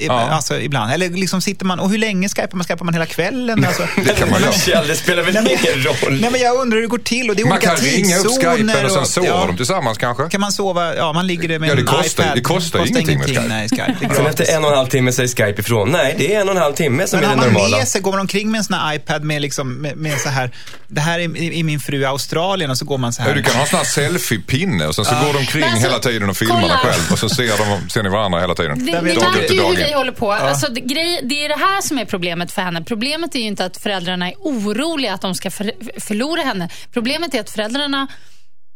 Ja. 0.90 0.94
ibland. 0.94 1.02
Eller 1.12 1.20
liksom 1.20 1.40
sitter 1.40 1.64
man, 1.66 1.80
och 1.80 1.90
hur 1.90 1.98
länge 1.98 2.28
skypar 2.28 2.56
man? 2.56 2.64
Skypar 2.66 2.84
man 2.84 2.94
hela 2.94 3.06
kvällen? 3.06 3.64
Alltså, 3.64 3.82
Det 4.04 4.14
kan 4.18 4.30
man 4.30 4.40
göra. 4.66 4.84
Det 4.84 4.94
spelar 4.96 5.22
väl 5.22 5.34
men- 5.34 5.46
ingen 5.46 5.82
roll? 5.84 6.20
Nej 6.20 6.30
men 6.30 6.40
jag 6.40 6.56
undrar 6.56 6.76
hur 6.76 6.82
det 6.82 6.88
går 6.88 6.98
till 6.98 7.30
och 7.30 7.36
det 7.36 7.42
är 7.42 7.44
Man 7.46 7.52
olika 7.52 7.66
kan 7.76 7.84
ringa 7.84 8.16
upp 8.18 8.26
skypen 8.26 8.84
och 8.84 8.90
sen 8.92 9.06
sover 9.06 9.28
ja. 9.28 9.44
de 9.46 9.56
tillsammans 9.56 9.98
kanske. 9.98 10.28
Kan 10.28 10.40
man 10.40 10.52
sova, 10.52 10.94
ja 10.96 11.12
man 11.12 11.26
ligger 11.26 11.48
där 11.48 11.58
med 11.58 11.68
Ja, 11.70 11.74
det 11.74 11.80
en 11.80 11.86
kostar- 11.86 12.22
iPad. 12.24 12.36
det 12.36 12.40
kostar 12.40 12.86
ingenting 12.86 13.18
med 13.18 13.26
Skype. 13.28 13.42
Nej, 13.48 13.68
Skype. 13.68 13.96
Det 14.00 14.06
är 14.06 14.14
Sen 14.14 14.26
efter 14.26 14.54
en 14.56 14.64
och 14.64 14.70
en 14.70 14.76
halv 14.76 14.86
timme 14.88 15.12
säger 15.12 15.28
Skype 15.28 15.60
ifrån. 15.60 15.90
Nej, 15.92 16.14
det 16.18 16.34
är 16.34 16.40
en 16.40 16.48
och 16.48 16.54
en 16.56 16.62
halv 16.62 16.74
timme 16.74 17.06
som 17.06 17.16
Men 17.20 17.24
är 17.24 17.28
har 17.28 17.36
det 17.36 17.42
man 17.42 17.52
normala. 17.52 17.76
med 17.78 17.88
sig, 17.88 18.00
går 18.00 18.10
man 18.12 18.20
omkring 18.20 18.50
med 18.50 18.58
en 18.58 18.64
sån 18.64 18.74
här 18.76 18.94
iPad 18.94 19.24
med, 19.24 19.42
liksom, 19.42 19.74
med, 19.74 19.96
med 19.96 20.20
så 20.20 20.28
här, 20.28 20.50
det 20.88 21.00
här 21.00 21.18
är, 21.18 21.36
är 21.58 21.64
min 21.64 21.80
fru 21.80 22.00
i 22.00 22.04
Australien 22.04 22.70
och 22.70 22.78
så 22.78 22.84
går 22.84 22.98
man 22.98 23.12
så 23.12 23.22
här. 23.22 23.28
Ja, 23.28 23.34
du 23.34 23.42
kan 23.42 23.54
ha 23.54 23.60
en 23.62 23.66
sån 23.68 23.78
här 23.78 23.86
selfie-pinne 23.86 24.86
och 24.86 24.94
sen 24.94 25.04
så 25.04 25.14
går 25.14 25.32
de 25.32 25.38
omkring 25.38 25.60
Men 25.60 25.70
alltså, 25.72 25.86
hela 25.88 25.98
tiden 25.98 26.30
och 26.30 26.36
filmar 26.36 26.60
kolla. 26.60 26.78
själv 26.78 27.12
och 27.12 27.18
så 27.18 27.28
ser, 27.28 27.80
de, 27.82 27.90
ser 27.90 28.02
ni 28.02 28.08
varandra 28.08 28.40
hela 28.40 28.54
tiden. 28.54 28.86
Jag. 28.86 29.04
Dag 29.04 29.06
ju 29.06 29.10
hur 29.48 29.62
dag. 29.62 29.72
vi 29.88 29.92
håller 29.94 30.12
på. 30.12 30.32
Alltså, 30.32 30.66
det, 30.76 30.80
grej, 30.80 31.20
det 31.22 31.44
är 31.44 31.48
det 31.48 31.58
här 31.58 31.80
som 31.80 31.98
är 31.98 32.04
problemet 32.04 32.52
för 32.52 32.62
henne. 32.62 32.82
Problemet 32.82 33.34
är 33.34 33.38
ju 33.38 33.46
inte 33.46 33.64
att 33.64 33.76
föräldrarna 33.76 34.30
är 34.30 34.34
oroliga 34.38 35.14
att 35.14 35.20
de 35.20 35.34
ska 35.34 35.50
för, 35.50 35.72
förlora 36.00 36.42
henne. 36.42 36.68
Problemet 36.92 37.34
är 37.34 37.40
att 37.40 37.50
föräldrarna 37.50 38.06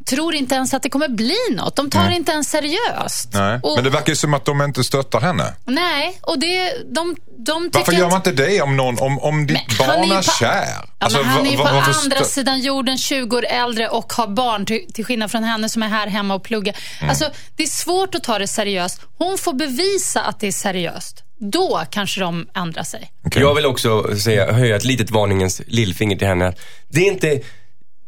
tror 0.05 0.35
inte 0.35 0.55
ens 0.55 0.73
att 0.73 0.83
det 0.83 0.89
kommer 0.89 1.07
bli 1.07 1.37
något. 1.51 1.75
De 1.75 1.89
tar 1.89 2.09
inte 2.09 2.31
ens 2.31 2.49
seriöst. 2.49 3.29
Nej. 3.33 3.59
Och, 3.63 3.75
Men 3.75 3.83
det 3.83 3.89
verkar 3.89 4.09
ju 4.09 4.15
som 4.15 4.33
att 4.33 4.45
de 4.45 4.61
inte 4.61 4.83
stöttar 4.83 5.21
henne. 5.21 5.53
nej, 5.65 6.19
och 6.21 6.39
det, 6.39 6.73
de, 6.85 7.15
de 7.37 7.69
Varför 7.73 7.91
gör 7.91 8.09
man 8.09 8.15
inte 8.15 8.31
det 8.31 8.61
om, 8.61 8.77
någon, 8.77 8.99
om, 8.99 9.19
om 9.19 9.47
ditt 9.47 9.57
Men 9.79 9.87
barn 9.87 10.11
är 10.11 10.17
är, 10.17 10.21
kär? 10.21 10.65
Ja, 10.67 10.85
Alltså, 10.99 11.23
han 11.23 11.45
är 11.45 11.51
ju 11.51 11.57
på 11.57 11.63
varför 11.63 12.03
andra 12.03 12.23
sidan 12.23 12.59
jorden, 12.59 12.97
20 12.97 13.37
år 13.37 13.45
äldre 13.45 13.89
och 13.89 14.13
har 14.13 14.27
barn 14.27 14.65
till, 14.65 14.93
till 14.93 15.05
skillnad 15.05 15.31
från 15.31 15.43
henne 15.43 15.69
som 15.69 15.83
är 15.83 15.87
här 15.87 16.07
hemma 16.07 16.33
och 16.33 16.43
pluggar. 16.43 16.75
Mm. 16.99 17.09
Alltså, 17.09 17.29
det 17.55 17.63
är 17.63 17.67
svårt 17.67 18.15
att 18.15 18.23
ta 18.23 18.39
det 18.39 18.47
seriöst. 18.47 19.01
Hon 19.17 19.37
får 19.37 19.53
bevisa 19.53 20.21
att 20.21 20.39
det 20.39 20.47
är 20.47 20.51
seriöst. 20.51 21.23
Då 21.43 21.83
kanske 21.89 22.21
de 22.21 22.47
ändrar 22.55 22.83
sig. 22.83 23.11
Okej. 23.25 23.41
Jag 23.41 23.55
vill 23.55 23.65
också 23.65 24.15
säga, 24.15 24.51
höja 24.51 24.75
ett 24.75 24.85
litet 24.85 25.11
varningens 25.11 25.61
lillfinger 25.67 26.17
till 26.17 26.27
henne. 26.27 26.53
Det 26.87 26.99
är 26.99 27.11
inte... 27.11 27.39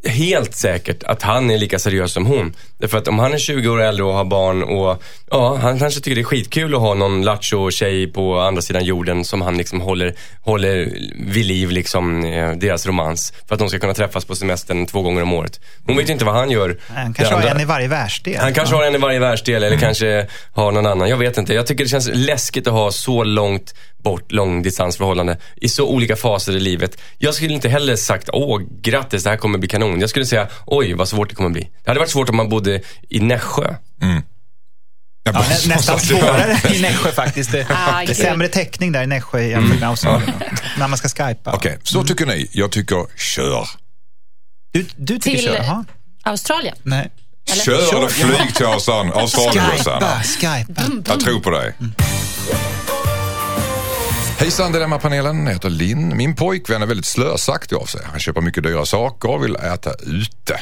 helt 0.06 0.54
säkert 0.54 1.02
att 1.02 1.22
han 1.22 1.50
är 1.50 1.58
lika 1.58 1.78
seriös 1.78 2.12
som 2.12 2.26
hon. 2.26 2.54
Därför 2.78 2.98
att 2.98 3.08
om 3.08 3.18
han 3.18 3.32
är 3.32 3.38
20 3.38 3.68
år 3.68 3.82
äldre 3.82 4.04
och 4.04 4.14
har 4.14 4.24
barn 4.24 4.62
och 4.62 5.02
ja, 5.30 5.56
han 5.56 5.78
kanske 5.78 6.00
tycker 6.00 6.14
det 6.14 6.20
är 6.20 6.24
skitkul 6.24 6.74
att 6.74 6.80
ha 6.80 6.94
någon 6.94 7.22
lattjo 7.22 7.70
tjej 7.70 8.12
på 8.12 8.38
andra 8.38 8.62
sidan 8.62 8.84
jorden 8.84 9.24
som 9.24 9.42
han 9.42 9.56
liksom 9.56 9.80
håller, 9.80 10.14
håller 10.40 10.92
vid 11.32 11.46
liv 11.46 11.70
liksom 11.70 12.24
eh, 12.24 12.50
deras 12.50 12.86
romans. 12.86 13.32
För 13.48 13.54
att 13.54 13.58
de 13.58 13.68
ska 13.68 13.78
kunna 13.78 13.94
träffas 13.94 14.24
på 14.24 14.34
semestern 14.34 14.86
två 14.86 15.02
gånger 15.02 15.22
om 15.22 15.32
året. 15.32 15.60
Hon 15.86 15.96
vet 15.96 16.08
ju 16.08 16.12
inte 16.12 16.24
vad 16.24 16.34
han 16.34 16.50
gör. 16.50 16.80
Han 16.88 17.14
kanske 17.14 17.34
har 17.34 17.42
en 17.42 17.60
i 17.60 17.64
varje 17.64 17.88
världsdel. 17.88 18.40
Han 18.40 18.54
kanske 18.54 18.74
har 18.74 18.84
en 18.84 18.94
i 18.94 18.98
varje 18.98 19.18
världsdel 19.18 19.56
eller 19.56 19.66
mm. 19.68 19.80
kanske 19.80 20.26
har 20.52 20.72
någon 20.72 20.86
annan. 20.86 21.08
Jag 21.08 21.16
vet 21.16 21.38
inte. 21.38 21.54
Jag 21.54 21.66
tycker 21.66 21.84
det 21.84 21.90
känns 21.90 22.10
läskigt 22.12 22.66
att 22.66 22.72
ha 22.72 22.90
så 22.90 23.24
långt 23.24 23.74
bort 24.04 24.32
långdistansförhållande 24.32 25.36
i 25.56 25.68
så 25.68 25.88
olika 25.88 26.16
faser 26.16 26.56
i 26.56 26.60
livet. 26.60 26.98
Jag 27.18 27.34
skulle 27.34 27.54
inte 27.54 27.68
heller 27.68 27.96
sagt, 27.96 28.28
åh 28.32 28.60
grattis, 28.82 29.24
det 29.24 29.30
här 29.30 29.36
kommer 29.36 29.58
bli 29.58 29.68
kanon. 29.68 29.93
Jag 30.00 30.10
skulle 30.10 30.26
säga, 30.26 30.48
oj 30.66 30.94
vad 30.94 31.08
svårt 31.08 31.28
det 31.28 31.34
kommer 31.34 31.50
bli. 31.50 31.70
Det 31.84 31.90
hade 31.90 32.00
varit 32.00 32.10
svårt 32.10 32.28
om 32.28 32.36
man 32.36 32.48
bodde 32.48 32.80
i 33.08 33.20
Nässjö. 33.20 33.74
Mm. 34.02 34.22
Ja, 35.24 35.32
nä, 35.32 35.38
nästan 35.74 36.00
svårare 36.10 36.74
i 36.74 36.82
Nässjö 36.82 37.12
faktiskt. 37.12 37.52
Det, 37.52 37.66
ah, 37.70 38.00
det 38.06 38.12
är 38.12 38.14
sämre 38.14 38.48
täckning 38.48 38.92
där 38.92 39.02
i 39.02 39.06
Nässjö 39.06 39.42
jämfört 39.42 39.68
med 39.68 39.76
mm. 39.76 39.88
Australien. 39.88 40.32
När 40.78 40.88
man 40.88 40.98
ska 40.98 41.08
skypa. 41.08 41.52
Okej, 41.52 41.72
okay, 41.72 41.76
så 41.82 41.98
mm. 41.98 42.06
tycker 42.06 42.26
ni. 42.26 42.48
Jag 42.52 42.72
tycker 42.72 43.06
kör. 43.16 43.68
Du, 44.72 44.86
du 44.96 45.18
tycker 45.18 45.38
Till 45.38 45.46
kör? 45.46 45.60
Aha. 45.60 45.84
Australien? 46.22 46.76
Nej. 46.82 47.10
Eller? 47.52 47.64
Kör 47.64 47.98
eller 47.98 48.08
flyg 48.08 48.54
till 48.54 48.66
Australien. 48.66 49.28
Skypa, 49.28 50.22
skypa. 50.22 50.82
Jag 51.06 51.20
tror 51.20 51.40
på 51.40 51.50
dig. 51.50 51.74
Mm. 51.80 51.92
Hejsan 54.38 54.72
Dilemma-panelen, 54.72 55.46
jag 55.46 55.52
heter 55.52 55.70
Linn. 55.70 56.16
Min 56.16 56.34
pojkvän 56.34 56.82
är 56.82 56.86
väldigt 56.86 57.06
slösaktig 57.06 57.76
av 57.76 57.84
sig. 57.84 58.00
Han 58.04 58.20
köper 58.20 58.40
mycket 58.40 58.62
dyra 58.62 58.84
saker 58.86 59.30
och 59.30 59.44
vill 59.44 59.56
äta 59.56 59.90
ute. 60.02 60.60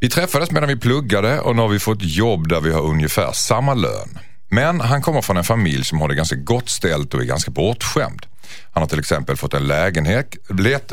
Vi 0.00 0.10
träffades 0.10 0.50
medan 0.50 0.68
vi 0.68 0.76
pluggade 0.76 1.40
och 1.40 1.56
nu 1.56 1.62
har 1.62 1.68
vi 1.68 1.78
fått 1.78 1.98
jobb 2.02 2.48
där 2.48 2.60
vi 2.60 2.72
har 2.72 2.82
ungefär 2.82 3.32
samma 3.32 3.74
lön. 3.74 4.18
Men 4.48 4.80
han 4.80 5.02
kommer 5.02 5.22
från 5.22 5.36
en 5.36 5.44
familj 5.44 5.84
som 5.84 6.00
har 6.00 6.08
det 6.08 6.14
ganska 6.14 6.36
gott 6.36 6.68
ställt 6.68 7.14
och 7.14 7.20
är 7.20 7.24
ganska 7.24 7.50
bortskämd. 7.50 8.26
Han 8.72 8.82
har 8.82 8.88
till 8.88 8.98
exempel 8.98 9.36
fått 9.36 9.54
en 9.54 9.66
lägenhet, 9.66 10.36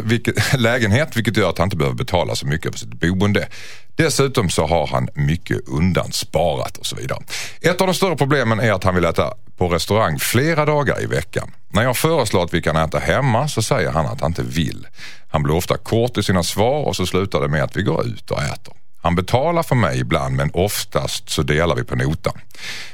vilket, 0.03 0.53
lägenhet 0.59 1.17
vilket 1.17 1.37
gör 1.37 1.49
att 1.49 1.57
han 1.57 1.65
inte 1.65 1.77
behöver 1.77 1.97
betala 1.97 2.35
så 2.35 2.47
mycket 2.47 2.71
för 2.71 2.79
sitt 2.79 2.99
boende. 2.99 3.47
Dessutom 3.95 4.49
så 4.49 4.67
har 4.67 4.87
han 4.87 5.09
mycket 5.13 5.67
undansparat 5.67 6.77
och 6.77 6.85
så 6.85 6.95
vidare. 6.95 7.19
Ett 7.61 7.81
av 7.81 7.87
de 7.87 7.93
större 7.93 8.15
problemen 8.15 8.59
är 8.59 8.71
att 8.71 8.83
han 8.83 8.95
vill 8.95 9.05
äta 9.05 9.33
på 9.57 9.67
restaurang 9.67 10.19
flera 10.19 10.65
dagar 10.65 11.03
i 11.03 11.05
veckan. 11.05 11.51
När 11.67 11.83
jag 11.83 11.97
föreslår 11.97 12.43
att 12.43 12.53
vi 12.53 12.61
kan 12.61 12.75
äta 12.75 12.99
hemma 12.99 13.47
så 13.47 13.61
säger 13.61 13.91
han 13.91 14.05
att 14.05 14.21
han 14.21 14.31
inte 14.31 14.43
vill. 14.43 14.87
Han 15.29 15.43
blir 15.43 15.55
ofta 15.55 15.77
kort 15.77 16.17
i 16.17 16.23
sina 16.23 16.43
svar 16.43 16.87
och 16.87 16.95
så 16.95 17.05
slutar 17.05 17.41
det 17.41 17.47
med 17.47 17.63
att 17.63 17.77
vi 17.77 17.81
går 17.81 18.05
ut 18.05 18.31
och 18.31 18.41
äter. 18.41 18.73
Han 19.05 19.15
betalar 19.15 19.63
för 19.63 19.75
mig 19.75 19.99
ibland 19.99 20.35
men 20.35 20.51
oftast 20.53 21.29
så 21.29 21.43
delar 21.43 21.75
vi 21.75 21.83
på 21.83 21.95
notan. 21.95 22.33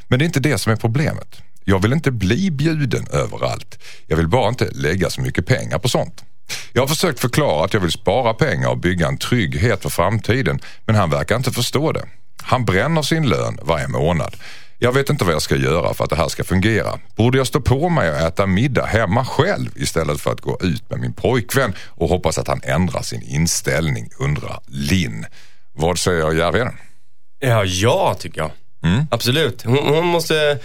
Men 0.07 0.19
det 0.19 0.23
är 0.23 0.27
inte 0.27 0.39
det 0.39 0.57
som 0.57 0.71
är 0.71 0.75
problemet. 0.75 1.41
Jag 1.63 1.81
vill 1.81 1.93
inte 1.93 2.11
bli 2.11 2.51
bjuden 2.51 3.07
överallt. 3.11 3.83
Jag 4.07 4.17
vill 4.17 4.27
bara 4.27 4.49
inte 4.49 4.69
lägga 4.71 5.09
så 5.09 5.21
mycket 5.21 5.45
pengar 5.45 5.79
på 5.79 5.89
sånt. 5.89 6.23
Jag 6.73 6.81
har 6.81 6.87
försökt 6.87 7.19
förklara 7.19 7.65
att 7.65 7.73
jag 7.73 7.81
vill 7.81 7.91
spara 7.91 8.33
pengar 8.33 8.69
och 8.69 8.77
bygga 8.77 9.07
en 9.07 9.17
trygghet 9.17 9.81
för 9.81 9.89
framtiden 9.89 10.59
men 10.85 10.95
han 10.95 11.09
verkar 11.09 11.35
inte 11.35 11.51
förstå 11.51 11.91
det. 11.91 12.05
Han 12.41 12.65
bränner 12.65 13.01
sin 13.01 13.29
lön 13.29 13.59
varje 13.61 13.87
månad. 13.87 14.35
Jag 14.79 14.91
vet 14.91 15.09
inte 15.09 15.25
vad 15.25 15.33
jag 15.33 15.41
ska 15.41 15.55
göra 15.55 15.93
för 15.93 16.03
att 16.03 16.09
det 16.09 16.15
här 16.15 16.27
ska 16.27 16.43
fungera. 16.43 16.99
Borde 17.15 17.37
jag 17.37 17.47
stå 17.47 17.61
på 17.61 17.89
mig 17.89 18.11
och 18.11 18.17
äta 18.17 18.47
middag 18.47 18.85
hemma 18.85 19.25
själv 19.25 19.69
istället 19.75 20.21
för 20.21 20.31
att 20.31 20.41
gå 20.41 20.57
ut 20.61 20.89
med 20.89 20.99
min 20.99 21.13
pojkvän 21.13 21.73
och 21.87 22.09
hoppas 22.09 22.37
att 22.37 22.47
han 22.47 22.61
ändrar 22.63 23.01
sin 23.01 23.21
inställning, 23.21 24.09
undrar 24.19 24.59
Linn. 24.67 25.25
Vad 25.73 25.99
säger 25.99 26.31
Järvheden? 26.31 26.73
Ja, 27.39 27.63
ja 27.63 28.15
tycker 28.19 28.41
jag. 28.41 28.51
Mm. 28.83 29.05
Absolut. 29.11 29.63
Hon, 29.63 29.77
hon 29.77 30.05
måste 30.05 30.59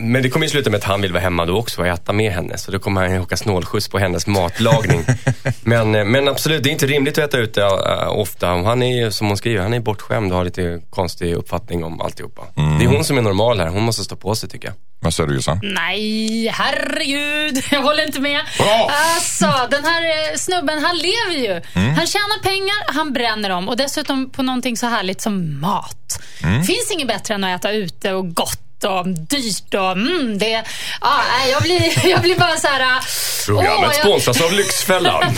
men 0.00 0.22
det 0.22 0.30
kommer 0.30 0.46
ju 0.46 0.50
sluta 0.50 0.70
med 0.70 0.78
att 0.78 0.84
han 0.84 1.00
vill 1.00 1.12
vara 1.12 1.22
hemma 1.22 1.46
då 1.46 1.58
också 1.58 1.80
och 1.80 1.86
äta 1.86 2.12
med 2.12 2.32
henne. 2.32 2.58
Så 2.58 2.70
då 2.70 2.78
kommer 2.78 3.08
han 3.08 3.20
åka 3.20 3.36
snålskjuts 3.36 3.88
på 3.88 3.98
hennes 3.98 4.26
matlagning. 4.26 5.04
men, 5.62 5.94
eh, 5.94 6.04
men 6.04 6.28
absolut, 6.28 6.62
det 6.62 6.70
är 6.70 6.72
inte 6.72 6.86
rimligt 6.86 7.18
att 7.18 7.24
äta 7.24 7.38
ute 7.38 7.62
äh, 7.62 8.08
ofta. 8.08 8.46
Han 8.46 8.82
är 8.82 9.04
ju, 9.04 9.10
som 9.10 9.26
hon 9.26 9.36
skriver, 9.36 9.62
han 9.62 9.74
är 9.74 9.80
bortskämd 9.80 10.32
och 10.32 10.38
har 10.38 10.44
lite 10.44 10.80
konstig 10.90 11.34
uppfattning 11.34 11.84
om 11.84 12.00
alltihopa. 12.00 12.42
Mm. 12.56 12.78
Det 12.78 12.84
är 12.84 12.88
hon 12.88 13.04
som 13.04 13.18
är 13.18 13.22
normal 13.22 13.60
här. 13.60 13.68
Hon 13.68 13.82
måste 13.82 14.04
stå 14.04 14.16
på 14.16 14.34
sig 14.34 14.48
tycker 14.48 14.68
jag. 14.68 14.74
Vad 15.00 15.14
säger 15.14 15.28
du 15.28 15.34
Jossan? 15.34 15.60
Nej, 15.62 16.48
herregud. 16.48 17.64
Jag 17.70 17.82
håller 17.82 18.06
inte 18.06 18.20
med. 18.20 18.40
Bra. 18.58 18.90
Alltså, 19.14 19.68
den 19.70 19.84
här 19.84 20.02
eh, 20.02 20.36
snubben, 20.36 20.84
han 20.84 20.96
lever 20.96 21.46
ju. 21.46 21.62
Mm. 21.74 21.94
Han 21.94 22.06
tjänar 22.06 22.42
pengar, 22.42 22.94
han 22.94 23.12
bränner 23.12 23.48
dem 23.48 23.68
och 23.68 23.76
dessutom 23.76 24.30
på 24.30 24.42
någonting 24.42 24.76
så 24.76 24.86
härligt 24.86 25.20
som 25.20 25.60
mat. 25.60 26.22
Mm. 26.42 26.64
Finns 26.64 26.90
inget 26.92 27.08
bättre 27.08 27.34
än 27.34 27.44
att 27.44 27.60
äta 27.60 27.72
ute 27.72 28.12
och 28.12 28.34
gott 28.34 28.63
och 28.84 29.08
dyrt 29.08 29.74
och 29.74 29.92
mm, 29.92 30.38
det... 30.38 30.64
Ah, 31.00 31.22
jag, 31.50 31.62
blir, 31.62 32.08
jag 32.10 32.20
blir 32.20 32.38
bara 32.38 32.56
så 32.56 32.66
här... 32.66 33.00
Programmet 33.46 33.78
åh, 33.78 33.84
jag... 33.84 33.94
sponsras 33.94 34.40
av 34.40 34.52
Lyxfällan. 34.52 35.24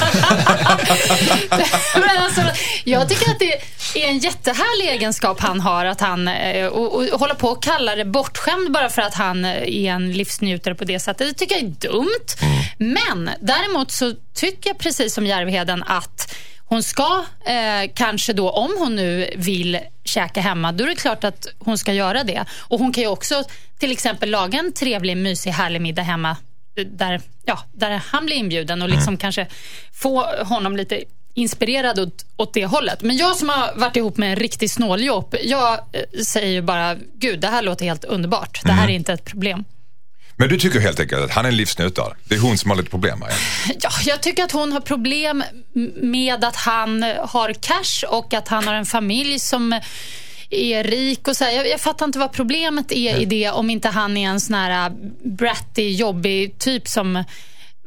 Men 1.94 2.18
alltså, 2.18 2.42
jag 2.84 3.08
tycker 3.08 3.30
att 3.30 3.38
det 3.38 3.52
är 3.94 4.08
en 4.08 4.18
jättehärlig 4.18 4.88
egenskap 4.88 5.40
han 5.40 5.60
har. 5.60 5.84
Att 5.84 6.00
han 6.00 6.28
eh, 6.28 6.66
och, 6.66 6.94
och 6.94 7.20
hålla 7.20 7.34
på 7.34 7.48
och 7.48 7.62
kalla 7.62 7.96
det 7.96 8.04
bortskämd 8.04 8.72
bara 8.72 8.88
för 8.88 9.02
att 9.02 9.14
han 9.14 9.44
är 9.44 9.90
en 9.90 10.12
livsnjutare 10.12 10.74
på 10.74 10.84
det 10.84 11.00
sättet. 11.00 11.28
Det 11.28 11.34
tycker 11.34 11.54
jag 11.54 11.64
är 11.64 11.68
dumt. 11.68 12.26
Mm. 12.40 12.94
Men 12.94 13.30
däremot 13.40 13.90
så 13.90 14.14
tycker 14.34 14.70
jag 14.70 14.78
precis 14.78 15.14
som 15.14 15.26
Järvheden 15.26 15.82
att 15.86 16.34
hon 16.68 16.82
ska 16.82 17.24
eh, 17.46 17.90
kanske 17.94 18.32
då, 18.32 18.50
om 18.50 18.70
hon 18.78 18.96
nu 18.96 19.30
vill 19.36 19.78
käka 20.04 20.40
hemma, 20.40 20.72
då 20.72 20.84
är 20.84 20.88
det 20.88 20.94
klart 20.94 21.24
att 21.24 21.46
hon 21.58 21.78
ska 21.78 21.92
göra 21.92 22.24
det. 22.24 22.44
Och 22.58 22.78
Hon 22.78 22.92
kan 22.92 23.02
ju 23.02 23.08
också 23.08 23.44
till 23.78 23.92
exempel 23.92 24.30
laga 24.30 24.58
en 24.58 24.72
trevlig, 24.72 25.16
mysig, 25.16 25.50
härlig 25.50 25.80
middag 25.80 26.02
hemma 26.02 26.36
där, 26.84 27.20
ja, 27.44 27.58
där 27.72 27.90
han 27.90 28.26
blir 28.26 28.36
inbjuden 28.36 28.82
och 28.82 28.88
liksom 28.88 29.08
mm. 29.08 29.18
kanske 29.18 29.46
få 29.92 30.44
honom 30.44 30.76
lite 30.76 31.04
inspirerad 31.34 31.98
åt, 31.98 32.24
åt 32.36 32.54
det 32.54 32.66
hållet. 32.66 33.02
Men 33.02 33.16
jag 33.16 33.36
som 33.36 33.48
har 33.48 33.74
varit 33.76 33.96
ihop 33.96 34.16
med 34.16 34.30
en 34.30 34.36
riktig 34.36 34.70
snåljobb, 34.70 35.36
jag 35.42 35.72
eh, 35.72 36.20
säger 36.24 36.48
ju 36.48 36.62
bara, 36.62 36.96
gud, 37.14 37.40
det 37.40 37.48
här 37.48 37.62
låter 37.62 37.84
helt 37.84 38.04
underbart. 38.04 38.60
Det 38.64 38.72
här 38.72 38.82
mm. 38.82 38.90
är 38.90 38.94
inte 38.94 39.12
ett 39.12 39.24
problem. 39.24 39.64
Men 40.36 40.48
du 40.48 40.58
tycker 40.58 40.80
helt 40.80 41.00
enkelt 41.00 41.22
att 41.22 41.30
han 41.30 41.44
är 41.44 41.48
en 41.48 41.56
livsnjutare? 41.56 42.14
Det 42.24 42.34
är 42.34 42.38
hon 42.38 42.58
som 42.58 42.70
har 42.70 42.76
lite 42.76 42.90
problem 42.90 43.18
med 43.18 43.32
Ja, 43.80 43.90
jag 44.04 44.20
tycker 44.20 44.44
att 44.44 44.52
hon 44.52 44.72
har 44.72 44.80
problem 44.80 45.44
med 46.02 46.44
att 46.44 46.56
han 46.56 47.02
har 47.20 47.52
cash 47.52 48.08
och 48.08 48.34
att 48.34 48.48
han 48.48 48.66
har 48.66 48.74
en 48.74 48.86
familj 48.86 49.38
som 49.38 49.80
är 50.50 50.84
rik 50.84 51.28
och 51.28 51.36
så 51.36 51.44
jag, 51.44 51.68
jag, 51.68 51.80
fattar 51.80 52.06
inte 52.06 52.18
vad 52.18 52.32
problemet 52.32 52.92
är 52.92 53.16
i 53.16 53.24
det 53.24 53.50
om 53.50 53.70
inte 53.70 53.88
han 53.88 54.16
är 54.16 54.28
en 54.28 54.40
sån 54.40 54.54
här 54.54 54.92
bratty, 55.24 55.90
jobbig 55.90 56.58
typ 56.58 56.88
som 56.88 57.24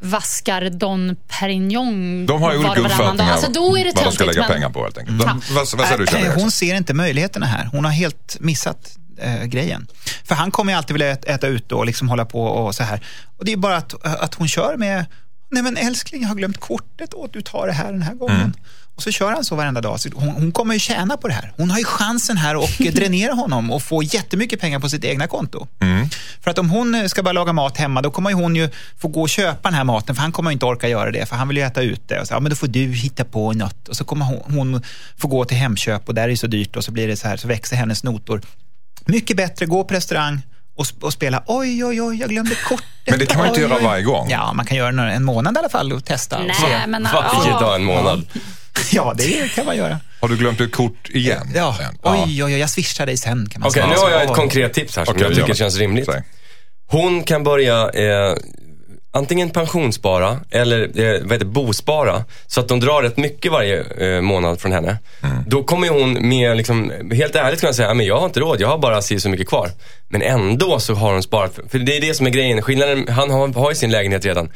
vaskar 0.01 0.69
Don 0.69 1.15
Perignon. 1.27 2.25
De 2.25 2.41
har 2.41 2.53
ju 2.53 2.59
olika 2.59 2.79
uppfattningar 2.79 3.31
alltså, 3.31 3.51
då 3.51 3.77
är 3.77 3.83
det 3.83 3.91
vad 3.95 4.03
de 4.03 4.11
ska 4.11 4.25
lägga 4.25 4.41
men... 4.41 4.51
pengar 4.51 4.69
på 4.69 4.83
helt 4.83 4.97
enkelt. 4.97 5.19
De, 5.19 5.41
vad, 5.51 5.67
vad 5.77 5.87
säger 5.87 5.97
du 5.97 6.17
äh, 6.17 6.33
Hon 6.35 6.51
ser 6.51 6.75
inte 6.75 6.93
möjligheterna 6.93 7.45
här. 7.45 7.69
Hon 7.71 7.85
har 7.85 7.91
helt 7.91 8.37
missat 8.39 8.97
äh, 9.21 9.45
grejen. 9.45 9.87
För 10.23 10.35
han 10.35 10.51
kommer 10.51 10.71
ju 10.73 10.77
alltid 10.77 10.93
vilja 10.93 11.11
äta 11.11 11.47
ute 11.47 11.75
och 11.75 11.85
liksom 11.85 12.09
hålla 12.09 12.25
på 12.25 12.43
och 12.43 12.75
så 12.75 12.83
här. 12.83 13.05
Och 13.37 13.45
det 13.45 13.53
är 13.53 13.57
bara 13.57 13.77
att, 13.77 14.05
att 14.05 14.33
hon 14.33 14.47
kör 14.47 14.77
med 14.77 15.05
Nej 15.51 15.63
men 15.63 15.77
älskling, 15.77 16.21
jag 16.21 16.29
har 16.29 16.35
glömt 16.35 16.57
kortet 16.57 17.13
och 17.13 17.29
du 17.33 17.41
tar 17.41 17.67
det 17.67 17.73
här 17.73 17.91
den 17.91 18.01
här 18.01 18.13
gången. 18.13 18.41
Mm. 18.41 18.53
Och 18.95 19.03
så 19.03 19.11
kör 19.11 19.31
han 19.31 19.43
så 19.43 19.55
varenda 19.55 19.81
dag. 19.81 19.99
Så 19.99 20.09
hon, 20.13 20.29
hon, 20.29 20.51
kommer 20.51 20.73
ju 20.73 20.79
tjäna 20.79 21.17
på 21.17 21.27
det 21.27 21.33
här. 21.33 21.53
Hon 21.57 21.71
har 21.71 21.77
ju 21.77 21.83
chansen 21.83 22.37
här 22.37 22.63
att 22.63 22.77
dränera 22.93 23.33
honom 23.33 23.71
och 23.71 23.83
få 23.83 24.03
jättemycket 24.03 24.59
pengar 24.59 24.79
på 24.79 24.89
sitt 24.89 25.05
egna 25.05 25.27
konto. 25.27 25.67
Mm. 25.79 26.07
För 26.41 26.51
att 26.51 26.59
om 26.59 26.69
hon 26.69 27.09
ska 27.09 27.23
börja 27.23 27.33
laga 27.33 27.53
mat 27.53 27.77
hemma, 27.77 28.01
då 28.01 28.11
kommer 28.11 28.33
hon 28.33 28.55
ju 28.55 28.69
få 28.97 29.07
gå 29.07 29.21
och 29.21 29.29
köpa 29.29 29.69
den 29.69 29.73
här 29.73 29.83
maten, 29.83 30.15
för 30.15 30.21
han 30.21 30.31
kommer 30.31 30.51
inte 30.51 30.65
orka 30.65 30.87
göra 30.87 31.11
det, 31.11 31.25
för 31.25 31.35
han 31.35 31.47
vill 31.47 31.57
ju 31.57 31.63
äta 31.63 31.81
ute. 31.81 32.19
Och 32.19 32.27
så, 32.27 32.33
ja, 32.33 32.39
men 32.39 32.49
då 32.49 32.55
får 32.55 32.67
du 32.67 32.79
hitta 32.79 33.25
på 33.25 33.53
något. 33.53 33.87
Och 33.87 33.95
så 33.95 34.03
kommer 34.03 34.25
hon, 34.25 34.41
hon 34.57 34.81
få 35.17 35.27
gå 35.27 35.45
till 35.45 35.57
Hemköp 35.57 36.07
och 36.09 36.15
där 36.15 36.23
är 36.23 36.27
det 36.27 36.37
så 36.37 36.47
dyrt 36.47 36.75
och 36.75 36.83
så 36.83 36.91
blir 36.91 37.07
det 37.07 37.17
så 37.17 37.27
här, 37.27 37.37
så 37.37 37.47
växer 37.47 37.75
hennes 37.75 38.03
notor. 38.03 38.41
Mycket 39.09 39.37
bättre, 39.37 39.65
gå 39.65 39.83
på 39.83 39.93
restaurang, 39.93 40.41
och, 40.79 40.85
och 41.01 41.13
spela 41.13 41.43
oj, 41.47 41.85
oj, 41.85 42.01
oj, 42.01 42.17
jag 42.19 42.29
glömde 42.29 42.55
kortet. 42.55 42.85
Men 43.07 43.19
det 43.19 43.25
kan 43.25 43.37
man 43.37 43.47
inte 43.47 43.59
oj, 43.65 43.69
göra 43.69 43.79
varje 43.83 44.03
gång. 44.03 44.29
Ja, 44.29 44.53
man 44.53 44.65
kan 44.65 44.77
göra 44.77 45.11
en 45.11 45.23
månad 45.23 45.55
i 45.55 45.59
alla 45.59 45.69
fall 45.69 45.93
och 45.93 46.05
testa. 46.05 46.39
Nej, 46.39 46.83
och 46.83 46.89
men, 46.89 47.03
Varje 47.13 47.51
dag 47.51 47.75
en 47.75 47.83
månad. 47.83 48.27
Ja, 48.91 49.13
det 49.17 49.55
kan 49.55 49.65
man 49.65 49.77
göra. 49.77 49.99
Har 50.21 50.29
du 50.29 50.37
glömt 50.37 50.61
ett 50.61 50.71
kort 50.71 51.09
igen? 51.09 51.51
Ja. 51.55 51.75
Oj, 52.03 52.19
oj, 52.25 52.43
oj, 52.43 52.57
jag 52.57 52.69
swishar 52.69 53.05
dig 53.05 53.17
sen 53.17 53.49
kan 53.49 53.61
man 53.61 53.69
Okej, 53.69 53.83
okay, 53.83 53.95
nu 53.95 54.01
har 54.01 54.09
jag 54.09 54.23
ett 54.23 54.35
konkret 54.35 54.73
tips 54.73 54.97
här 54.97 55.05
som 55.05 55.15
okay, 55.15 55.27
jag 55.27 55.37
tycker 55.37 55.53
känns 55.53 55.77
rimligt. 55.77 56.09
Hon 56.87 57.23
kan 57.23 57.43
börja 57.43 57.89
eh, 57.89 58.35
antingen 59.11 59.49
pensionsspara 59.49 60.39
eller 60.51 60.81
eh, 60.81 61.21
vad 61.21 61.31
heter, 61.31 61.45
bospara. 61.45 62.23
Så 62.47 62.59
att 62.59 62.67
de 62.67 62.79
drar 62.79 63.01
rätt 63.01 63.17
mycket 63.17 63.51
varje 63.51 63.83
eh, 63.83 64.21
månad 64.21 64.61
från 64.61 64.71
henne. 64.71 64.97
Mm. 65.23 65.43
Då 65.47 65.63
kommer 65.63 65.89
hon 65.89 66.29
med, 66.29 66.57
liksom, 66.57 66.91
helt 67.11 67.35
ärligt 67.35 67.59
kunna 67.59 67.73
säga, 67.73 67.93
men 67.93 68.05
jag 68.05 68.19
har 68.19 68.25
inte 68.25 68.39
råd, 68.39 68.61
jag 68.61 68.67
har 68.67 68.77
bara 68.77 69.01
si 69.01 69.19
så 69.19 69.29
mycket 69.29 69.47
kvar. 69.47 69.69
Men 70.09 70.21
ändå 70.21 70.79
så 70.79 70.93
har 70.93 71.13
hon 71.13 71.23
sparat. 71.23 71.59
För 71.69 71.79
det 71.79 71.97
är 71.97 72.01
det 72.01 72.13
som 72.13 72.27
är 72.27 72.31
grejen. 72.31 72.61
Skillnaden, 72.61 73.07
han 73.07 73.29
har, 73.29 73.47
har 73.47 73.69
ju 73.69 73.75
sin 73.75 73.91
lägenhet 73.91 74.25
redan 74.25 74.49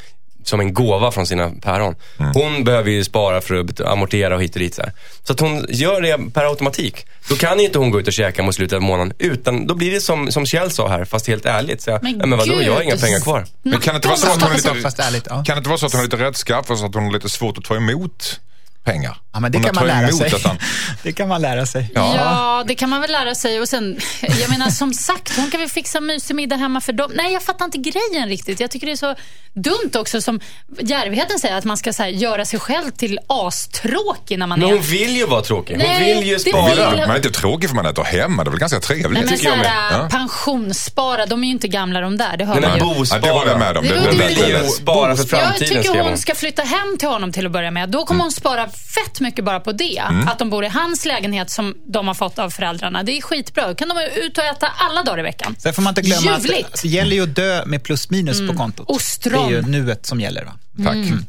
som 0.48 0.60
en 0.60 0.74
gåva 0.74 1.10
från 1.10 1.26
sina 1.26 1.50
päron. 1.62 1.94
Mm. 2.18 2.32
Hon 2.34 2.64
behöver 2.64 2.90
ju 2.90 3.04
spara 3.04 3.40
för 3.40 3.54
att 3.54 3.80
amortera 3.80 4.34
och 4.34 4.42
hit 4.42 4.54
och 4.54 4.60
dit. 4.60 4.74
Så, 4.74 4.82
här. 4.82 4.92
så 5.22 5.32
att 5.32 5.40
hon 5.40 5.66
gör 5.68 6.00
det 6.00 6.18
per 6.34 6.44
automatik. 6.44 7.06
Då 7.28 7.36
kan 7.36 7.60
inte 7.60 7.78
hon 7.78 7.90
gå 7.90 8.00
ut 8.00 8.06
och 8.06 8.12
käka 8.12 8.42
mot 8.42 8.54
slutet 8.54 8.76
av 8.76 8.82
månaden. 8.82 9.12
Utan 9.18 9.66
då 9.66 9.74
blir 9.74 9.92
det 9.92 10.00
som, 10.00 10.32
som 10.32 10.46
Kjell 10.46 10.70
sa 10.70 10.88
här, 10.88 11.04
fast 11.04 11.26
helt 11.26 11.46
ärligt. 11.46 11.82
Så 11.82 11.90
jag, 11.90 12.02
men, 12.02 12.18
men 12.18 12.38
vadå, 12.38 12.62
jag 12.62 12.74
har 12.74 12.82
inga 12.82 12.96
pengar 12.96 13.20
kvar. 13.20 13.46
Men 13.62 13.80
kan 13.80 13.94
det 13.94 13.96
inte 13.96 14.08
vara 14.08 14.18
så 14.18 14.26
att 14.26 14.42
hon 14.42 14.52
är 14.52 15.10
lite, 15.10 15.28
kan 15.28 15.44
det 15.44 15.56
inte 15.56 15.68
vara 15.68 15.78
så 15.78 15.86
att 15.86 15.92
hon 15.92 16.00
är 16.00 16.04
lite 16.04 16.16
rättskaff 16.16 16.70
och 16.70 16.78
så 16.78 16.86
att 16.86 16.94
hon 16.94 17.04
har 17.04 17.12
lite 17.12 17.28
svårt 17.28 17.58
att 17.58 17.64
ta 17.64 17.76
emot 17.76 18.40
pengar. 18.84 19.16
Ja, 19.32 19.40
men 19.40 19.52
det 19.52 19.58
kan 19.58 19.74
man 19.74 19.86
lära 19.86 20.12
sig. 20.12 20.32
Han... 20.44 20.58
det 21.02 21.12
kan 21.12 21.28
man 21.28 21.42
lära 21.42 21.66
sig. 21.66 21.90
Ja. 21.94 22.14
ja. 22.16 22.64
det 22.66 22.74
kan 22.74 22.90
man 22.90 23.00
väl 23.00 23.12
lära 23.12 23.34
sig. 23.34 23.60
Och 23.60 23.68
sen, 23.68 23.98
jag 24.20 24.50
menar 24.50 24.70
som 24.70 24.92
sagt, 24.92 25.36
hon 25.36 25.50
kan 25.50 25.60
väl 25.60 25.68
fixa 25.68 26.00
mysig 26.00 26.34
middag 26.34 26.56
hemma 26.56 26.80
för 26.80 26.92
dem. 26.92 27.10
Nej, 27.14 27.32
jag 27.32 27.42
fattar 27.42 27.64
inte 27.64 27.78
grejen 27.78 28.28
riktigt. 28.28 28.60
Jag 28.60 28.70
tycker 28.70 28.86
det 28.86 28.92
är 28.92 28.96
så 28.96 29.14
dumt 29.54 29.90
också 29.94 30.20
som 30.20 30.40
Järvheten 30.80 31.38
säger 31.38 31.56
att 31.56 31.64
man 31.64 31.76
ska 31.76 31.92
här, 31.98 32.08
göra 32.08 32.44
sig 32.44 32.60
själv 32.60 32.90
till 32.90 33.18
astråkig 33.26 34.38
när 34.38 34.46
man 34.46 34.58
men 34.58 34.68
är... 34.68 34.72
hon 34.72 34.82
vill 34.82 35.16
ju 35.16 35.26
vara 35.26 35.42
tråkig. 35.42 35.74
Hon 35.74 35.82
Nej, 35.82 36.14
vill 36.14 36.28
ju 36.28 36.38
spara. 36.38 36.90
Vill... 36.90 37.00
Man 37.00 37.10
är 37.10 37.16
inte 37.16 37.30
tråkig 37.30 37.68
för 37.68 37.76
man 37.76 37.86
äter 37.86 38.04
hemma. 38.04 38.44
Det 38.44 38.48
är 38.48 38.50
väl 38.50 38.60
ganska 38.60 38.80
trevligt. 38.80 39.10
Nej, 39.10 39.24
men 39.24 39.38
så 39.38 39.48
ja. 39.64 40.08
pensionsspara, 40.10 41.26
de 41.26 41.42
är 41.42 41.46
ju 41.46 41.52
inte 41.52 41.68
gamla 41.68 42.00
de 42.00 42.16
där. 42.16 42.36
Det 42.36 42.44
hör 42.44 42.60
Nej, 42.60 42.70
man 42.70 42.78
ju. 42.78 42.94
Bospara. 42.94 43.20
Ja, 43.20 43.26
det 43.26 43.32
håller 43.32 43.50
jag 43.50 43.58
med 43.58 43.76
om. 43.76 43.84
Det, 43.84 43.94
det, 43.94 44.28
det, 44.28 44.58
det, 44.58 44.68
spara 44.68 45.16
för 45.16 45.24
framtiden. 45.24 45.72
Jag 45.74 45.82
tycker 45.84 46.02
hon 46.02 46.18
ska 46.18 46.34
flytta 46.34 46.62
hem 46.62 46.98
till 46.98 47.08
honom 47.08 47.32
till 47.32 47.46
att 47.46 47.52
börja 47.52 47.70
med. 47.70 47.88
Då 47.88 48.04
kommer 48.04 48.18
mm. 48.18 48.24
hon 48.24 48.32
spara 48.32 48.68
fett 48.76 49.20
mycket 49.20 49.44
bara 49.44 49.60
på 49.60 49.72
det. 49.72 49.98
Mm. 49.98 50.28
Att 50.28 50.38
de 50.38 50.50
bor 50.50 50.64
i 50.64 50.68
hans 50.68 51.04
lägenhet 51.04 51.50
som 51.50 51.74
de 51.86 52.06
har 52.06 52.14
fått 52.14 52.38
av 52.38 52.50
föräldrarna. 52.50 53.02
Det 53.02 53.18
är 53.18 53.22
skitbra. 53.22 53.68
Då 53.68 53.74
kan 53.74 53.88
de 53.88 53.98
ut 54.16 54.38
och 54.38 54.44
äta 54.44 54.66
alla 54.76 55.02
dagar 55.02 55.18
i 55.18 55.22
veckan. 55.22 55.56
Sen 55.58 55.74
får 55.74 55.82
man 55.82 55.90
inte 55.90 56.02
glömma 56.02 56.38
Ljuvligt. 56.38 56.66
att 56.74 56.82
det 56.82 56.88
gäller 56.88 57.16
ju 57.16 57.22
att 57.22 57.36
dö 57.36 57.64
med 57.66 57.82
plus 57.82 58.10
minus 58.10 58.38
mm. 58.38 58.50
på 58.56 58.62
kontot. 58.62 58.88
Och 58.88 59.00
strong. 59.00 59.50
Det 59.50 59.56
är 59.56 59.62
ju 59.62 59.68
nuet 59.68 60.06
som 60.06 60.20
gäller. 60.20 60.44
Va? 60.44 60.52
Tack. 60.84 60.94
Mm. 60.94 61.24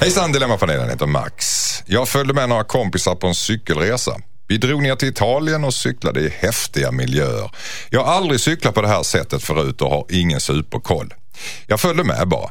Hejsan 0.00 0.32
Dilemmapanelen, 0.32 0.90
heter 0.90 1.06
Max. 1.06 1.44
Jag 1.86 2.08
följde 2.08 2.34
med 2.34 2.48
några 2.48 2.64
kompisar 2.64 3.14
på 3.14 3.26
en 3.26 3.34
cykelresa. 3.34 4.12
Vi 4.48 4.58
drog 4.58 4.82
ner 4.82 4.96
till 4.96 5.08
Italien 5.08 5.64
och 5.64 5.74
cyklade 5.74 6.20
i 6.20 6.32
häftiga 6.38 6.92
miljöer. 6.92 7.50
Jag 7.90 8.04
har 8.04 8.12
aldrig 8.12 8.40
cyklat 8.40 8.74
på 8.74 8.82
det 8.82 8.88
här 8.88 9.02
sättet 9.02 9.42
förut 9.42 9.82
och 9.82 9.90
har 9.90 10.06
ingen 10.10 10.40
superkoll. 10.40 11.14
Jag 11.66 11.80
följde 11.80 12.04
med 12.04 12.28
bara. 12.28 12.50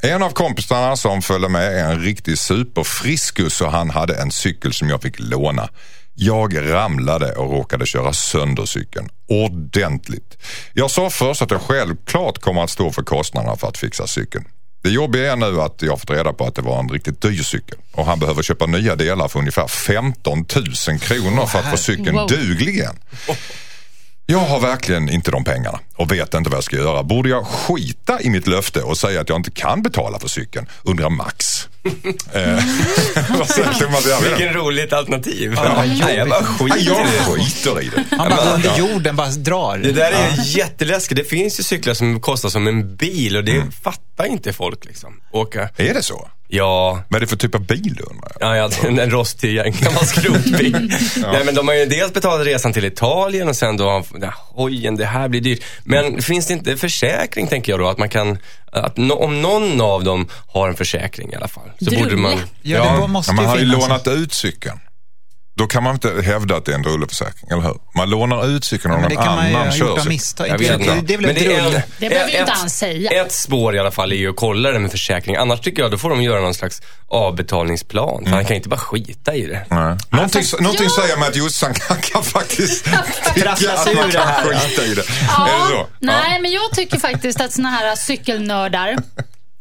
En 0.00 0.22
av 0.22 0.30
kompisarna 0.30 0.96
som 0.96 1.22
följde 1.22 1.48
med 1.48 1.78
är 1.78 1.84
en 1.84 2.00
riktig 2.00 2.38
superfriskus 2.38 3.60
och 3.60 3.72
han 3.72 3.90
hade 3.90 4.14
en 4.14 4.30
cykel 4.30 4.72
som 4.72 4.90
jag 4.90 5.02
fick 5.02 5.18
låna. 5.18 5.68
Jag 6.14 6.72
ramlade 6.72 7.32
och 7.32 7.50
råkade 7.50 7.86
köra 7.86 8.12
sönder 8.12 8.64
cykeln. 8.64 9.08
Ordentligt. 9.28 10.38
Jag 10.72 10.90
sa 10.90 11.10
först 11.10 11.42
att 11.42 11.50
jag 11.50 11.60
självklart 11.60 12.38
kommer 12.38 12.64
att 12.64 12.70
stå 12.70 12.92
för 12.92 13.02
kostnaderna 13.02 13.56
för 13.56 13.68
att 13.68 13.78
fixa 13.78 14.06
cykeln. 14.06 14.44
Det 14.82 14.90
jobbiga 14.90 15.32
är 15.32 15.36
nu 15.36 15.60
att 15.60 15.82
jag 15.82 15.92
har 15.92 15.96
fått 15.96 16.10
reda 16.10 16.32
på 16.32 16.46
att 16.46 16.54
det 16.54 16.62
var 16.62 16.78
en 16.78 16.88
riktigt 16.88 17.22
dyr 17.22 17.42
cykel 17.42 17.78
och 17.92 18.06
han 18.06 18.18
behöver 18.18 18.42
köpa 18.42 18.66
nya 18.66 18.96
delar 18.96 19.28
för 19.28 19.38
ungefär 19.38 19.66
15 19.66 20.38
000 20.88 20.98
kronor 20.98 21.46
för 21.46 21.58
att 21.58 21.70
få 21.70 21.76
cykeln 21.76 22.16
duglig 22.16 22.74
igen. 22.74 22.96
Jag 24.26 24.38
har 24.38 24.60
verkligen 24.60 25.08
inte 25.08 25.30
de 25.30 25.44
pengarna 25.44 25.80
och 25.96 26.12
vet 26.12 26.34
inte 26.34 26.50
vad 26.50 26.56
jag 26.56 26.64
ska 26.64 26.76
göra. 26.76 27.02
Borde 27.02 27.28
jag 27.28 27.46
skita 27.46 28.20
i 28.20 28.30
mitt 28.30 28.46
löfte 28.46 28.82
och 28.82 28.98
säga 28.98 29.20
att 29.20 29.28
jag 29.28 29.38
inte 29.38 29.50
kan 29.50 29.82
betala 29.82 30.18
för 30.18 30.28
cykeln? 30.28 30.66
Undrar 30.82 31.10
Max. 31.10 31.68
Mm. 32.34 32.58
Vilken 34.22 34.54
roligt 34.54 34.92
alternativ. 34.92 35.52
Ja, 35.56 35.84
Nej, 36.00 36.16
jag 36.16 36.28
bara 36.28 36.44
skiter 36.44 36.78
jag 36.78 37.00
i 37.00 37.10
det. 37.10 37.24
skiter 37.24 37.82
i 37.82 37.88
det. 37.88 38.16
Han 38.16 38.30
bara 38.30 38.54
under 38.54 38.78
jorden 38.78 39.16
bara 39.16 39.30
drar. 39.30 39.78
Det 39.78 39.92
där 39.92 40.12
är 40.12 40.34
ja. 40.36 40.42
jätteläskigt. 40.44 41.16
Det 41.16 41.24
finns 41.24 41.60
ju 41.60 41.62
cyklar 41.62 41.94
som 41.94 42.20
kostar 42.20 42.48
som 42.48 42.66
en 42.66 42.96
bil 42.96 43.36
och 43.36 43.44
det 43.44 43.52
mm. 43.56 43.72
fattar 43.72 44.24
inte 44.26 44.52
folk 44.52 44.84
liksom. 44.84 45.20
Åka. 45.32 45.68
Är 45.76 45.94
det 45.94 46.02
så? 46.02 46.28
Ja. 46.48 47.02
Vad 47.08 47.16
är 47.16 47.20
det 47.20 47.26
för 47.26 47.36
typ 47.36 47.54
av 47.54 47.66
bil 47.66 48.00
undrar 48.10 48.32
jag? 48.40 48.56
Ja, 48.56 48.56
ja 48.56 48.88
en, 48.88 48.98
en 48.98 49.10
rostig 49.10 49.58
en 49.58 49.72
gammal 49.72 50.06
skrotbil. 50.06 50.94
ja. 51.22 51.32
Nej, 51.32 51.44
men 51.44 51.54
de 51.54 51.68
har 51.68 51.74
ju 51.74 51.86
dels 51.86 52.12
betalat 52.12 52.46
resan 52.46 52.72
till 52.72 52.84
Italien 52.84 53.48
och 53.48 53.56
sen 53.56 53.76
då, 53.76 54.04
hojen, 54.54 54.96
det 54.96 55.06
här 55.06 55.28
blir 55.28 55.40
dyrt. 55.40 55.64
Men 55.86 56.22
finns 56.22 56.46
det 56.46 56.52
inte 56.52 56.76
försäkring 56.76 57.46
tänker 57.46 57.72
jag 57.72 57.80
då? 57.80 57.88
Att 57.88 57.98
man 57.98 58.08
kan, 58.08 58.38
att 58.72 58.96
no, 58.96 59.12
om 59.12 59.42
någon 59.42 59.80
av 59.80 60.04
dem 60.04 60.28
har 60.52 60.68
en 60.68 60.74
försäkring 60.74 61.32
i 61.32 61.34
alla 61.34 61.48
fall. 61.48 61.70
Så 61.78 61.84
Drulle. 61.84 62.02
borde 62.02 62.16
man... 62.16 62.38
Ja, 62.62 62.98
ja 63.00 63.06
måste 63.06 63.34
man 63.34 63.44
har 63.44 63.58
ju 63.58 63.64
lånat 63.64 64.08
ut 64.08 64.32
cykeln. 64.32 64.80
Då 65.56 65.66
kan 65.66 65.82
man 65.82 65.94
inte 65.94 66.22
hävda 66.22 66.56
att 66.56 66.64
det 66.64 66.72
är 66.72 66.74
en 66.74 66.82
drulleförsäkring, 66.82 67.50
eller 67.50 67.62
hur? 67.62 67.76
Man 67.94 68.10
lånar 68.10 68.46
ut 68.46 68.64
cykeln 68.64 68.94
och 68.94 69.00
någon 69.00 69.18
annan 69.18 69.72
kör 69.72 69.96
sig. 69.96 70.08
Misstag. 70.08 70.48
Jag 70.48 70.58
vet 70.58 70.80
inte. 70.80 71.00
Det, 71.04 71.14
är 71.14 71.18
väl 71.18 71.34
det, 71.34 71.54
är, 71.54 71.82
det 71.98 72.08
behöver 72.08 72.32
ju 72.32 72.38
inte 72.38 72.52
han 72.52 72.70
säga. 72.70 73.10
Ett 73.10 73.32
spår 73.32 73.76
i 73.76 73.78
alla 73.78 73.90
fall 73.90 74.12
är 74.12 74.16
ju 74.16 74.30
att 74.30 74.36
kolla 74.36 74.70
det 74.70 74.78
med 74.78 74.90
försäkring. 74.90 75.36
Annars 75.36 75.60
tycker 75.60 75.82
jag 75.82 75.90
då 75.90 75.98
får 75.98 76.10
de 76.10 76.22
göra 76.22 76.40
någon 76.40 76.54
slags 76.54 76.82
avbetalningsplan. 77.08 78.20
Mm. 78.20 78.32
Han 78.32 78.44
kan 78.44 78.56
inte 78.56 78.68
bara 78.68 78.80
skita 78.80 79.34
i 79.34 79.46
det. 79.46 79.66
Nej. 79.70 79.96
Någonting, 80.10 80.42
Fast, 80.42 80.60
någonting 80.60 80.88
ja. 80.96 81.02
säger 81.02 81.16
mig 81.16 81.28
att 81.28 81.36
Jossan 81.36 81.74
kan, 81.74 81.96
kan 81.96 82.22
faktiskt 82.22 82.84
tycka 83.34 83.50
att 83.50 83.94
man 83.96 84.10
kan 84.10 84.32
skita 84.34 84.84
i 84.84 84.94
det. 84.94 85.04
Ja. 85.36 85.48
Är 85.48 85.70
det 85.70 85.76
så? 85.76 85.86
Nej, 85.98 86.32
ja. 86.32 86.38
men 86.40 86.52
jag 86.52 86.70
tycker 86.72 86.98
faktiskt 86.98 87.40
att 87.40 87.52
såna 87.52 87.70
här 87.70 87.96
cykelnördar 87.96 88.96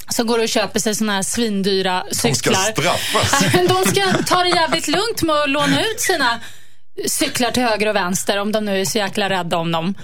som 0.10 0.28
går 0.28 0.40
och 0.40 0.50
köper 0.50 0.80
sig 0.80 0.96
såna 0.96 1.14
här 1.14 1.22
svindyra 1.22 2.04
cyklar. 2.12 2.54
De 2.54 2.82
ska 2.82 2.82
straffas. 2.82 3.54
De 3.68 3.86
ska 3.92 4.24
ta 4.24 4.44
det 4.44 4.50
jävligt 4.50 4.88
lugnt 4.88 5.22
med 5.22 5.36
att 5.36 5.50
låna 5.50 5.82
ut 5.82 6.02
sina 6.02 6.40
cyklar 7.08 7.52
till 7.52 7.64
höger 7.64 7.88
och 7.88 7.96
vänster 7.96 8.38
om 8.38 8.52
de 8.52 8.66
nu 8.66 8.82
är 8.82 8.86
så 8.86 8.98
jäkla 8.98 9.30
rädda 9.30 9.58
om 9.58 9.72
dem. 9.72 9.96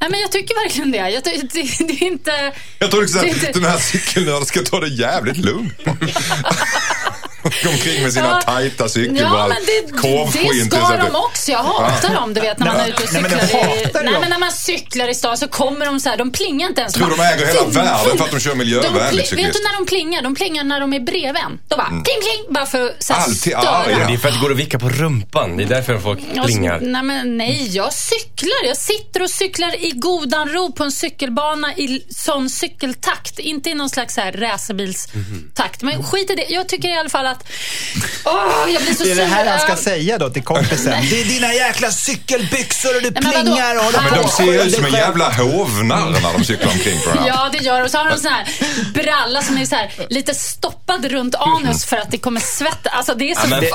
Nej, 0.00 0.10
men 0.10 0.20
jag 0.20 0.32
tycker 0.32 0.54
verkligen 0.64 0.92
det. 0.92 1.10
Jag, 1.10 1.24
det, 1.24 1.30
det, 1.30 1.86
det 1.86 1.92
är 1.92 2.02
inte... 2.02 2.52
Jag 2.78 2.90
tror 2.90 3.00
liksom 3.00 3.20
att 3.20 3.54
den 3.54 3.64
här 3.64 3.78
cykelnörden 3.78 4.46
ska 4.46 4.62
ta 4.62 4.80
det 4.80 4.88
jävligt 4.88 5.36
lugnt. 5.36 5.78
Gå 7.64 7.70
omkring 7.70 8.02
med 8.02 8.12
sina 8.12 8.26
ja, 8.26 8.40
tajta 8.40 8.88
cykelbrallor. 8.88 9.38
Ja, 9.38 9.54
det, 9.66 10.64
det 10.64 10.70
ska 10.70 10.96
de 10.96 11.16
också. 11.16 11.50
Jag 11.50 11.58
hatar 11.58 12.14
dem, 12.14 12.34
du 12.34 12.40
vet, 12.40 12.58
när 12.58 12.66
man 12.66 12.76
är 12.76 12.88
ute 12.88 13.02
och 13.02 13.08
cyklar. 13.08 13.28
Nej, 13.30 13.90
men, 13.94 14.06
i, 14.06 14.10
nej, 14.10 14.20
men 14.20 14.30
när 14.30 14.38
man 14.38 14.52
cyklar 14.52 15.08
i 15.08 15.14
stan 15.14 15.38
så 15.38 15.48
kommer 15.48 15.86
de 15.86 16.00
så 16.00 16.08
här, 16.08 16.16
de 16.16 16.32
plingar 16.32 16.68
inte 16.68 16.80
ens. 16.80 16.94
Tror 16.94 17.10
de 17.10 17.20
äger 17.20 17.46
hela 17.46 17.66
världen 17.66 18.18
för 18.18 18.24
att 18.24 18.30
de 18.30 18.40
kör 18.40 18.54
miljövänligt 18.54 19.32
Vet 19.32 19.52
du 19.52 19.60
när 19.62 19.78
de 19.78 19.86
plingar? 19.86 20.22
De 20.22 20.34
plingar 20.34 20.64
när 20.64 20.80
de 20.80 20.92
är 20.92 21.00
bredvid 21.00 21.42
en. 21.46 21.58
De 21.68 21.76
bara 21.76 21.86
mm. 21.86 22.02
pling, 22.02 22.16
pling, 22.20 22.54
bara 22.54 22.66
för 22.66 22.86
att 22.86 23.10
Alltid 23.10 23.54
arga. 23.54 23.90
Ja, 23.90 24.06
det 24.08 24.14
är 24.14 24.18
för 24.18 24.28
att 24.28 24.34
det 24.34 24.40
går 24.40 24.50
att 24.50 24.56
vicka 24.56 24.78
på 24.78 24.88
rumpan. 24.88 25.56
Det 25.56 25.62
är 25.62 25.68
därför 25.68 25.98
folk 25.98 26.20
plingar. 26.44 26.80
nej, 26.80 27.02
men 27.02 27.36
nej, 27.36 27.76
jag 27.76 27.92
cyklar. 27.92 28.66
Jag 28.66 28.76
sitter 28.76 29.22
och 29.22 29.30
cyklar 29.30 29.84
i 29.84 29.90
godan 29.90 30.48
ro 30.48 30.72
på 30.72 30.84
en 30.84 30.92
cykelbana 30.92 31.74
i 31.74 32.04
sån 32.08 32.50
cykeltakt. 32.50 33.38
Inte 33.38 33.70
i 33.70 33.74
någon 33.74 33.90
slags 33.90 34.18
racerbilstakt. 34.18 35.82
Men 35.82 36.02
skit 36.02 36.30
i 36.30 36.34
det. 36.34 36.46
Jag 36.48 36.68
tycker 36.68 36.88
i 36.88 36.98
alla 36.98 37.08
fall 37.08 37.26
att... 37.26 37.48
Oh, 38.24 38.72
jag 38.72 38.82
blir 38.82 38.94
så 38.94 39.04
det 39.04 39.10
är 39.10 39.14
det 39.14 39.24
här 39.24 39.46
han 39.46 39.60
ska 39.60 39.76
säga 39.76 40.18
då 40.18 40.30
till 40.30 40.42
kompisen. 40.42 40.94
det 41.10 41.20
är 41.20 41.24
dina 41.24 41.54
jäkla 41.54 41.90
cykelbyxor 41.90 42.96
och 42.96 43.02
du 43.02 43.12
plingar 43.12 43.76
och 43.76 43.84
håller 43.84 43.98
på. 43.98 44.04
Men 44.04 44.22
de 44.22 44.28
ser 44.28 44.66
ut 44.66 44.74
som 44.74 44.84
en 44.84 44.92
jävla 44.92 45.32
hovnarr 45.32 46.10
när 46.10 46.32
de 46.32 46.44
cyklar 46.44 46.72
omkring 46.72 47.00
på 47.00 47.08
den 47.08 47.18
här. 47.18 47.28
Ja, 47.28 47.48
det 47.52 47.58
gör 47.58 47.78
de. 47.78 47.84
Och 47.84 47.90
så 47.90 47.98
har 47.98 48.10
de 48.10 48.18
sån 48.18 48.32
här 48.32 48.46
bralla 48.94 49.42
som 49.42 49.58
är 49.58 49.66
så 49.66 49.74
här, 49.74 49.90
lite 50.10 50.34
stoppad 50.34 51.04
runt 51.04 51.34
anus 51.34 51.84
för 51.84 51.96
att 51.96 52.10
det 52.10 52.18
kommer 52.18 52.40
svett. 52.40 52.86
Alltså 52.86 53.14
det 53.14 53.30
är 53.30 53.34
så... 53.34 53.46
Ja, 53.50 53.56
det, 53.56 53.60
det, 53.60 53.70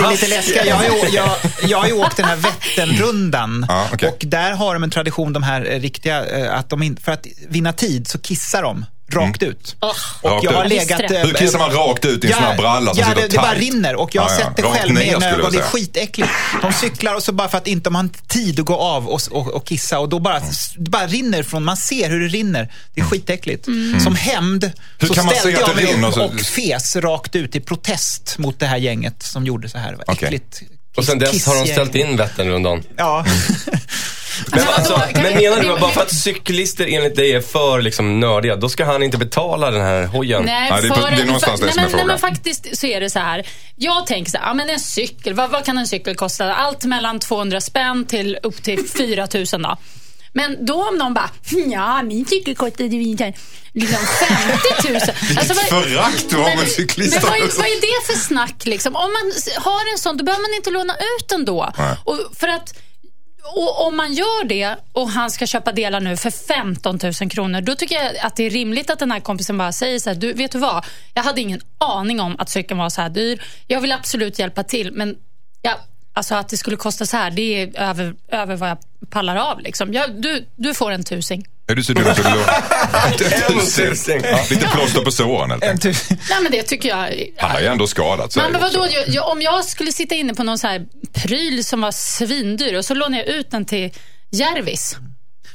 det, 0.00 0.06
är 0.06 0.10
lite 0.10 0.26
läskigt. 0.28 0.66
Jag, 0.66 0.76
har 0.76 0.84
ju, 0.84 1.08
jag, 1.12 1.30
jag 1.62 1.78
har 1.78 1.86
ju 1.86 1.92
åkt 1.92 2.16
den 2.16 2.26
här 2.26 2.36
Vätternrundan. 2.36 3.66
Ja, 3.78 3.86
okay. 3.92 4.08
Och 4.08 4.22
där 4.26 4.52
har 4.52 4.74
de 4.74 4.82
en 4.82 4.90
tradition, 4.90 5.32
de 5.32 5.42
här 5.42 5.70
eh, 5.70 5.80
riktiga, 5.80 6.26
eh, 6.26 6.58
att 6.58 6.70
de 6.70 6.82
in, 6.82 6.96
för 6.96 7.12
att 7.12 7.26
vinna 7.48 7.72
tid 7.72 8.08
så 8.08 8.18
kissar 8.18 8.62
de 8.62 8.84
rakt 9.12 9.42
mm. 9.42 9.52
ut. 9.52 9.76
Oh. 9.80 9.90
Och 10.22 10.30
rakt 10.30 10.44
jag 10.44 10.52
har 10.52 10.64
ut. 10.64 10.70
legat... 10.70 11.00
Hur 11.00 11.34
kissar 11.34 11.58
man 11.58 11.70
rakt 11.70 12.04
ut 12.04 12.24
i 12.24 12.26
en 12.26 12.30
ja, 12.30 12.36
sån 12.36 12.46
här 12.46 12.56
bralla 12.56 12.94
som 12.94 13.00
ja, 13.00 13.08
sitter 13.08 13.22
det, 13.22 13.28
det 13.28 13.36
bara 13.36 13.54
rinner 13.54 13.94
och 13.94 14.14
jag 14.14 14.22
har 14.22 14.30
ja, 14.30 14.36
sett 14.36 14.56
det 14.56 14.62
själv 14.62 14.94
med 14.94 15.08
egna 15.08 15.30
ögon. 15.30 15.52
Det 15.52 15.58
är 15.58 15.62
skitäckligt. 15.62 16.30
De 16.62 16.72
cyklar 16.72 17.14
och 17.14 17.22
så 17.22 17.32
bara 17.32 17.48
för 17.48 17.58
att 17.58 17.66
inte 17.66 17.84
de 17.84 17.94
har 17.94 18.08
tid 18.28 18.60
att 18.60 18.66
gå 18.66 18.76
av 18.76 19.08
och, 19.08 19.20
och, 19.30 19.48
och 19.48 19.66
kissa 19.66 19.98
och 19.98 20.08
då 20.08 20.18
bara, 20.18 20.36
mm. 20.36 20.50
det 20.76 20.90
bara 20.90 21.06
rinner 21.06 21.42
från, 21.42 21.64
man 21.64 21.76
ser 21.76 22.10
hur 22.10 22.20
det 22.20 22.28
rinner. 22.28 22.72
Det 22.94 23.00
är 23.00 23.04
mm. 23.04 23.10
skitäckligt. 23.10 23.66
Mm. 23.66 24.00
Som 24.00 24.16
hämnd 24.16 24.72
så 25.00 25.06
ställde 25.06 25.50
jag 25.50 25.76
mig 25.76 25.94
upp 25.94 26.16
och 26.16 26.40
fes 26.40 26.96
rakt 26.96 27.36
ut 27.36 27.56
i 27.56 27.60
protest 27.60 28.38
mot 28.38 28.60
det 28.60 28.66
här 28.66 28.76
gänget 28.76 29.22
som 29.22 29.46
gjorde 29.46 29.68
så 29.68 29.78
här. 29.78 29.90
Det 29.90 29.96
var 29.96 30.14
okay. 30.14 30.26
äckligt. 30.26 30.62
Och 30.96 31.04
sen 31.04 31.18
dess 31.18 31.46
har 31.46 31.64
de 31.64 31.72
ställt 31.72 31.94
in 31.94 32.16
Vätternrundan. 32.16 32.82
Ja. 32.96 33.26
Men, 34.52 34.68
alltså, 34.68 35.02
men 35.14 35.34
menar 35.34 35.62
du 35.62 35.72
att 35.72 35.80
bara 35.80 35.90
för 35.90 36.02
att 36.02 36.14
cyklister 36.14 36.86
enligt 36.86 37.16
dig 37.16 37.32
är 37.32 37.40
för 37.40 37.80
liksom, 37.82 38.20
nördiga, 38.20 38.56
då 38.56 38.68
ska 38.68 38.84
han 38.84 39.02
inte 39.02 39.18
betala 39.18 39.70
den 39.70 39.82
här 39.82 40.06
hojen? 40.06 40.42
Nej, 40.44 40.70
nej 40.70 40.82
det, 40.82 40.88
är, 40.88 41.16
det 41.16 41.22
är 41.22 41.26
någonstans 41.26 41.60
för, 41.60 41.66
det 41.66 41.72
som 41.72 41.82
är 41.82 41.88
frågan. 41.88 42.06
Nej, 42.06 42.06
men 42.06 42.18
faktiskt 42.18 42.78
så 42.78 42.86
är 42.86 43.00
det 43.00 43.10
så 43.10 43.18
här. 43.18 43.46
Jag 43.76 44.06
tänker 44.06 44.30
så 44.30 44.38
här, 44.38 44.46
ja, 44.46 44.54
men 44.54 44.70
en 44.70 44.80
cykel, 44.80 45.34
vad, 45.34 45.50
vad 45.50 45.64
kan 45.64 45.78
en 45.78 45.86
cykel 45.86 46.14
kosta? 46.14 46.54
Allt 46.54 46.84
mellan 46.84 47.18
200 47.20 47.60
spänn 47.60 48.06
till 48.06 48.38
upp 48.42 48.62
till 48.62 48.88
4 48.98 49.28
000 49.34 49.46
då. 49.62 49.78
Men 50.32 50.66
då 50.66 50.88
om 50.88 50.96
någon 50.98 51.14
bara, 51.14 51.30
ja 51.72 52.02
min 52.02 52.26
cykel 52.26 52.56
kostade 52.56 52.96
ju 52.96 53.16
liksom 53.72 53.98
50 54.82 54.92
000. 54.92 55.00
Alltså, 55.38 55.54
vad, 55.54 55.64
förakt 55.64 56.30
du 56.30 56.36
har 56.36 56.56
med 56.56 56.68
cyklister. 56.68 57.20
Men 57.20 57.30
vad, 57.30 57.40
vad, 57.40 57.66
är 57.66 57.80
det 57.80 58.12
för 58.12 58.18
snack 58.18 58.66
liksom? 58.66 58.96
Om 58.96 59.12
man 59.12 59.32
har 59.56 59.92
en 59.92 59.98
sån, 59.98 60.16
då 60.16 60.24
behöver 60.24 60.42
man 60.42 60.54
inte 60.54 60.70
låna 60.70 60.94
ut 60.94 61.28
den 61.28 61.44
då. 61.44 61.72
Och 62.04 62.18
för 62.40 62.48
att 62.48 62.74
och 63.42 63.86
om 63.86 63.96
man 63.96 64.12
gör 64.12 64.44
det 64.44 64.76
och 64.92 65.08
han 65.08 65.30
ska 65.30 65.46
köpa 65.46 65.72
delar 65.72 66.00
nu 66.00 66.16
för 66.16 66.30
15 66.30 66.98
000 67.20 67.30
kronor, 67.30 67.60
då 67.60 67.74
tycker 67.74 67.94
jag 67.94 68.18
att 68.18 68.36
det 68.36 68.44
är 68.44 68.50
rimligt 68.50 68.90
att 68.90 68.98
den 68.98 69.10
här 69.10 69.20
kompisen 69.20 69.58
bara 69.58 69.72
säger 69.72 69.98
så 69.98 70.10
här, 70.10 70.16
du, 70.16 70.32
vet 70.32 70.52
du 70.52 70.58
vad? 70.58 70.84
Jag 71.14 71.22
hade 71.22 71.40
ingen 71.40 71.60
aning 71.78 72.20
om 72.20 72.36
att 72.38 72.48
cykeln 72.48 72.78
var 72.78 72.90
så 72.90 73.00
här 73.00 73.08
dyr. 73.08 73.42
Jag 73.66 73.80
vill 73.80 73.92
absolut 73.92 74.38
hjälpa 74.38 74.62
till, 74.62 74.92
men 74.92 75.16
ja, 75.62 75.78
alltså 76.12 76.34
att 76.34 76.48
det 76.48 76.56
skulle 76.56 76.76
kosta 76.76 77.06
så 77.06 77.16
här, 77.16 77.30
det 77.30 77.42
är 77.62 77.80
över, 77.80 78.14
över 78.28 78.56
vad 78.56 78.70
jag 78.70 78.78
pallar 79.10 79.36
av. 79.36 79.60
Liksom. 79.60 79.92
Jag, 79.92 80.22
du, 80.22 80.46
du 80.56 80.74
får 80.74 80.90
en 80.90 81.04
tusing. 81.04 81.46
Är 81.68 81.74
du 81.74 81.82
så 81.82 81.92
dum 81.92 82.04
så 82.14 82.22
du. 82.22 82.28
Ja, 84.28 84.40
lite 84.50 84.68
plåster 84.68 85.00
på 85.04 85.10
såren 85.10 85.50
helt 85.50 85.64
enkelt. 85.64 86.10
Nej 86.10 86.42
men 86.42 86.52
det 86.52 86.62
tycker 86.62 86.88
jag. 86.88 87.26
Han 87.36 87.50
har 87.50 87.60
ju 87.60 87.66
ändå 87.66 87.86
skadat 87.86 88.32
sig. 88.32 88.42
Men 88.42 88.60
vadå, 88.60 88.86
jag, 88.90 89.08
jag, 89.08 89.28
om 89.28 89.42
jag 89.42 89.64
skulle 89.64 89.92
sitta 89.92 90.14
inne 90.14 90.34
på 90.34 90.42
någon 90.42 90.58
så 90.58 90.66
här 90.66 90.86
pryl 91.12 91.64
som 91.64 91.80
var 91.80 91.92
svindyr 91.92 92.74
och 92.74 92.84
så 92.84 92.94
lånar 92.94 93.18
jag 93.18 93.26
ut 93.26 93.50
den 93.50 93.64
till 93.64 93.90
Järvis. 94.30 94.96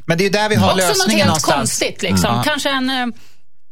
Men 0.06 0.18
det 0.18 0.22
är 0.22 0.26
ju 0.26 0.32
där 0.32 0.50
vi 0.50 0.56
har 0.56 0.68
Också 0.74 0.88
lösningen 0.88 1.08
något 1.08 1.18
helt 1.18 1.28
någonstans. 1.28 1.56
konstigt 1.60 2.02
liksom. 2.02 2.32
Mm. 2.32 2.44
Kanske 2.44 2.70
en, 2.70 2.90
eh, 2.90 3.06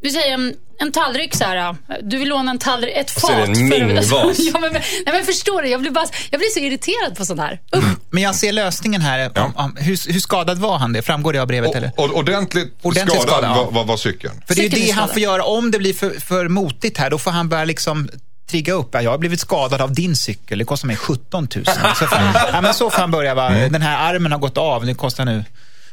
vi 0.02 0.10
säger 0.10 0.34
en, 0.34 0.54
en 0.82 0.92
tallrik 0.92 1.34
så 1.34 1.44
här. 1.44 1.76
Du 2.02 2.18
vill 2.18 2.28
låna 2.28 2.50
en 2.50 2.58
tallrik, 2.58 2.96
ett 2.96 3.10
fat. 3.10 3.20
så 3.20 3.32
är 3.32 3.36
det 3.36 3.42
en 3.42 3.54
för- 3.54 3.84
mingvas. 3.84 4.38
ja, 4.38 4.60
men, 4.60 4.72
nej 4.72 4.82
men 5.06 5.24
förstår 5.24 5.62
du, 5.62 5.68
jag 5.68 5.80
blir, 5.80 5.90
bara, 5.90 6.06
jag 6.30 6.40
blir 6.40 6.48
så 6.48 6.58
irriterad 6.60 7.16
på 7.16 7.24
sånt 7.24 7.40
här. 7.40 7.60
Usch. 7.76 7.84
Men 8.10 8.22
jag 8.22 8.34
ser 8.34 8.52
lösningen 8.52 9.00
här. 9.00 9.38
Om, 9.38 9.56
om, 9.56 9.76
hur, 9.76 10.12
hur 10.12 10.20
skadad 10.20 10.58
var 10.58 10.78
han 10.78 10.92
det? 10.92 11.02
Framgår 11.02 11.32
det 11.32 11.38
av 11.38 11.46
brevet? 11.46 11.74
eller? 11.74 11.90
Och, 11.96 12.04
och, 12.04 12.16
ordentligt, 12.16 12.74
Ordentligt 12.82 13.22
skadad 13.22 13.38
skadad, 13.38 13.58
ja. 13.58 13.64
var, 13.64 13.72
var, 13.72 13.84
var 13.84 13.96
cykeln. 13.96 14.42
För 14.46 14.54
det 14.54 14.60
är 14.60 14.62
ju 14.62 14.86
det 14.86 14.90
han 14.90 15.08
får 15.08 15.18
göra. 15.18 15.42
Om 15.44 15.70
det 15.70 15.78
blir 15.78 15.94
för, 15.94 16.20
för 16.20 16.48
motigt 16.48 16.98
här, 16.98 17.10
då 17.10 17.18
får 17.18 17.30
han 17.30 17.48
börja 17.48 17.64
liksom 17.64 18.08
trigga 18.50 18.72
upp. 18.72 18.88
Ja, 18.92 19.02
Jag 19.02 19.10
har 19.10 19.18
blivit 19.18 19.40
skadad 19.40 19.80
av 19.80 19.92
din 19.94 20.16
cykel. 20.16 20.58
Det 20.58 20.64
kostar 20.64 20.86
mig 20.86 20.96
17 20.96 21.48
000. 21.56 21.64
Så 21.96 22.06
får, 22.06 22.18
ja, 22.52 22.60
men 22.60 22.74
så 22.74 22.90
får 22.90 23.00
han 23.00 23.10
börja. 23.10 23.34
Va? 23.34 23.50
Den 23.50 23.82
här 23.82 24.14
armen 24.14 24.32
har 24.32 24.38
gått 24.38 24.58
av. 24.58 24.86
Det 24.86 24.94
kostar 24.94 25.24
nu 25.24 25.44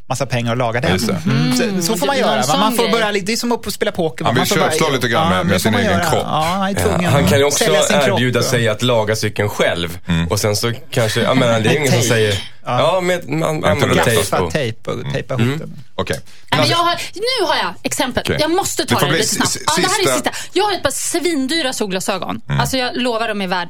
massa 0.09 0.25
pengar 0.25 0.51
att 0.51 0.57
laga 0.57 0.81
den. 0.81 0.97
Det. 0.97 1.13
Mm. 1.31 1.81
Så, 1.81 1.87
så 1.91 1.97
får 1.97 2.07
man 2.07 2.17
göra. 2.17 2.35
Va? 2.35 2.43
sån 2.43 2.59
Man 2.59 2.75
får 2.75 2.89
börja, 2.91 3.11
lite- 3.11 3.25
det 3.25 3.31
är 3.33 3.37
som 3.37 3.51
att 3.51 3.73
spela 3.73 3.91
poker. 3.91 4.25
Han 4.25 4.33
vill 4.33 4.39
Man 4.39 4.45
köpslå 4.47 4.89
lite 4.89 5.07
grann 5.07 5.29
med- 5.29 5.45
med 5.45 5.61
sin 5.61 5.71
man 5.71 5.81
egen 5.81 5.91
göra. 5.93 6.03
kropp. 6.05 6.23
Ja, 6.25 6.69
Ja, 7.01 7.09
han 7.09 7.27
kan 7.27 7.37
ju 7.39 7.43
också 7.45 7.65
kropp. 7.65 7.91
erbjuda 7.91 8.43
sig 8.43 8.67
att 8.69 8.81
laga 8.81 9.15
cykeln 9.15 9.49
själv. 9.49 9.99
Och 10.29 10.39
sen 10.39 10.55
så 10.55 10.73
kanske, 10.91 11.21
jag 11.21 11.37
menar, 11.37 11.59
det 11.59 11.69
är 11.69 11.75
ingen 11.79 11.91
som 11.91 12.01
säger, 12.01 12.43
ja, 12.65 13.01
med, 13.01 13.29
man 13.29 13.49
använder 13.65 14.03
tejp 14.03 14.15
Gaffa 14.21 14.37
på. 14.37 14.51
tejp 14.51 14.91
och 14.91 15.13
tejpa 15.13 15.33
ihop 15.33 15.59
den. 15.59 15.75
Okej. 15.95 16.19
Men 16.51 16.67
jag 16.67 16.77
har, 16.77 16.95
nu 17.15 17.47
har 17.47 17.55
jag 17.55 17.73
exempel. 17.83 18.23
Okej. 18.25 18.37
Jag 18.39 18.51
måste 18.51 18.85
ta 18.85 18.99
Det 18.99 19.11
lite 19.11 19.27
snabbt. 19.27 19.57
Ja, 19.67 19.73
det 19.75 19.81
här 19.81 20.09
är 20.09 20.13
sista-. 20.13 20.31
Jag 20.53 20.63
har 20.63 20.73
ett 20.73 20.83
par 20.83 20.91
svindyra 20.91 21.73
solglasögon. 21.73 22.41
Alltså 22.59 22.77
jag 22.77 22.97
lovar 22.97 23.27
de 23.27 23.41
är 23.41 23.47
värd 23.47 23.69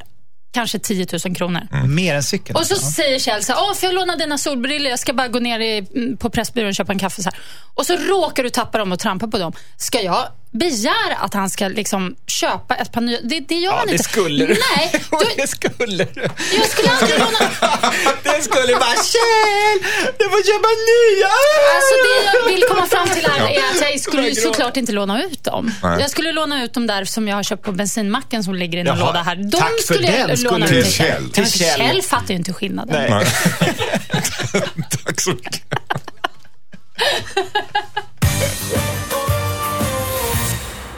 kanske 0.52 0.78
10 0.78 1.06
000 1.26 1.36
kronor. 1.36 1.86
Mer 1.86 2.14
än 2.14 2.22
cykeln. 2.22 2.56
Och 2.56 2.66
så 2.66 2.74
Ja. 2.74 2.78
säger 2.92 3.18
Kjell 3.18 3.44
så 3.44 3.52
här, 3.52 3.74
får 3.74 3.86
jag 3.86 3.94
låna 3.94 4.16
dina 4.16 4.38
solbrillor? 4.38 4.90
Jag 4.90 4.98
ska 4.98 5.12
bara 5.12 5.28
gå 5.28 5.38
ner 5.38 5.60
i, 5.60 5.78
mm, 5.94 6.16
på 6.16 6.30
Pressbyrån 6.30 6.68
och 6.68 6.74
köpa 6.74 6.92
en 6.92 6.98
kaffe. 6.98 7.22
Så 7.22 7.30
här. 7.30 7.40
Och 7.74 7.86
så 7.86 7.96
råkar 7.96 8.42
du 8.42 8.50
tappa 8.50 8.78
dem 8.78 8.92
och 8.92 8.98
trampa 8.98 9.28
på 9.28 9.38
dem. 9.38 9.52
Ska 9.76 10.00
jag 10.02 10.26
begära 10.52 11.16
att 11.20 11.34
han 11.34 11.50
ska 11.50 11.68
liksom 11.68 12.16
köpa 12.26 12.74
ett 12.74 12.92
par 12.92 13.00
nya? 13.00 13.18
Det, 13.22 13.40
det 13.40 13.54
gör 13.54 13.72
Ja, 13.72 13.76
han 13.78 13.86
det 13.86 13.92
inte. 13.92 14.04
skulle 14.04 14.46
du. 14.46 14.56
Nej, 14.76 14.90
du, 15.10 15.42
det 15.42 15.46
skulle 15.46 16.04
du. 16.04 16.28
jag 16.56 16.66
skulle 16.68 16.90
aldrig 16.90 17.18
låna... 17.18 17.38
Det 18.22 18.42
skulle 18.42 18.74
bara, 18.74 18.94
Kjell, 18.94 19.78
du 20.18 20.24
får 20.24 20.42
köpa 20.46 20.68
nya! 20.90 21.30
Alltså 21.74 21.94
det 22.04 22.38
jag 22.38 22.54
vill 22.54 22.64
komma 22.68 22.86
fram 22.86 23.08
till 23.08 23.30
här 23.30 23.48
är 23.50 23.58
att 23.58 23.90
jag 23.90 24.00
skulle 24.00 24.34
såklart 24.34 24.76
inte 24.76 24.92
låna 24.92 25.22
ut 25.24 25.44
dem. 25.44 25.74
Nej. 25.82 26.00
Jag 26.00 26.10
skulle 26.10 26.32
låna 26.32 26.64
ut 26.64 26.74
dem 26.74 26.86
där 26.86 27.04
som 27.04 27.28
jag 27.28 27.36
har 27.36 27.42
köpt 27.42 27.62
på 27.64 27.72
bensinmacken 27.72 28.44
som 28.44 28.54
ligger 28.54 28.78
i 28.78 28.82
någon 28.84 28.98
Jaha, 28.98 29.06
låda 29.06 29.22
här. 29.22 29.36
De 29.36 29.50
tack 29.58 29.70
för 29.86 29.94
skulle 29.94 30.16
jag 30.18 30.28
den 30.28 30.42
låna 30.42 30.66
ut 30.68 30.84
Till 30.84 30.92
Kjell. 30.92 31.30
Till 31.30 31.50
Kjell. 31.52 31.78
Kjell 31.80 32.02
fattar 32.02 32.28
ju 32.28 32.34
inte 32.36 32.52
skillnaden. 32.52 33.10
Nej. 33.10 33.26
Tack 35.04 35.20
så 35.20 35.30
mycket. 35.30 35.62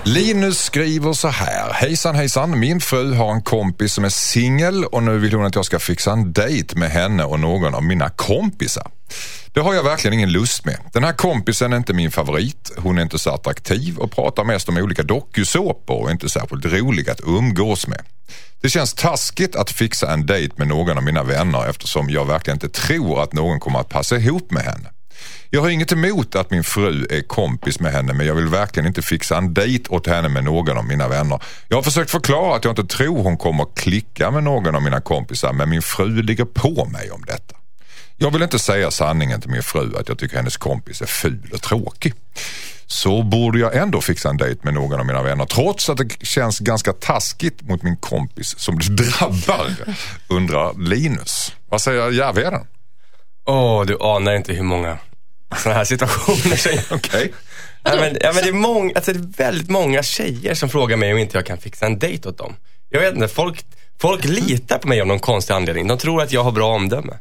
Linus 0.04 0.58
skriver 0.58 1.12
så 1.12 1.28
här. 1.28 1.72
Hejsan 1.72 2.14
hejsan, 2.14 2.58
min 2.58 2.80
fru 2.80 3.14
har 3.14 3.32
en 3.32 3.42
kompis 3.42 3.92
som 3.92 4.04
är 4.04 4.08
singel 4.08 4.84
och 4.84 5.02
nu 5.02 5.18
vill 5.18 5.32
hon 5.32 5.46
att 5.46 5.54
jag 5.54 5.64
ska 5.64 5.78
fixa 5.78 6.12
en 6.12 6.32
dejt 6.32 6.78
med 6.78 6.90
henne 6.90 7.24
och 7.24 7.40
någon 7.40 7.74
av 7.74 7.84
mina 7.84 8.10
kompisar. 8.10 8.90
Det 9.52 9.60
har 9.60 9.74
jag 9.74 9.82
verkligen 9.82 10.14
ingen 10.14 10.32
lust 10.32 10.64
med. 10.64 10.78
Den 10.92 11.04
här 11.04 11.12
kompisen 11.12 11.72
är 11.72 11.76
inte 11.76 11.92
min 11.92 12.10
favorit. 12.10 12.72
Hon 12.76 12.98
är 12.98 13.02
inte 13.02 13.18
så 13.18 13.30
attraktiv 13.30 13.98
och 13.98 14.10
pratar 14.10 14.44
mest 14.44 14.68
om 14.68 14.76
olika 14.76 15.02
dokusåpor 15.02 16.00
och 16.02 16.08
är 16.08 16.12
inte 16.12 16.28
särskilt 16.28 16.64
rolig 16.64 17.10
att 17.10 17.20
umgås 17.26 17.86
med. 17.86 18.02
Det 18.60 18.68
känns 18.68 18.94
taskigt 18.94 19.56
att 19.56 19.70
fixa 19.70 20.12
en 20.12 20.26
dejt 20.26 20.54
med 20.56 20.68
någon 20.68 20.96
av 20.96 21.04
mina 21.04 21.22
vänner 21.22 21.68
eftersom 21.68 22.10
jag 22.10 22.24
verkligen 22.24 22.56
inte 22.56 22.68
tror 22.68 23.22
att 23.22 23.32
någon 23.32 23.60
kommer 23.60 23.80
att 23.80 23.88
passa 23.88 24.16
ihop 24.16 24.50
med 24.50 24.62
henne. 24.62 24.88
Jag 25.54 25.60
har 25.60 25.68
inget 25.68 25.92
emot 25.92 26.34
att 26.34 26.50
min 26.50 26.64
fru 26.64 27.06
är 27.10 27.20
kompis 27.20 27.80
med 27.80 27.92
henne 27.92 28.12
men 28.12 28.26
jag 28.26 28.34
vill 28.34 28.48
verkligen 28.48 28.86
inte 28.86 29.02
fixa 29.02 29.36
en 29.36 29.54
dejt 29.54 29.88
åt 29.88 30.06
henne 30.06 30.28
med 30.28 30.44
någon 30.44 30.78
av 30.78 30.84
mina 30.84 31.08
vänner. 31.08 31.42
Jag 31.68 31.76
har 31.76 31.82
försökt 31.82 32.10
förklara 32.10 32.56
att 32.56 32.64
jag 32.64 32.72
inte 32.72 32.96
tror 32.96 33.22
hon 33.22 33.36
kommer 33.36 33.66
klicka 33.76 34.30
med 34.30 34.44
någon 34.44 34.74
av 34.74 34.82
mina 34.82 35.00
kompisar 35.00 35.52
men 35.52 35.68
min 35.68 35.82
fru 35.82 36.22
ligger 36.22 36.44
på 36.44 36.84
mig 36.84 37.10
om 37.10 37.24
detta. 37.26 37.56
Jag 38.16 38.30
vill 38.30 38.42
inte 38.42 38.58
säga 38.58 38.90
sanningen 38.90 39.40
till 39.40 39.50
min 39.50 39.62
fru 39.62 39.96
att 39.96 40.08
jag 40.08 40.18
tycker 40.18 40.36
hennes 40.36 40.56
kompis 40.56 41.02
är 41.02 41.06
ful 41.06 41.50
och 41.54 41.62
tråkig. 41.62 42.14
Så 42.86 43.22
borde 43.22 43.58
jag 43.58 43.76
ändå 43.76 44.00
fixa 44.00 44.28
en 44.28 44.36
dejt 44.36 44.60
med 44.62 44.74
någon 44.74 45.00
av 45.00 45.06
mina 45.06 45.22
vänner 45.22 45.44
trots 45.44 45.90
att 45.90 45.96
det 45.96 46.26
känns 46.26 46.58
ganska 46.58 46.92
taskigt 46.92 47.62
mot 47.62 47.82
min 47.82 47.96
kompis 47.96 48.58
som 48.58 48.78
det 48.78 48.88
drabbar, 49.02 49.70
undrar 50.28 50.88
Linus. 50.88 51.52
Vad 51.68 51.80
säger 51.80 52.10
Järvheden? 52.10 52.66
Åh, 53.46 53.84
du 53.86 53.98
anar 54.00 54.36
inte 54.36 54.52
hur 54.52 54.62
många 54.62 54.98
sådana 55.56 55.78
här 55.78 55.84
situationer 55.84 56.84
Okej. 56.90 57.32
Ja, 57.84 57.96
men, 57.96 58.16
ja, 58.20 58.32
men 58.32 58.42
det, 58.42 58.48
är 58.48 58.52
många, 58.52 58.92
alltså, 58.94 59.12
det 59.12 59.18
är 59.18 59.44
väldigt 59.44 59.70
många 59.70 60.02
tjejer 60.02 60.54
som 60.54 60.68
frågar 60.68 60.96
mig 60.96 61.12
om 61.12 61.18
inte 61.18 61.38
jag 61.38 61.46
kan 61.46 61.58
fixa 61.58 61.86
en 61.86 61.98
dejt 61.98 62.28
åt 62.28 62.38
dem. 62.38 62.56
Jag 62.90 63.00
vet 63.00 63.14
inte, 63.14 63.28
folk, 63.28 63.64
folk 64.00 64.24
litar 64.24 64.78
på 64.78 64.88
mig 64.88 65.00
av 65.00 65.06
någon 65.06 65.18
konstig 65.18 65.54
anledning. 65.54 65.86
De 65.86 65.98
tror 65.98 66.22
att 66.22 66.32
jag 66.32 66.44
har 66.44 66.52
bra 66.52 66.74
omdöme. 66.74 67.18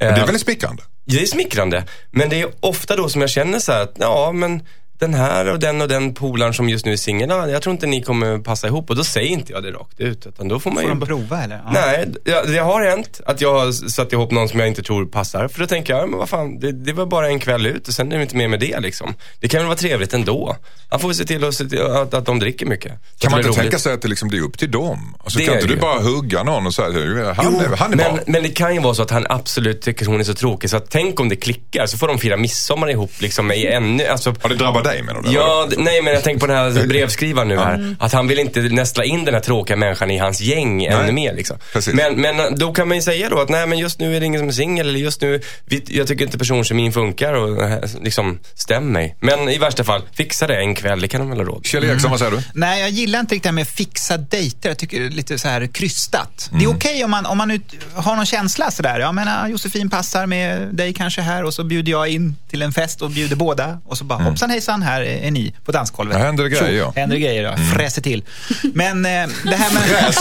Men 0.00 0.14
det 0.14 0.20
är 0.20 0.26
väldigt 0.26 0.42
smickrande. 0.42 0.82
Det 1.04 1.22
är 1.22 1.26
smickrande, 1.26 1.84
men 2.10 2.28
det 2.28 2.40
är 2.40 2.48
ofta 2.60 2.96
då 2.96 3.08
som 3.08 3.20
jag 3.20 3.30
känner 3.30 3.58
så 3.58 3.72
här 3.72 3.82
att, 3.82 3.96
ja 3.98 4.32
men 4.32 4.62
den 4.98 5.14
här 5.14 5.46
och 5.52 5.58
den 5.58 5.82
och 5.82 5.88
den 5.88 6.14
polaren 6.14 6.54
som 6.54 6.68
just 6.68 6.86
nu 6.86 6.92
är 6.92 6.96
singel, 6.96 7.28
ja, 7.30 7.48
jag 7.48 7.62
tror 7.62 7.72
inte 7.72 7.86
ni 7.86 8.02
kommer 8.02 8.38
passa 8.38 8.66
ihop. 8.66 8.90
Och 8.90 8.96
då 8.96 9.04
säger 9.04 9.28
inte 9.28 9.52
jag 9.52 9.62
det 9.62 9.70
rakt 9.70 10.00
ut. 10.00 10.26
Utan 10.26 10.48
då 10.48 10.60
får 10.60 10.70
man 10.70 10.82
Får 10.82 10.92
ju... 10.92 10.98
de 10.98 11.06
prova 11.06 11.42
eller? 11.44 11.56
Ja. 11.64 11.70
Nej, 11.72 12.06
ja, 12.24 12.42
det 12.44 12.58
har 12.58 12.84
hänt 12.90 13.20
att 13.26 13.40
jag 13.40 13.52
har 13.58 13.72
satt 13.72 14.12
ihop 14.12 14.30
någon 14.30 14.48
som 14.48 14.58
jag 14.58 14.68
inte 14.68 14.82
tror 14.82 15.06
passar. 15.06 15.48
För 15.48 15.60
då 15.60 15.66
tänker 15.66 15.92
jag, 15.96 16.08
men 16.10 16.18
vad 16.18 16.28
fan, 16.28 16.58
det, 16.60 16.72
det 16.72 16.92
var 16.92 17.06
bara 17.06 17.28
en 17.28 17.38
kväll 17.38 17.66
ut 17.66 17.88
och 17.88 17.94
sen 17.94 18.12
är 18.12 18.16
det 18.16 18.22
inte 18.22 18.36
mer 18.36 18.48
med 18.48 18.60
det 18.60 18.80
liksom. 18.80 19.14
Det 19.40 19.48
kan 19.48 19.58
väl 19.58 19.66
vara 19.66 19.76
trevligt 19.76 20.12
ändå. 20.14 20.56
Han 20.88 21.00
får 21.00 21.08
väl 21.08 21.14
se 21.16 21.24
till 21.24 21.44
att, 21.44 21.54
se 21.54 21.64
till 21.68 21.82
att, 21.82 22.14
att 22.14 22.26
de 22.26 22.38
dricker 22.38 22.66
mycket. 22.66 22.92
Så 23.14 23.18
Kan 23.18 23.30
man 23.30 23.40
inte 23.46 23.60
tänka 23.60 23.78
sig 23.78 23.92
att 23.92 24.02
det, 24.02 24.08
liksom, 24.08 24.30
det 24.30 24.36
är 24.36 24.42
upp 24.42 24.58
till 24.58 24.70
dem? 24.70 25.16
Alltså, 25.24 25.38
Det 25.38 25.44
kan 25.44 25.54
inte 25.54 25.66
du 25.66 25.74
ju. 25.74 25.80
bara 25.80 26.00
hugga 26.00 26.42
någon 26.42 26.66
och 26.66 26.74
säga 26.74 26.86
han, 26.88 27.46
Jo, 27.52 27.60
är, 27.60 27.76
han 27.76 27.92
är 27.92 27.96
men, 27.96 28.14
bra? 28.14 28.22
men 28.26 28.42
det 28.42 28.48
kan 28.48 28.74
ju 28.74 28.80
vara 28.80 28.94
så 28.94 29.02
att 29.02 29.10
han 29.10 29.26
absolut 29.28 29.80
tycker 29.82 30.06
hon 30.06 30.20
är 30.20 30.24
så 30.24 30.34
tråkig 30.34 30.70
så 30.70 30.76
att 30.76 30.90
tänk 30.90 31.20
om 31.20 31.28
det 31.28 31.36
klickar 31.36 31.86
så 31.86 31.98
får 31.98 32.08
de 32.08 32.18
fira 32.18 32.36
midsommar 32.36 32.90
ihop 32.90 33.10
liksom 33.18 33.52
i 33.52 33.66
ännu, 33.66 34.06
alltså 34.06 34.34
Har 34.42 34.48
det 34.48 34.54
drabbat 34.54 34.85
dig 34.86 35.02
menar 35.02 35.22
du? 35.22 35.30
Ja, 35.32 35.68
nej 35.76 36.02
men 36.02 36.14
jag 36.14 36.22
tänker 36.22 36.40
på 36.40 36.46
den 36.46 36.56
här 36.56 36.86
brevskrivaren 36.88 37.48
nu 37.48 37.56
här. 37.56 37.96
Att 38.00 38.12
han 38.12 38.28
vill 38.28 38.38
inte 38.38 38.60
nästla 38.60 39.04
in 39.04 39.24
den 39.24 39.34
här 39.34 39.40
tråkiga 39.40 39.76
människan 39.76 40.10
i 40.10 40.18
hans 40.18 40.40
gäng 40.40 40.84
ännu 40.84 41.12
mer 41.12 41.34
liksom. 41.34 41.56
Men, 41.92 42.20
men 42.20 42.58
då 42.58 42.72
kan 42.72 42.88
man 42.88 42.96
ju 42.96 43.02
säga 43.02 43.28
då 43.28 43.40
att 43.40 43.48
nej 43.48 43.66
men 43.66 43.78
just 43.78 44.00
nu 44.00 44.16
är 44.16 44.20
det 44.20 44.26
ingen 44.26 44.38
som 44.40 44.48
är 44.48 44.52
singel 44.52 44.88
eller 44.88 44.98
just 44.98 45.20
nu, 45.20 45.40
vi, 45.64 45.84
jag 45.88 46.06
tycker 46.06 46.24
inte 46.24 46.38
personkemin 46.38 46.92
funkar 46.92 47.32
och 47.32 47.62
eh, 47.62 47.78
liksom 48.02 48.38
stäm 48.54 48.92
mig. 48.92 49.16
Men 49.20 49.48
i 49.48 49.58
värsta 49.58 49.84
fall, 49.84 50.02
fixa 50.14 50.46
det 50.46 50.56
en 50.56 50.74
kväll, 50.74 51.00
det 51.00 51.08
kan 51.08 51.20
de 51.20 51.30
väl 51.30 51.38
ha 51.38 51.44
råd 51.44 51.66
Kjell 51.66 51.84
Eriksson, 51.84 52.10
vad 52.10 52.18
säger 52.20 52.32
du? 52.32 52.42
Nej, 52.54 52.80
jag 52.80 52.90
gillar 52.90 53.20
inte 53.20 53.34
riktigt 53.34 53.42
det 53.42 53.48
här 53.48 53.54
med 53.54 53.68
fixa 53.68 54.16
dejter. 54.16 54.68
Jag 54.68 54.78
tycker 54.78 55.00
det 55.00 55.06
är 55.06 55.10
lite 55.10 55.38
så 55.38 55.48
här 55.48 55.66
krystat. 55.66 56.48
Det 56.50 56.56
Mm. 56.56 56.70
är 56.70 56.76
okej 56.76 57.04
om 57.04 57.10
man, 57.10 57.26
om 57.26 57.38
man 57.38 57.50
ut, 57.50 57.62
har 57.94 58.16
någon 58.16 58.26
känsla 58.26 58.70
sådär. 58.70 59.00
Jag 59.00 59.14
menar, 59.14 59.48
Josefin 59.48 59.90
passar 59.90 60.26
med 60.26 60.74
dig 60.74 60.94
kanske 60.94 61.20
här 61.20 61.44
och 61.44 61.54
så 61.54 61.64
bjuder 61.64 61.92
jag 61.92 62.08
in 62.08 62.36
till 62.50 62.62
en 62.62 62.72
fest 62.72 63.02
och 63.02 63.10
bjuder 63.10 63.36
båda. 63.36 63.78
Och 63.86 63.98
så 63.98 64.04
bara 64.04 64.22
hoppsan 64.22 64.50
hejsan, 64.50 64.75
här 64.82 65.00
är 65.00 65.26
är 65.26 65.30
ni 65.30 65.54
på 65.64 65.72
dansgolvet. 65.72 66.14
Mm. 66.14 66.20
Här 66.20 66.26
händer 66.26 66.44
det 66.44 66.50
grejer, 66.50 66.66
Tjo, 66.66 66.72
ja. 66.72 66.82
Mm. 66.84 66.94
Händer 66.96 67.16
det 67.16 67.20
grejer, 67.22 67.42
ja. 67.42 67.56
Fräser 67.74 68.02
till. 68.02 68.24
Men 68.62 69.06
eh, 69.06 69.10
det 69.44 69.56
här 69.56 69.74
med... 69.74 70.14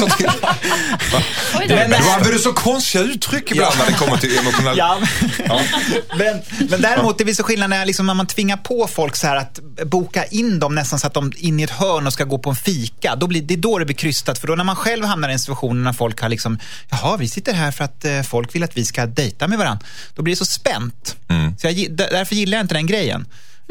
Oj 1.60 1.66
då. 1.70 1.76
Men- 1.76 1.90
Du 1.90 2.10
använder 2.10 2.38
så 2.38 2.54
konstiga 2.54 3.04
uttryck 3.04 3.52
ibland 3.52 3.76
när 3.78 3.86
det 3.86 3.94
kommer 3.94 4.18
till 4.18 4.38
emotionell... 4.38 4.78
Ja, 4.78 5.00
men, 6.18 6.42
men 6.70 6.82
däremot 6.82 7.18
det 7.18 7.24
blir 7.24 7.34
så 7.34 7.44
skillnad 7.44 7.70
när, 7.70 7.86
liksom, 7.86 8.06
när 8.08 8.14
man 8.14 8.28
tvingar 8.28 8.58
på 8.58 8.88
folk 8.88 9.16
så 9.16 9.28
här 9.28 9.36
att 9.36 9.60
boka 9.86 10.26
in 10.26 10.60
dem 10.60 10.76
nästan 10.76 11.00
så 11.00 11.08
att 11.08 11.14
de 11.14 11.32
in 11.38 11.60
i 11.60 11.64
ett 11.64 11.70
hörn 11.70 12.08
och 12.08 12.14
ska 12.14 12.24
gå 12.24 12.38
på 12.38 12.50
en 12.50 12.56
fika. 12.56 13.16
Då 13.16 13.28
blir, 13.28 13.42
det 13.42 13.54
är 13.54 13.58
då 13.58 13.80
det 13.80 13.86
blir 13.86 13.96
krystat. 13.96 14.40
För 14.40 14.48
då 14.48 14.56
när 14.56 14.64
man 14.64 14.76
själv 14.76 15.06
hamnar 15.06 15.30
i 15.30 15.34
en 15.34 15.40
situation 15.40 15.84
när 15.84 15.94
folk 15.94 16.22
har 16.22 16.30
liksom, 16.30 16.60
jaha, 16.90 17.18
vi 17.18 17.28
sitter 17.28 17.54
här 17.54 17.72
för 17.72 17.84
att 17.84 18.06
eh, 18.06 18.22
folk 18.22 18.56
vill 18.56 18.64
att 18.64 18.78
vi 18.78 18.86
ska 18.86 19.06
dejta 19.06 19.48
med 19.48 19.58
varandra. 19.58 19.86
Då 20.16 20.22
blir 20.24 20.34
det 20.34 20.38
så 20.38 20.46
spänt. 20.46 21.16
Så 21.62 21.68
jag, 21.68 21.88
därför 21.92 22.36
gillar 22.36 22.58
jag 22.58 22.64
inte 22.64 22.76
den 22.76 22.86
grejen. 22.88 23.26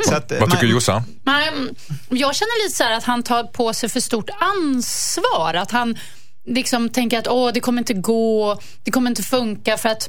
Så 0.09 0.15
att, 0.15 0.33
eh, 0.33 0.41
Vad 0.41 0.51
tycker 0.51 0.67
Jossan? 0.67 1.03
Nej, 1.23 1.49
mm, 1.49 1.75
jag 2.09 2.35
känner 2.35 2.65
lite 2.65 2.77
så 2.77 2.85
här 2.85 2.93
att 2.93 3.05
han 3.05 3.23
tar 3.23 3.45
på 3.45 3.73
sig 3.73 3.89
för 3.89 4.01
stort 4.01 4.31
ansvar. 4.41 5.55
Att 5.55 5.71
han 5.71 5.99
liksom 6.47 6.89
tänker 6.89 7.19
att 7.19 7.29
Åh, 7.29 7.51
det 7.55 7.61
kommer 7.61 7.79
inte 7.79 7.95
gå, 7.95 8.59
det 8.83 8.91
kommer 8.91 9.11
inte 9.11 9.23
funka 9.23 9.77
för 9.77 9.89
att 9.89 10.09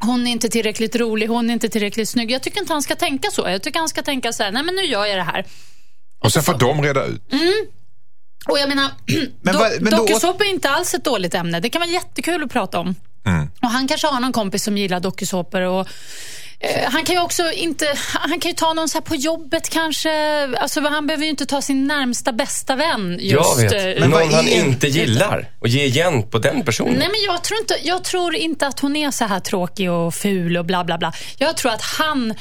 hon 0.00 0.26
är 0.26 0.30
inte 0.30 0.48
tillräckligt 0.48 0.96
rolig, 0.96 1.26
hon 1.26 1.50
är 1.50 1.54
inte 1.54 1.68
tillräckligt 1.68 2.08
snygg. 2.08 2.30
Jag 2.30 2.42
tycker 2.42 2.60
inte 2.60 2.72
han 2.72 2.82
ska 2.82 2.94
tänka 2.94 3.30
så. 3.30 3.48
Jag 3.48 3.62
tycker 3.62 3.78
han 3.78 3.88
ska 3.88 4.02
tänka 4.02 4.32
så 4.32 4.42
här, 4.42 4.50
nej 4.50 4.62
men 4.62 4.74
nu 4.74 4.82
gör 4.82 5.06
jag 5.06 5.18
det 5.18 5.22
här. 5.22 5.44
Och 6.24 6.32
sen 6.32 6.42
får 6.42 6.58
de 6.58 6.82
reda 6.82 7.04
ut. 7.04 7.32
Mm. 7.32 7.54
Och 8.48 8.58
jag 8.58 8.68
menar, 8.68 8.90
men 9.42 9.54
do, 9.54 9.60
men 9.80 9.90
dokusåpa 9.90 10.44
är 10.44 10.50
inte 10.50 10.70
alls 10.70 10.94
ett 10.94 11.04
dåligt 11.04 11.34
ämne. 11.34 11.60
Det 11.60 11.70
kan 11.70 11.80
vara 11.80 11.90
jättekul 11.90 12.42
att 12.42 12.52
prata 12.52 12.78
om. 12.78 12.94
Mm. 13.26 13.50
Och 13.62 13.68
han 13.68 13.88
kanske 13.88 14.06
har 14.06 14.20
någon 14.20 14.32
kompis 14.32 14.64
som 14.64 14.78
gillar 14.78 15.00
dokusåpor 15.00 15.60
och 15.60 15.88
han 16.84 17.04
kan 17.04 17.14
ju 17.14 17.22
också 17.22 17.52
inte, 17.52 17.86
han 18.12 18.40
kan 18.40 18.50
ju 18.50 18.54
ta 18.54 18.72
någon 18.72 18.88
så 18.88 19.00
på 19.00 19.14
jobbet 19.14 19.68
kanske. 19.68 20.10
Alltså, 20.58 20.80
han 20.80 21.06
behöver 21.06 21.24
ju 21.24 21.30
inte 21.30 21.46
ta 21.46 21.62
sin 21.62 21.86
närmsta 21.86 22.32
bästa 22.32 22.76
vän. 22.76 23.18
Just, 23.20 23.62
jag 23.62 23.70
vet. 23.70 24.00
Men 24.00 24.10
någon 24.10 24.34
han 24.34 24.48
inte 24.48 24.86
gillar 24.86 25.50
och 25.58 25.68
ge 25.68 25.84
igen 25.84 26.22
på 26.30 26.38
den 26.38 26.64
personen. 26.64 26.94
Nej, 26.94 27.08
men 27.08 27.22
jag 27.26 27.44
tror, 27.44 27.60
inte, 27.60 27.74
jag 27.82 28.04
tror 28.04 28.34
inte 28.34 28.66
att 28.66 28.80
hon 28.80 28.96
är 28.96 29.10
så 29.10 29.24
här 29.24 29.40
tråkig 29.40 29.90
och 29.90 30.14
ful 30.14 30.56
och 30.56 30.64
bla 30.64 30.84
bla 30.84 30.98
bla. 30.98 31.12
Jag 31.38 31.56
tror 31.56 31.72
att 31.72 31.82
han 31.82 32.34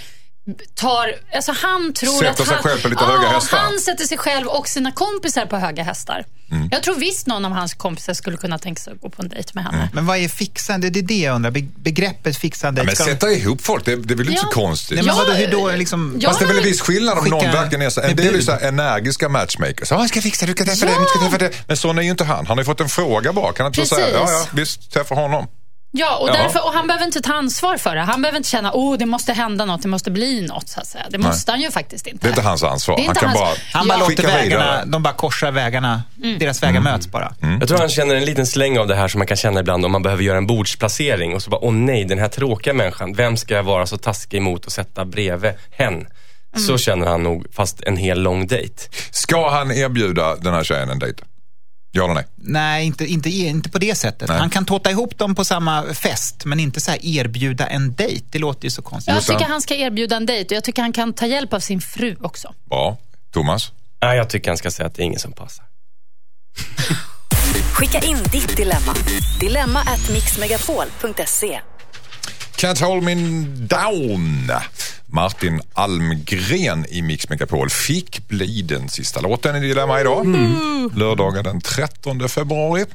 tar, 0.76 1.16
alltså 1.36 1.52
han 1.52 1.94
tror 1.94 2.14
sätter 2.14 2.30
att 2.30 2.38
sig 2.38 2.48
han, 2.48 2.64
själv 2.64 2.82
på 2.82 2.88
lite 2.88 3.04
höga 3.04 3.28
hästar. 3.28 3.58
Han 3.58 3.80
sätter 3.80 4.06
sig 4.06 4.18
själv 4.18 4.48
och 4.48 4.68
sina 4.68 4.92
kompisar 4.92 5.46
på 5.46 5.58
höga 5.58 5.84
hästar. 5.84 6.26
Mm. 6.52 6.70
Jag 6.72 6.84
tror 6.84 6.96
visst 6.96 7.28
någon 7.28 7.46
av 7.46 7.52
hans 7.52 7.74
kompisar 7.74 8.14
skulle 8.14 8.38
kunna 8.38 8.60
tänka 8.60 8.82
sig 8.82 8.94
att 8.94 9.02
gå 9.02 9.10
på 9.10 9.22
en 9.22 9.30
dejt 9.30 9.52
med 9.54 9.64
henne. 9.64 9.78
Mm. 9.78 9.90
Men 9.94 10.06
vad 10.06 10.18
är 10.18 10.28
fixande? 10.28 10.90
Det 10.90 11.00
är 11.00 11.04
det 11.04 11.18
jag 11.18 11.36
undrar. 11.36 11.52
Begreppet 11.76 12.38
fixande. 12.38 12.82
Ja, 12.82 12.86
men 12.86 12.96
sätta 12.96 13.32
ihop 13.32 13.62
folk, 13.62 13.86
det, 13.86 13.96
det 13.96 14.14
är 14.14 14.16
väl 14.16 14.30
inte 14.30 14.42
ja. 14.44 14.52
så 14.54 14.62
konstigt? 14.62 14.96
Nej, 14.96 15.06
men 15.06 15.16
vadå, 15.16 15.32
hur 15.32 15.52
då, 15.52 15.72
liksom, 15.72 16.18
ja. 16.20 16.30
Fast 16.30 16.40
det 16.40 16.46
är 16.46 16.48
väl 16.48 16.58
en 16.58 16.64
viss 16.64 16.82
skillnad 16.82 17.18
om 17.18 17.26
någon 17.26 17.52
verkligen 17.52 17.82
är 17.82 17.90
så, 17.90 18.02
en 18.02 18.16
del 18.16 18.36
är 18.36 18.42
så 18.42 18.52
energiska 18.52 19.30
matchmakers. 19.30 19.92
Ja, 19.92 20.00
jag 20.00 20.10
ska 20.10 20.22
fixa 20.22 20.46
du 20.46 20.52
ska 20.52 20.66
träffa 20.66 20.86
ja. 20.86 20.92
det, 20.92 21.00
du 21.00 21.06
ska 21.06 21.20
träffa 21.20 21.38
det. 21.38 21.68
Men 21.68 21.78
sån 21.78 21.98
är 21.98 22.02
ju 22.02 22.10
inte 22.10 22.24
han. 22.24 22.46
Han 22.48 22.58
har 22.58 22.64
ju 22.64 22.66
fått 22.66 22.82
en 22.82 22.90
fråga 22.90 23.34
bara. 23.34 23.54
Kan 23.54 23.64
han 23.64 23.74
inte 23.74 23.96
säga, 23.96 24.10
ja, 24.14 24.26
ja, 24.32 24.46
visst, 24.54 24.92
träffa 24.92 25.16
honom. 25.16 25.48
Ja, 25.92 26.18
och, 26.18 26.28
därför, 26.28 26.66
och 26.66 26.74
han 26.74 26.88
behöver 26.88 27.06
inte 27.06 27.22
ta 27.22 27.34
ansvar 27.34 27.78
för 27.78 27.96
det. 27.96 28.02
Han 28.02 28.22
behöver 28.22 28.38
inte 28.38 28.50
känna 28.50 28.70
att 28.70 28.76
oh, 28.76 28.98
det 28.98 29.06
måste 29.06 29.34
hända 29.34 29.66
något, 29.66 29.82
det 29.82 29.88
måste 29.88 30.12
bli 30.12 30.42
något. 30.42 30.70
Så 30.70 30.80
att 30.80 30.88
säga. 30.88 31.06
Det 31.10 31.18
måste 31.18 31.52
Nej. 31.52 31.58
han 31.58 31.64
ju 31.64 31.72
faktiskt 31.72 32.08
inte. 32.08 32.28
Det 32.28 32.28
är 32.28 32.30
inte 32.30 32.42
hans 32.42 32.64
ansvar. 32.64 33.02
Han 33.06 33.16
kan 33.16 33.30
hans... 33.30 33.40
bara 33.40 33.50
Han 33.74 33.88
bara 33.88 33.98
låter 33.98 34.24
vägarna, 34.24 34.86
de 34.86 35.04
bara 35.04 35.14
korsar 35.14 35.52
vägarna. 35.52 36.04
Mm. 36.24 36.40
Deras 36.40 36.64
vägar 36.64 36.80
mm. 36.80 36.84
möts 36.84 37.08
bara. 37.08 37.34
Mm. 37.42 37.60
Jag 37.60 37.68
tror 37.68 37.78
han 37.78 37.90
känner 37.90 38.16
en 38.16 38.26
liten 38.26 38.48
släng 38.48 38.80
av 38.80 38.88
det 38.88 38.96
här 38.96 39.08
som 39.08 39.20
man 39.20 39.28
kan 39.28 39.38
känna 39.38 39.60
ibland 39.60 39.86
om 39.86 39.92
man 39.92 40.04
behöver 40.04 40.24
göra 40.24 40.38
en 40.38 40.48
bordsplacering 40.48 41.36
och 41.36 41.42
så 41.42 41.50
bara, 41.50 41.66
åh 41.66 41.74
nej, 41.74 42.06
den 42.06 42.20
här 42.20 42.28
tråkiga 42.28 42.74
människan, 42.74 43.14
vem 43.14 43.38
ska 43.38 43.54
jag 43.54 43.64
vara 43.64 43.86
så 43.86 43.98
taskig 43.98 44.38
emot 44.38 44.66
och 44.66 44.72
sätta 44.72 45.06
bredvid 45.06 45.52
hen? 45.72 45.94
Mm. 45.94 46.68
Så 46.68 46.78
känner 46.78 47.08
han 47.08 47.24
nog, 47.24 47.46
fast 47.54 47.84
en 47.84 47.98
hel 47.98 48.22
lång 48.22 48.48
dejt. 48.48 48.84
Ska 49.12 49.50
han 49.50 49.72
erbjuda 49.72 50.36
den 50.36 50.54
här 50.54 50.64
tjejen 50.64 50.90
en 50.90 51.00
dejt? 51.00 51.24
Ja 51.92 52.04
eller 52.04 52.14
nej? 52.14 52.26
Nej, 52.36 52.86
inte, 52.86 53.06
inte, 53.06 53.30
inte 53.30 53.70
på 53.70 53.80
det 53.80 53.96
sättet. 53.96 54.30
Nej. 54.30 54.40
Han 54.40 54.50
kan 54.50 54.66
tåta 54.66 54.92
ihop 54.92 55.18
dem 55.18 55.36
på 55.36 55.46
samma 55.46 55.94
fest, 55.94 56.46
men 56.46 56.60
inte 56.60 56.82
så 56.82 56.92
erbjuda 57.02 57.68
en 57.68 57.96
dejt. 57.96 58.26
Det 58.30 58.40
låter 58.40 58.64
ju 58.64 58.70
så 58.70 58.82
konstigt. 58.82 59.14
Jag 59.14 59.24
tycker 59.24 59.46
han 59.46 59.62
ska 59.62 59.76
erbjuda 59.76 60.16
en 60.16 60.26
dejt 60.26 60.56
och 60.56 60.58
jag 60.58 60.64
tycker 60.64 60.82
han 60.82 60.94
kan 60.94 61.14
ta 61.14 61.26
hjälp 61.26 61.54
av 61.54 61.60
sin 61.60 61.82
fru 61.82 62.16
också. 62.22 62.54
Bra. 62.70 62.98
Thomas? 63.34 63.72
Ja, 64.00 64.16
jag 64.16 64.30
tycker 64.30 64.50
han 64.50 64.58
ska 64.58 64.72
säga 64.72 64.88
att 64.88 64.96
det 64.96 65.02
är 65.02 65.06
ingen 65.06 65.20
som 65.20 65.32
passar. 65.32 65.66
Skicka 67.74 68.00
in 68.00 68.18
ditt 68.32 68.58
dilemma. 68.58 68.94
Dilemma 69.40 69.80
at 69.80 70.10
mixmegapol.se 70.14 71.60
Can't 72.58 72.80
hold 72.80 73.04
me 73.04 73.16
down. 73.58 74.52
Martin 75.06 75.62
Almgren 75.74 76.86
i 76.90 77.02
Mix 77.02 77.30
Megapol 77.30 77.70
fick 77.70 78.28
bli 78.28 78.62
den 78.62 78.90
sista 78.90 79.22
låten 79.22 79.56
i 79.56 79.60
Dilemma 79.60 80.02
idag. 80.02 80.26
Mm. 80.26 80.92
Lördagen 80.96 81.44
den 81.44 81.62
13 81.62 82.30
februari. 82.30 82.86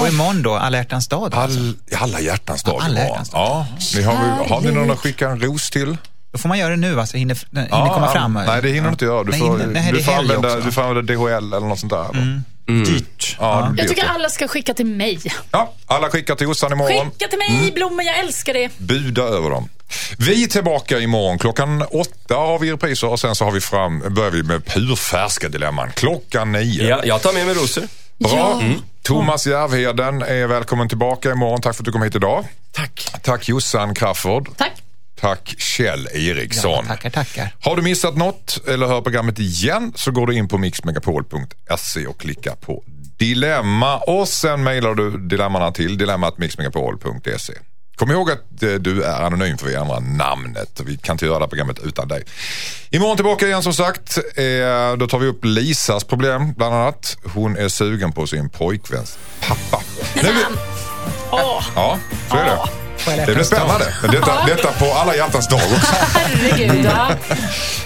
Och 0.00 0.08
imorgon 0.08 0.42
då, 0.42 0.54
alla 0.54 0.76
hjärtans 0.76 1.08
dag? 1.08 1.34
All, 1.34 1.42
alltså. 1.42 2.04
alla 2.04 2.20
hjärtans 2.20 2.62
dag 2.62 2.76
ja, 2.80 2.84
alla 2.84 3.00
hjärtans 3.00 3.30
dag. 3.30 3.40
Ja. 3.40 3.66
Ni 3.96 4.02
har, 4.02 4.14
har 4.48 4.60
ni 4.60 4.72
någon 4.72 4.90
att 4.90 4.98
skicka 4.98 5.28
en 5.28 5.40
ros 5.40 5.70
till? 5.70 5.96
Då 6.32 6.38
får 6.38 6.48
man 6.48 6.58
göra 6.58 6.70
det 6.70 6.76
nu, 6.76 7.00
alltså 7.00 7.16
hinner, 7.16 7.38
hinner 7.50 7.68
ja, 7.70 7.94
komma 7.94 8.08
fram. 8.08 8.34
Nej, 8.34 8.62
det 8.62 8.68
hinner 8.68 8.82
du 8.82 8.88
inte 8.88 9.04
göra. 9.04 9.24
Du 9.24 9.32
får, 9.32 9.58
nej, 9.58 9.66
nej, 9.66 9.92
du, 9.92 10.02
får 10.02 10.12
använda, 10.12 10.60
du 10.60 10.72
får 10.72 10.82
använda 10.82 11.14
DHL 11.14 11.28
eller 11.28 11.60
något 11.60 11.80
sånt 11.80 11.92
där. 11.92 12.10
Mm. 12.10 12.44
Mm. 12.70 12.84
Dyrt. 12.84 13.36
Ja, 13.38 13.74
jag 13.76 13.88
tycker 13.88 14.06
alla 14.06 14.28
ska 14.28 14.48
skicka 14.48 14.74
till 14.74 14.86
mig. 14.86 15.20
Ja, 15.50 15.74
alla 15.86 16.10
skickar 16.10 16.34
till 16.34 16.46
Jossan 16.46 16.72
imorgon. 16.72 17.10
Skicka 17.10 17.28
till 17.28 17.38
mig, 17.38 17.48
mm. 17.48 17.74
blommor, 17.74 18.04
jag 18.04 18.18
älskar 18.18 18.54
det. 18.54 18.78
Buda 18.78 19.22
över 19.22 19.50
dem. 19.50 19.68
Vi 20.18 20.44
är 20.44 20.48
tillbaka 20.48 20.98
imorgon. 20.98 21.38
Klockan 21.38 21.82
åtta 21.82 22.34
har 22.34 22.58
vi 22.58 22.72
repriser 22.72 23.08
och 23.08 23.20
sen 23.20 23.34
så 23.34 23.44
har 23.44 23.52
vi 23.52 23.60
fram, 23.60 24.14
börjar 24.14 24.30
vi 24.30 24.42
med 24.42 24.66
purfärska 24.66 25.48
dilemman. 25.48 25.90
Klockan 25.94 26.52
nio. 26.52 26.88
Ja, 26.88 27.00
jag 27.04 27.22
tar 27.22 27.32
med 27.32 27.46
mig 27.46 27.54
rosor. 27.54 27.88
Bra. 28.18 28.30
Ja. 28.36 28.60
Mm. 28.60 28.80
Thomas 29.02 29.46
Järvheden 29.46 30.22
är 30.22 30.46
välkommen 30.46 30.88
tillbaka 30.88 31.32
imorgon. 31.32 31.60
Tack 31.60 31.76
för 31.76 31.82
att 31.82 31.84
du 31.84 31.92
kom 31.92 32.02
hit 32.02 32.16
idag. 32.16 32.44
Tack. 32.72 33.08
Tack 33.22 33.48
Jossan 33.48 33.94
Crafoord. 33.94 34.48
Tack. 34.56 34.79
Tack 35.20 35.54
Kjell 35.58 36.08
Eriksson. 36.14 36.70
Ja, 36.70 36.82
tackar, 36.86 37.10
tackar. 37.10 37.54
Har 37.60 37.76
du 37.76 37.82
missat 37.82 38.16
något 38.16 38.68
eller 38.68 38.86
hör 38.86 39.00
programmet 39.00 39.38
igen 39.38 39.92
så 39.96 40.10
går 40.10 40.26
du 40.26 40.34
in 40.34 40.48
på 40.48 40.58
mixmegapol.se 40.58 42.06
och 42.06 42.20
klickar 42.20 42.54
på 42.54 42.84
dilemma 43.18 43.98
och 43.98 44.28
sen 44.28 44.62
mejlar 44.62 44.94
du 44.94 45.18
dilemmana 45.18 45.72
till 45.72 45.98
dilemmatmixmegapol.se. 45.98 47.52
Kom 47.96 48.10
ihåg 48.10 48.30
att 48.30 48.62
eh, 48.62 48.72
du 48.74 49.02
är 49.02 49.22
anonym 49.26 49.58
för 49.58 49.66
vi 49.66 49.74
ändrar 49.74 50.00
namnet. 50.00 50.80
Vi 50.84 50.96
kan 50.96 51.14
inte 51.14 51.24
göra 51.26 51.38
det 51.38 51.44
här 51.44 51.48
programmet 51.48 51.78
utan 51.84 52.08
dig. 52.08 52.24
Imorgon 52.90 53.16
tillbaka 53.16 53.46
igen 53.46 53.62
som 53.62 53.74
sagt. 53.74 54.18
Eh, 54.18 54.96
då 54.98 55.06
tar 55.06 55.18
vi 55.18 55.26
upp 55.26 55.44
Lisas 55.44 56.04
problem 56.04 56.52
bland 56.52 56.74
annat. 56.74 57.16
Hon 57.34 57.56
är 57.56 57.68
sugen 57.68 58.12
på 58.12 58.26
sin 58.26 58.50
pojkväns 58.50 59.18
pappa. 59.40 59.82
Nu. 60.14 60.22
Ja, 61.32 61.98
så 62.30 62.36
är 62.36 62.44
det. 62.44 62.79
Det 63.06 63.34
blir 63.34 63.44
spännande. 63.44 63.94
Detta, 64.12 64.46
detta 64.46 64.72
på 64.72 64.92
alla 64.92 65.16
hjärtans 65.16 65.48
dag 65.48 65.60
också. 65.76 65.94
Herregud, 66.14 66.84
ja. 66.84 67.08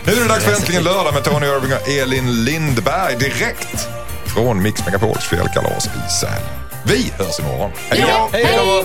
Nu 0.05 0.13
är 0.13 0.17
det 0.17 0.29
dags 0.29 0.45
för 0.45 0.53
Äntligen 0.53 0.85
lördag 0.85 1.15
med 1.15 1.25
Tony 1.25 1.47
Irving 1.47 1.73
och 1.73 1.89
Elin 1.89 2.45
Lindberg 2.45 3.17
direkt 3.17 3.89
från 4.27 4.63
Mix 4.63 4.87
Megapols 4.87 5.25
fjällkalas 5.25 5.87
i 5.87 6.11
Sälen. 6.21 6.43
Vi 6.85 7.13
hörs 7.19 7.41
imorgon. 7.41 7.71
Hej 7.91 8.05
då! 8.09 8.29
Hej 8.33 8.49
då! 8.57 8.85